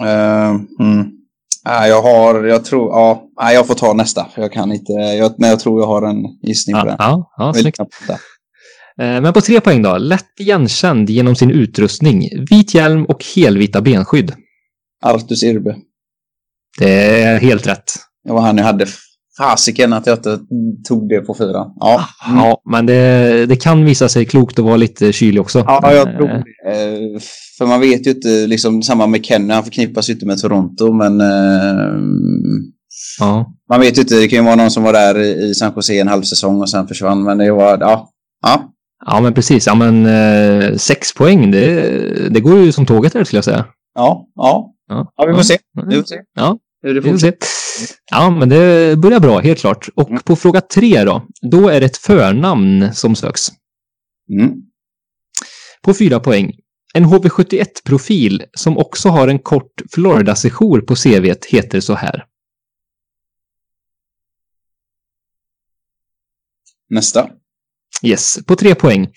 [0.00, 1.10] Mm.
[1.64, 4.26] ah, jag har, jag tror, ja, ah, jag får ta nästa.
[4.36, 6.96] Jag kan inte, jag, men jag tror jag har en gissning på den.
[6.98, 7.78] Ja, ja snyggt.
[9.00, 9.98] Eh, men på tre poäng då.
[9.98, 12.28] Lätt igenkänd genom sin utrustning.
[12.50, 14.32] Vit hjälm och helvita benskydd.
[15.04, 15.76] Artus Irbe.
[16.78, 17.92] Det är helt rätt.
[18.24, 18.86] Det var han jag hade
[19.38, 20.40] Fasiken att jag inte
[20.88, 21.66] tog det på fyra.
[21.80, 22.38] Ja, mm.
[22.38, 25.58] ja men det, det kan visa sig klokt att vara lite kylig också.
[25.58, 26.44] Ja, jag tror det.
[26.66, 27.20] Eh,
[27.58, 30.92] för man vet ju inte, liksom samma med Kenny, han förknippas ju inte med Toronto,
[30.92, 31.98] men eh,
[33.20, 33.52] ja.
[33.70, 36.00] man vet ju inte, det kan ju vara någon som var där i San Jose
[36.00, 38.10] en halv säsong och sen försvann, men det var, ja.
[38.42, 38.68] ja.
[39.06, 39.66] Ja, men precis.
[39.66, 43.64] Ja, men eh, sex poäng, det, det går ju som tåget här skulle jag säga.
[43.94, 44.68] Ja, ja.
[44.88, 45.58] Ja, Ja, vi får se.
[45.88, 46.16] Vi får se.
[46.34, 47.48] Ja, Hur det fortsätter.
[48.10, 49.88] Ja, men det börjar bra, helt klart.
[49.94, 50.22] Och Mm.
[50.22, 53.48] på fråga tre då, då är det ett förnamn som söks.
[54.30, 54.50] Mm.
[55.82, 56.52] På fyra poäng.
[56.94, 62.24] En HV71-profil som också har en kort Florida-sejour på CVt heter så här.
[66.90, 67.30] Nästa.
[68.04, 69.08] Yes, på tre poäng.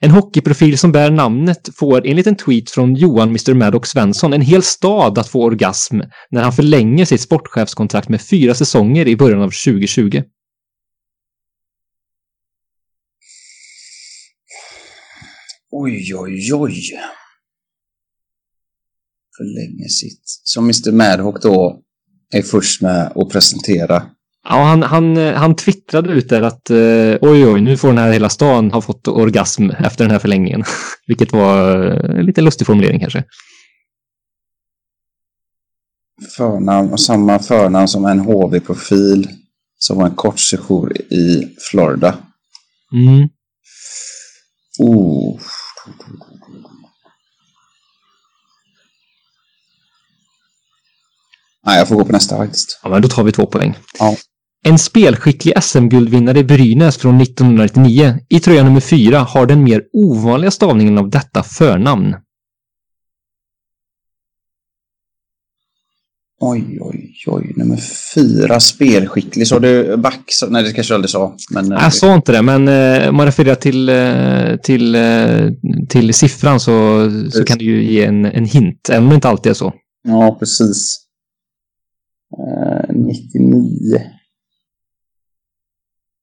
[0.00, 3.54] En hockeyprofil som bär namnet får enligt en tweet från Johan Mr.
[3.54, 6.00] Maddox Svensson en hel stad att få orgasm
[6.30, 10.22] när han förlänger sitt sportchefskontrakt med fyra säsonger i början av 2020.
[15.70, 16.82] Oj, oj, oj.
[19.36, 20.22] Förlänger sitt.
[20.24, 20.92] Som Mr.
[20.92, 21.82] Madhawk då
[22.34, 24.10] är först med att presentera.
[24.44, 28.12] Ja, han, han, han twittrade ut där att eh, oj, oj, nu får den här
[28.12, 30.64] hela stan ha fått orgasm efter den här förlängningen.
[31.06, 33.24] Vilket var eh, en lite lustig formulering kanske.
[36.36, 39.28] Förnamn och samma förnamn som en HV-profil
[39.78, 42.18] som har en kort sejour i Florida.
[42.92, 43.28] Mm.
[44.78, 45.40] Oh.
[51.66, 52.80] Nej, jag får gå på nästa faktiskt.
[52.82, 53.78] Ja, men då tar vi två poäng.
[53.98, 54.16] Ja.
[54.64, 60.50] En spelskicklig SM-guldvinnare i Brynäs från 1999 i tröja nummer fyra har den mer ovanliga
[60.50, 62.14] stavningen av detta förnamn.
[66.40, 67.52] Oj, oj, oj.
[67.56, 67.78] Nummer
[68.14, 69.46] fyra, spelskicklig.
[69.46, 70.20] Så du back?
[70.26, 71.36] Så, nej, det kanske jag aldrig sa.
[71.50, 75.50] Men, eh, Jag sa inte det, men eh, man refererar till, eh, till, eh,
[75.88, 79.28] till siffran så, så kan det ju ge en, en hint, även om det inte
[79.28, 79.72] alltid är så.
[80.02, 80.98] Ja, precis.
[82.38, 84.00] Eh, 99.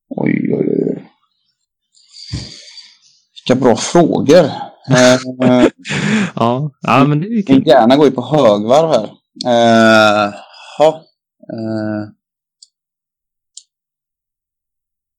[0.09, 1.05] Oj, oj, oj.
[3.49, 4.45] Vilka bra frågor.
[4.89, 5.19] Eh,
[6.35, 7.67] Ja, ja men det är kul.
[7.67, 9.09] gärna gå in på högvarv här.
[9.45, 10.33] Uh,
[10.77, 10.87] ha.
[11.53, 12.09] Eh,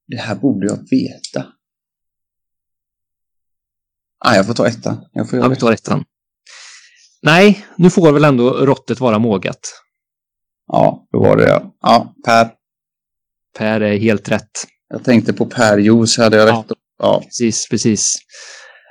[0.09, 1.47] det här borde jag veta.
[4.25, 5.05] Ah, jag får ta ettan.
[5.13, 5.61] Jag får Ja, vi det.
[5.61, 6.05] tar ettan.
[7.23, 9.61] Nej, nu får väl ändå råttet vara mågat.
[10.67, 11.75] Ja, då var det ja.
[11.81, 12.51] Ja, Per.
[13.59, 14.51] Per är helt rätt.
[14.89, 16.65] Jag tänkte på Per Juice, hade jag Ja.
[16.69, 16.73] rätt?
[17.03, 17.21] Ja.
[17.25, 18.15] Precis, precis.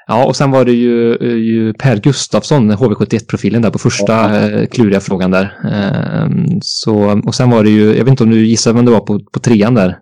[0.08, 4.50] Ja, och sen var det ju, eh, ju Per Gustafsson, HV71-profilen där på första Ja.
[4.50, 5.54] eh, kluriga frågan där.
[5.72, 8.92] Ehm, så, och sen var det ju, jag vet inte om du gissar vem det
[8.92, 9.98] var på, på trean där,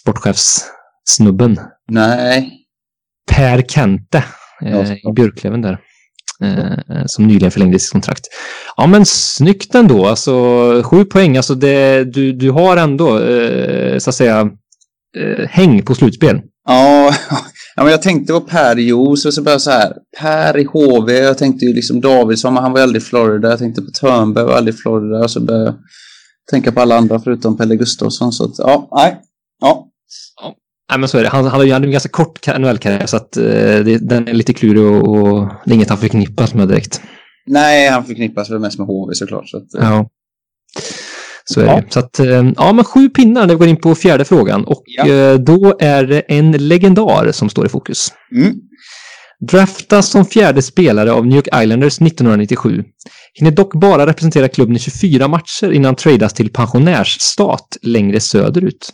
[0.00, 1.60] sportchefssnubben.
[1.90, 2.50] Nej.
[3.30, 4.24] Per Kente
[4.62, 5.10] eh, Ja.
[5.10, 5.78] i Björklöven där.
[6.42, 8.24] Eh, som nyligen förlängde sitt kontrakt.
[8.76, 10.32] Ja men snyggt ändå, alltså
[10.84, 14.50] sju poäng, alltså det, du, du har ändå eh, så att säga
[15.18, 16.40] eh, häng på slutspel.
[16.68, 17.14] Ja,
[17.76, 19.92] ja, men jag tänkte på Per Juice och så började jag så här.
[20.20, 23.50] Per i HV, jag tänkte ju liksom Davidsson, men han var aldrig i Florida.
[23.50, 25.18] Jag tänkte på Törnberg, var aldrig i Florida.
[25.18, 25.74] Och så började jag
[26.50, 28.32] tänka på alla andra förutom Pelle Gustafsson.
[28.32, 29.20] Så att, ja, nej.
[29.60, 29.86] Ja,
[30.90, 33.44] Nej men så är det, han, han hade en ganska kort NHL-karriär så att eh,
[33.84, 37.00] det, den är lite klurig och, och det är inget han förknippas med direkt.
[37.46, 39.48] nej, han förknippas väl mest med HV såklart.
[39.48, 40.08] Så att, Ja.
[41.54, 41.82] Så Ja.
[41.88, 44.82] Så att, eh, ja men sju pinnar när vi går in på fjärde frågan och
[44.86, 45.08] Ja.
[45.08, 48.08] eh, då är det en legendar som står i fokus.
[48.36, 48.54] mm.
[49.50, 52.84] Draftas som fjärde spelare av New York Islanders 1997.
[53.34, 58.90] Hinner dock bara representera klubben i 24 matcher innan tradas till pensionärsstat längre söderut.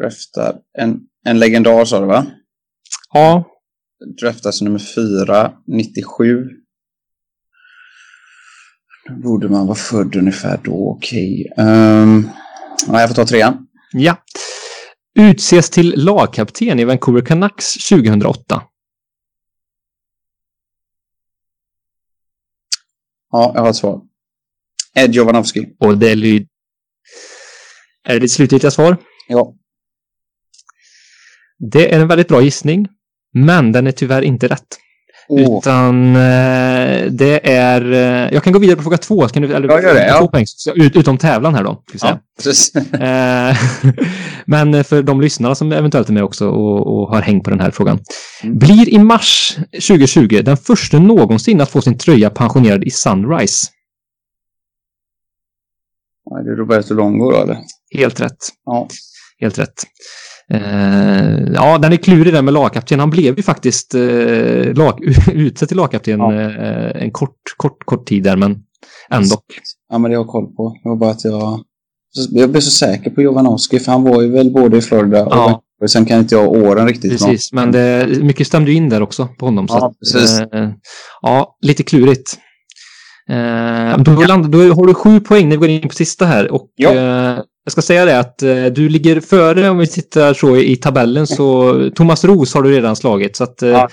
[0.00, 2.26] Draftar en, en legendar sa du va?
[3.12, 3.44] Ja,
[4.20, 6.44] Draftas nummer fyra, 97.
[9.10, 11.52] Borde man vara född ungefär då, okej.
[11.56, 12.30] Um,
[12.86, 13.66] ja, jag får ta trean.
[13.92, 14.22] ja.
[15.18, 18.62] Utses till lagkapten i Vancouver Canucks 2008.
[23.32, 24.00] Ja, jag har ett svar.
[24.94, 25.66] Ed Jovanovski.
[25.78, 26.48] Och det lyder...
[28.04, 28.96] Är det ditt slutgiltiga svar?
[29.28, 29.54] Ja.
[31.58, 32.88] Det är en väldigt bra gissning,
[33.34, 34.78] men den är tyvärr inte rätt.
[35.28, 37.92] Åh, Utan eh, det är...
[37.92, 39.28] Eh, jag kan gå vidare på fråga två.
[39.28, 40.28] Kan du, eller, Ja, gör det, ja.
[40.28, 41.82] Poäng, ut, utom tävlan här då.
[42.00, 42.18] Ja.
[42.92, 43.56] Eh,
[44.44, 47.60] Men för de lyssnarna som eventuellt är med också och, och har hängt på den
[47.60, 47.98] här frågan.
[48.42, 48.58] Mm.
[48.58, 53.66] Blir i mars 2020 den första någonsin att få sin tröja pensionerad i Sunrise.
[56.30, 57.58] Ja, det är Roberto Longo då, eller?
[57.90, 58.36] Helt rätt.
[58.64, 58.88] Ja.
[59.40, 59.84] Helt rätt.
[60.52, 63.00] Eh, ja, den är klurig där med lagkapten.
[63.00, 65.00] Han blev ju faktiskt eh, lag,
[65.32, 66.34] utsedd till lagkapten Ja.
[66.34, 68.58] eh, en kort, kort, kort tid där, men
[69.10, 69.36] ändå.
[69.92, 70.76] Ja, men det har jag koll på.
[70.82, 71.60] Det var bara att jag...
[72.30, 75.32] Jag blev så säker på Jovanovski, för han var ju väl både i Florida och
[75.32, 77.10] Ja, Och sen kan inte jag åren riktigt.
[77.10, 79.66] Precis, men det, mycket stämde ju in där också på honom.
[79.68, 80.40] Ja, så att, precis.
[80.40, 80.70] eh,
[81.22, 82.38] ja, lite klurigt.
[83.30, 86.50] Eh, då, land, då har du sju poäng när vi går in på sista här.
[86.52, 86.94] Och Ja.
[86.94, 87.25] eh,
[87.66, 91.26] jag ska säga det att eh, du ligger före om vi tittar så i tabellen
[91.26, 93.36] så Thomas Ros har du redan slagit.
[93.36, 93.88] Så att eh, Ja.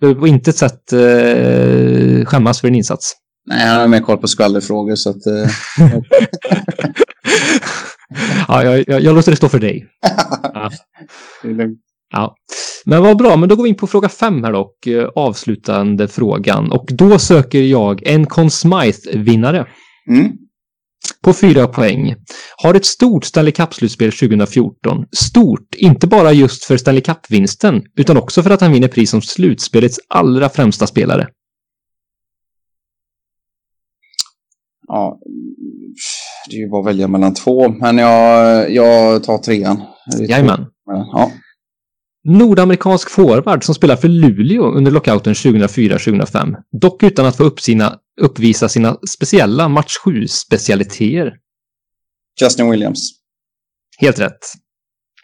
[0.00, 3.12] du på intet sätt eh, skämmas för din insats.
[3.48, 5.26] Nej, han har mer koll på skvallerfrågor så att...
[5.26, 5.50] Eh,
[8.48, 9.86] ja, jag, jag, jag låter det stå för dig.
[11.42, 11.80] lugnt.
[12.12, 12.34] Ja,
[12.84, 13.36] men vad bra.
[13.36, 16.72] Men då går vi in på fråga fem här då, och eh, avslutande frågan.
[16.72, 19.66] Och då söker jag en Conn Smythe-vinnare
[20.10, 20.32] mm.
[21.22, 22.14] På fyra poäng.
[22.62, 25.06] Har ett stort Stanley Cup-slutspel 2014.
[25.12, 29.22] Stort, inte bara just för Stanley Cup-vinsten, utan också för att han vinner pris som
[29.22, 31.28] slutspelets allra främsta spelare.
[34.88, 35.18] Ja,
[36.50, 39.82] det är ju bara att välja mellan två, men jag, jag tar trean.
[40.28, 40.66] Jajamän.
[40.86, 41.30] Ja.
[42.28, 46.54] Nordamerikansk forward som spelar för Luleå under lockouten 2004-2005.
[46.80, 51.32] Dock utan att få upp sina, uppvisa sina speciella match 7-specialiteter.
[52.40, 53.10] Justin Williams.
[53.98, 54.38] Helt rätt.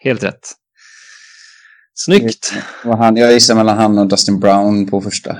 [0.01, 0.51] Helt rätt.
[1.95, 2.53] Snyggt.
[2.83, 5.37] Vad Han, jag gissar mellan han och Dustin Brown på första.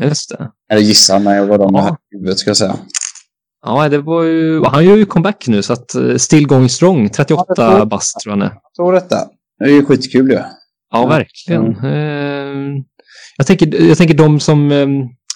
[0.00, 0.50] Just det.
[0.72, 1.96] Eller gissar, jag var de Ja.
[2.14, 2.76] i huvudet ska jag säga.
[3.64, 4.64] Ja, det var ju...
[4.64, 7.08] Han gör ju comeback nu så att eh, still going strong.
[7.10, 8.58] 38 Ja, det tror- bast tror jag han är.
[8.76, 9.28] Så detta.
[9.64, 10.34] Det är ju skitkul ju.
[10.34, 10.46] Ja,
[10.92, 11.06] Ja.
[11.06, 11.66] verkligen.
[11.84, 12.82] Eh,
[13.36, 14.72] Jag tänker, jag tänker de som...
[14.72, 14.86] eh,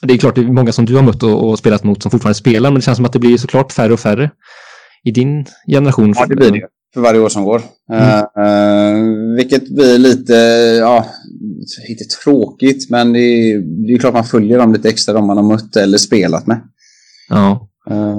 [0.06, 2.10] Det är klart det är många som du har mött och, och spelat mot som
[2.10, 4.30] fortfarande spelar, men det känns som att det blir såklart färre och färre
[5.04, 6.14] i din generation.
[6.16, 6.66] Ja, det blir det.
[6.94, 7.62] För varje år som går.
[7.92, 8.96] Eh, eh,
[9.36, 10.32] vilket blir lite,
[10.80, 11.06] ja,
[11.88, 15.36] inte tråkigt, men det är, det är klart man följer dem lite extra, de man
[15.36, 16.60] har mött eller spelat med.
[17.28, 18.16] Ja, Eh,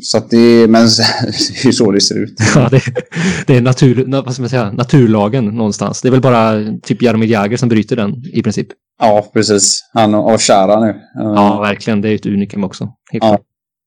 [0.00, 2.34] så att det, men det är ju så det ser ut.
[2.54, 2.82] ja det,
[3.46, 6.02] det är natur, na- vad ska man säga, naturlagen någonstans.
[6.02, 6.52] Det är väl bara
[6.82, 8.68] typ Jaromir Jagr som bryter den i princip.
[9.00, 9.80] Ja, precis.
[9.94, 10.88] Han och, och Chara nu.
[10.90, 10.94] Eh,
[11.34, 12.00] Ja, verkligen.
[12.00, 12.88] Det är ett unikum också.
[13.12, 13.38] Ja.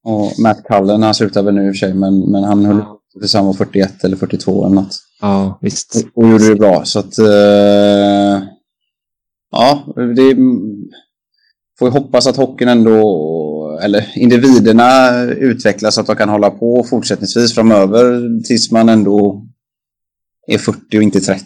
[0.03, 2.81] Och Matt Cullen, han slutar väl nu i och för sig, men, men han höll
[3.22, 4.95] tills han var 41 eller 42 eller något.
[5.22, 6.06] ja visst.
[6.15, 7.19] Och gjorde det bra, så att...
[7.19, 8.43] eh,
[9.52, 10.35] ja, det...
[11.80, 13.02] Får vi hoppas att hockeyn ändå,
[13.82, 19.45] eller individerna utvecklas så att de kan hålla på fortsättningsvis framöver tills man ändå
[20.48, 21.44] är 40 och inte 30.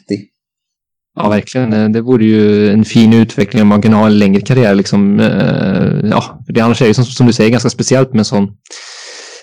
[1.16, 1.92] Ja, verkligen.
[1.92, 4.76] Det vore ju en fin utveckling om man kan ha en längre karriär.
[4.76, 8.26] Liksom, eh, ja, det annars är det som, som du säger ganska speciellt med en
[8.26, 8.48] sån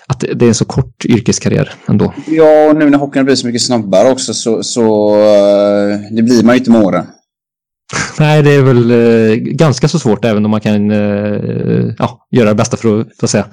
[0.07, 2.13] att det det är en så kort yrkeskarriär ändå.
[2.27, 6.43] Ja, och nu när hockeyn blir så mycket snabbare också så, så eh, det blir
[6.43, 7.05] man ju inte med åren.
[8.19, 12.49] Nej, det är väl eh, ganska så svårt även om man kan eh, ja, göra
[12.49, 13.45] det bästa för att, för att säga,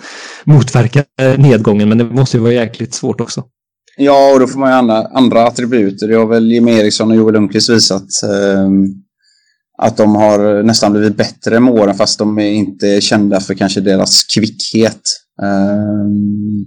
[0.45, 1.89] motverka eh, nedgången.
[1.89, 3.45] Men det måste ju vara jäkligt svårt också.
[3.97, 5.99] Ja, och då får man ju andra, andra attribut.
[6.09, 8.07] Det har väl Jimmie Eriksson och Joel Lundqvist visat.
[8.25, 8.71] Eh,
[9.83, 13.81] att de har nästan blivit bättre med åren fast de är inte kända för kanske
[13.81, 15.01] deras kvickhet.
[15.43, 16.65] Ehm,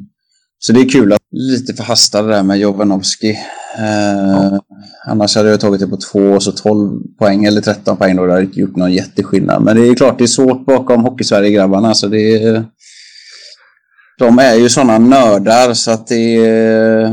[0.65, 3.37] så det är kul att lite förhastade där med Jovanovski.
[3.77, 4.59] Ehm,
[5.05, 8.25] Annars hade jag tagit det på två och så 12 poäng eller 13 poäng då.
[8.25, 9.63] Det hade inte gjort någon jätteskillnad.
[9.63, 11.93] Men det är klart det är svårt bakom Hockeysverige-grabbarna.
[11.93, 12.65] Så det är,
[14.19, 16.37] de är ju sådana nördar så att det,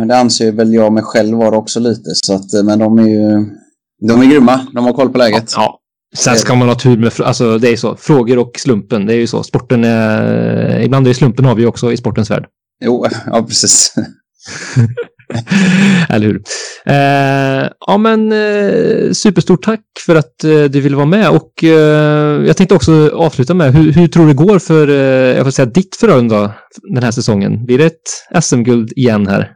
[0.04, 2.10] det anser väl jag mig själv vara också lite.
[2.14, 3.46] Så att, men de är ju
[4.08, 4.66] de är grymma.
[4.74, 5.52] De har koll på läget.
[5.56, 5.76] Ja.
[6.16, 9.18] Sen ska man ha tur med, alltså det är så, frågor och slumpen, det är
[9.18, 9.42] ju så.
[9.42, 12.46] Sporten är, ibland är slumpen har vi också i sportens värld.
[12.80, 13.94] Jo, ja precis.
[16.08, 16.42] Eller hur?
[16.86, 22.46] Eh, ja, men eh, superstort tack för att eh, du ville vara med och eh,
[22.46, 25.50] jag tänkte också avsluta med hur, hur tror du det går för, eh, jag får
[25.50, 26.54] säga ditt Frölunda
[26.94, 27.66] den här säsongen?
[27.66, 29.52] Blir det ett SM-guld igen här?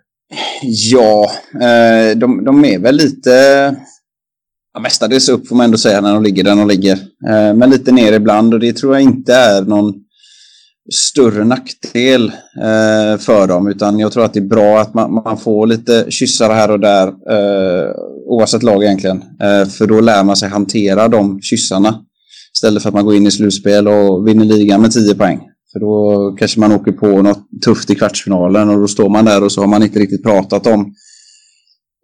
[0.63, 3.31] Ja, eh, de, de är väl lite...
[4.75, 6.99] Ja, mestadels upp får man ändå säga när de ligger där de ligger.
[7.55, 9.95] Men lite ner ibland och det tror jag inte är någon
[10.93, 13.69] större nackdel eh, för dem.
[13.69, 16.81] Utan jag tror att det är bra att man, man får lite kyssar här och
[16.81, 17.91] där eh,
[18.27, 19.23] oavsett lag egentligen.
[19.43, 22.01] Eh, för då lär man sig hantera de kyssarna.
[22.55, 25.41] Istället för att man går in i slutspel och vinner ligan med 10 poäng.
[25.73, 29.45] För då kanske man åker på något tufft i kvartsfinalen och då står man där
[29.45, 30.95] och så har man inte riktigt pratat om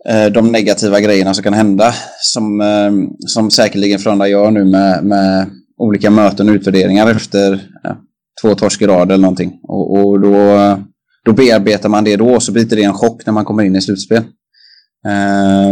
[0.08, 1.94] eh, de negativa grejerna som kan hända.
[2.20, 2.92] Som, eh,
[3.26, 7.96] som säkerligen Frölunda gör nu med, med olika möten och utvärderingar efter ja,
[8.42, 9.60] två torsk i rad eller någonting.
[9.62, 10.56] Och, och då,
[11.24, 13.76] då bearbetar man det då och så blir det en chock när man kommer in
[13.76, 14.22] i slutspel.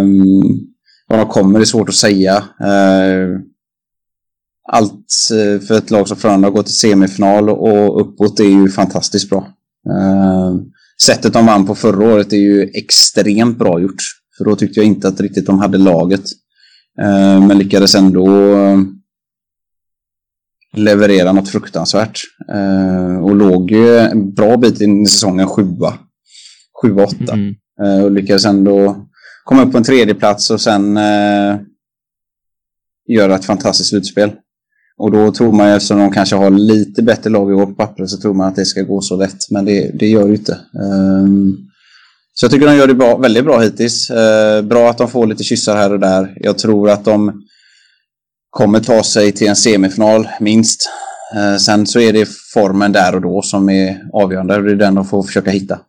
[0.01, 0.69] Um,
[1.09, 2.45] vad de kommer är svårt att säga.
[2.61, 3.41] Ehm, eh,
[4.73, 5.07] allt
[5.69, 9.49] för ett lag som Frölunda har gått till semifinal och uppåt är ju fantastiskt bra.
[9.91, 10.55] Eh,
[11.03, 14.03] sättet de vann på förra året är ju extremt bra gjort.
[14.39, 16.25] För då tyckte jag inte att riktigt de hade laget.
[17.03, 18.27] Ehm, men lyckades ändå
[20.77, 22.21] leverera något fruktansvärt.
[23.23, 25.99] Och låg ju en bra bit in i säsongen sjua.
[26.83, 27.33] Sjua, åtta.
[27.33, 27.55] Mm.
[28.05, 29.07] Och lyckades ändå
[29.45, 30.99] komma upp på en tredje plats och sen
[33.09, 34.31] göra ett fantastiskt slutspel.
[34.99, 37.75] Och då tror man ju, eftersom de kanske har lite bättre lag i år på
[37.75, 39.51] pappret, så tror man att det ska gå så lätt.
[39.51, 40.59] Men det, det gör det inte.
[40.83, 41.57] Um,
[42.35, 44.11] så jag tycker de gör det bra, väldigt bra hittills.
[44.11, 46.35] Uh, bra att de får lite kyssar här och där.
[46.41, 47.43] Jag tror att de
[48.59, 50.91] kommer ta sig till en semifinal, minst.
[51.37, 54.63] Uh, sen så är det formen där och då som är avgörande.
[54.63, 55.81] Det är den de får försöka hitta.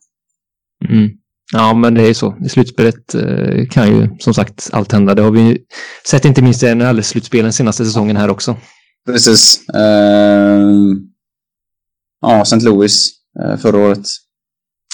[0.89, 1.09] Mm.
[1.53, 2.37] Ja, men det är så.
[2.45, 5.15] I slutspelet uh, kan ju som sagt allt hända.
[5.15, 5.57] Det har vi
[6.07, 8.55] sett inte minst i NHL-slutspelen senaste säsongen här också.
[9.05, 9.61] Precis.
[9.75, 10.95] Uh,
[12.21, 12.65] ja, St.
[12.65, 13.11] Louis
[13.61, 14.05] förra året.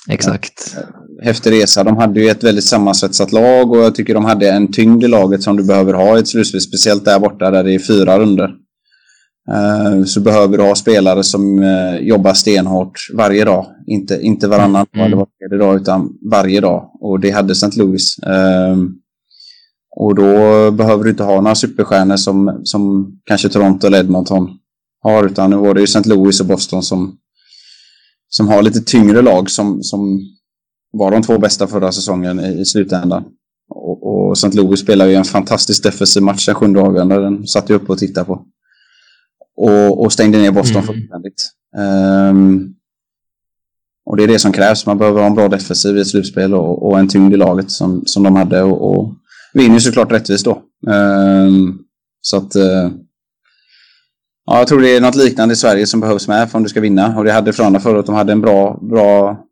[0.09, 0.77] Exakt.
[1.23, 1.83] Häftig resa.
[1.83, 5.07] De hade ju ett väldigt sammansvetsat lag och jag tycker de hade en tyngd i
[5.07, 6.61] laget som du behöver ha i ett slutspel.
[6.61, 8.51] Speciellt där borta där det är fyra runder.
[10.05, 11.63] Så behöver du ha spelare som
[12.01, 13.65] jobbar stenhårt varje dag.
[13.87, 16.91] Inte, inte varannan eller varje dag utan varje dag.
[17.01, 17.71] Och det hade St.
[17.77, 18.15] Louis.
[19.97, 24.49] Och då behöver du inte ha några superstjärnor som, som kanske Toronto eller Edmonton
[25.03, 25.25] har.
[25.25, 26.09] Utan nu var det ju St.
[26.09, 27.17] Louis och Boston som,
[28.29, 30.19] som har lite tyngre lag som, som
[30.97, 33.23] var de två bästa förra säsongen i, i slutändan.
[33.69, 34.57] Och, och St.
[34.57, 37.21] Louis spelar ju en fantastisk defensiv match den sjunde avgörande.
[37.21, 38.45] Den satt jag upp och tittade på.
[39.57, 40.85] Och, och stängde ner Boston mm.
[40.85, 41.51] fullständigt.
[41.77, 42.75] Um,
[44.05, 44.85] och det är det som krävs.
[44.85, 47.71] Man behöver ha en bra defensiv i ett slutspel och, och en tyngd i laget
[47.71, 48.63] som, som de hade.
[48.63, 49.13] Och, och
[49.53, 50.61] vinner såklart rättvist då.
[50.91, 51.79] Ehm,
[52.21, 52.55] så att...
[52.55, 52.91] Eh,
[54.45, 56.69] ja, jag tror det är något liknande i Sverige som behövs med för om du
[56.69, 57.17] ska vinna.
[57.17, 58.05] Och det hade Frölunda året.
[58.05, 59.44] De hade en bra, bra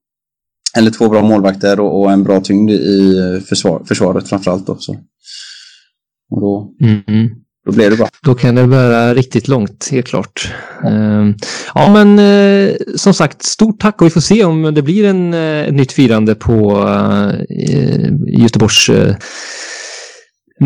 [0.78, 4.68] eller två bra målvakter och, och en bra tyngd i försvar, försvaret framförallt.
[4.68, 4.98] Då, så.
[6.32, 7.30] Och då, mm.
[7.66, 8.08] då blev det bra.
[8.24, 10.54] Då kan det bära riktigt långt, helt klart.
[10.86, 11.36] Uh,
[11.76, 15.34] ja, men uh, som sagt, stort tack och vi får se om det blir en,
[15.34, 17.32] uh, ett nytt firande på uh,
[18.42, 18.90] Göteborgs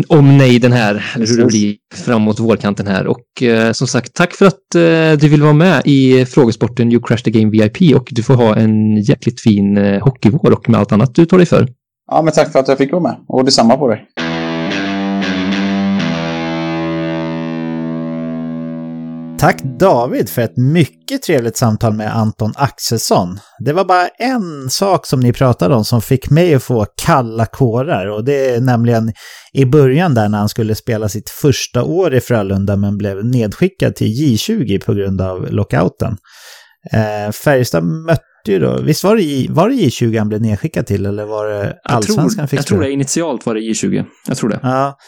[0.08, 3.06] om nejden här, eller hur det blir framåt vårkanten här.
[3.06, 7.02] Och eh, som sagt, tack för att eh, du vill vara med i frågesporten You
[7.02, 10.80] Crash the Game VIP och du får ha en jäkligt fin eh, hockeyvår och med
[10.80, 11.68] allt annat du tar dig för.
[12.10, 14.04] Ja, men tack för att jag fick vara med och detsamma på dig.
[19.40, 23.38] Tack David för ett mycket trevligt samtal med Anton Axelsson.
[23.58, 27.46] Det var bara en sak som ni pratade om som fick mig att få kalla
[27.46, 29.12] kårar och det är nämligen
[29.52, 33.96] i början där när han skulle spela sitt första år i Frölunda men blev nedskickad
[33.96, 36.16] till J20 på grund av lockouten.
[36.92, 41.06] Eh, Färjestad mötte ju då, visst var det, var det J20 han blev nedskickad till
[41.06, 44.04] eller var det allsvenskan jag tror, Jag tror det, initialt var det J20.
[44.28, 44.60] Jag tror det.
[44.62, 44.98] Ja,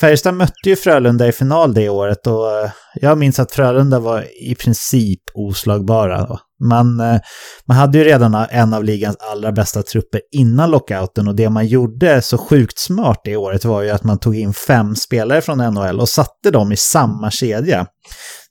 [0.00, 4.26] Färjestad mötte ju Frölunda i final det året och eh, jag minns att Frölunda var
[4.50, 6.38] i princip oslagbara.
[6.60, 7.20] Man, eh,
[7.66, 11.66] man hade ju redan en av ligans allra bästa trupper innan lockouten och det man
[11.66, 15.58] gjorde så sjukt smart det året var ju att man tog in fem spelare från
[15.58, 17.86] NHL och satte dem i samma kedja.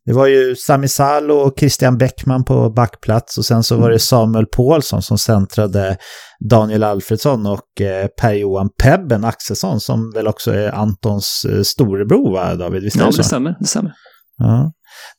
[0.06, 4.00] Det var ju Sami Salo och Christian Bäckman på backplats och sen så var det
[4.00, 5.98] Samuel Paulsson som centrade
[6.50, 12.56] Daniel Alfredsson och eh, Per-Johan Pebben Axelsson som väl också är Antons eh, storebror va
[12.56, 12.84] David?
[12.84, 13.56] Visst ja, det, det stämmer.
[13.60, 13.94] Det stämmer.
[14.38, 14.72] Ja.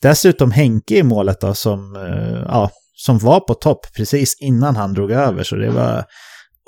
[0.02, 4.94] Dessutom Henke i målet då som, eh, ja, som var på topp precis innan han
[4.94, 6.04] drog över så det var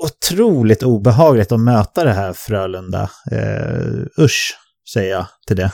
[0.02, 3.10] otroligt obehagligt att möta det här Frölunda.
[3.32, 4.54] Eh, usch,
[4.92, 5.70] säger jag till det.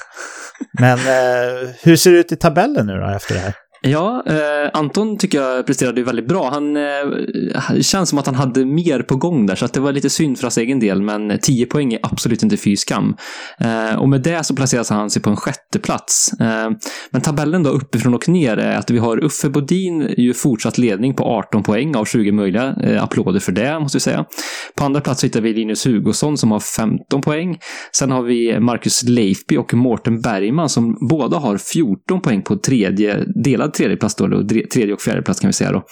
[0.72, 3.54] Men eh, hur ser det ut i tabellen nu då efter det här?
[3.82, 6.50] Ja, eh, Anton tycker jag presterade väldigt bra.
[6.50, 9.92] Han eh, känns som att han hade mer på gång där, så att det var
[9.92, 13.16] lite synd för hans egen del, men 10 poäng är absolut inte fy skam.
[13.60, 16.32] Eh, och med det så placeras han sig på en sjätte plats.
[16.40, 16.70] Eh,
[17.10, 21.14] men tabellen då uppifrån och ner är att vi har Uffe Bodin ju fortsatt ledning
[21.14, 22.74] på 18 poäng av 20 möjliga.
[22.82, 24.24] Eh, applåder för det, måste vi säga.
[24.76, 27.58] På andra plats hittar vi Linus Hugosson som har 15 poäng.
[27.92, 33.24] Sen har vi Marcus Leifby och Mårten Bergman som båda har 14 poäng på tredje
[33.44, 35.82] delad tredje tredjeplats då, då, tredje och fjärde plats kan vi säga då.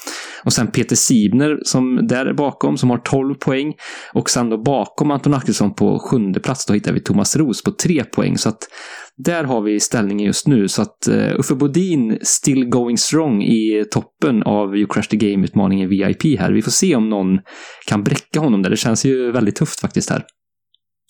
[0.43, 3.73] Och sen Peter Sibner som där är bakom, som har 12 poäng.
[4.13, 7.71] Och sen då bakom Anton Axelsson på sjunde plats, då hittar vi Thomas Ros på
[7.71, 8.37] tre poäng.
[8.37, 8.67] Så att
[9.17, 10.67] där har vi ställningen just nu.
[10.67, 15.89] Så att uh, Uffe Bodin still going strong i toppen av You Crash the Game-utmaningen
[15.89, 16.51] VIP här.
[16.51, 17.39] Vi får se om någon
[17.87, 18.69] kan bräcka honom där.
[18.69, 20.23] Det känns ju väldigt tufft faktiskt här.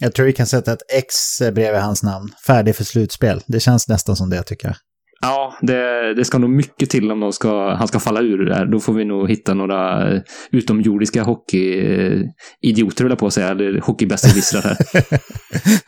[0.02, 2.30] Jag tror vi kan sätta ett X bredvid hans namn.
[2.48, 3.42] Färdig för slutspel.
[3.48, 4.76] Det känns nästan som det tycker jag.
[5.22, 8.54] Ja, det, det ska nog mycket till om de ska, han ska falla ur det
[8.54, 8.66] där.
[8.66, 10.22] Då får vi nog hitta några eh,
[10.52, 14.78] utomjordiska hockeyidioter, höll jag på att säga, eller hockeybässerwissrar här.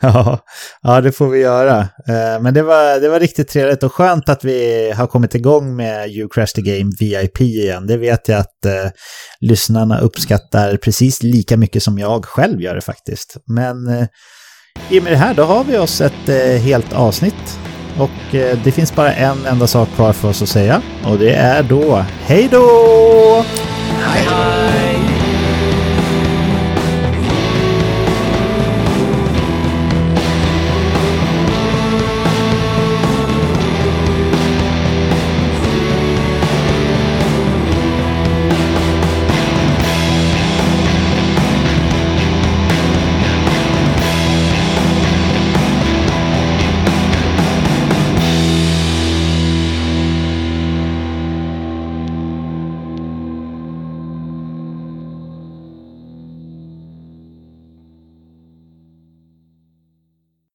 [0.00, 0.38] ja,
[0.82, 1.78] ja, det får vi göra.
[1.80, 5.76] Eh, men det var, det var riktigt trevligt och skönt att vi har kommit igång
[5.76, 7.86] med You Crash the Game VIP igen.
[7.86, 8.90] Det vet jag att eh,
[9.40, 13.36] lyssnarna uppskattar precis lika mycket som jag själv gör det faktiskt.
[13.46, 14.06] Men eh,
[14.90, 17.58] i och med det här, då har vi oss ett eh, helt avsnitt
[17.98, 21.34] och eh, det finns bara en enda sak kvar för oss att säga och det
[21.34, 23.44] är då hej då!
[24.00, 24.91] Hej, hej!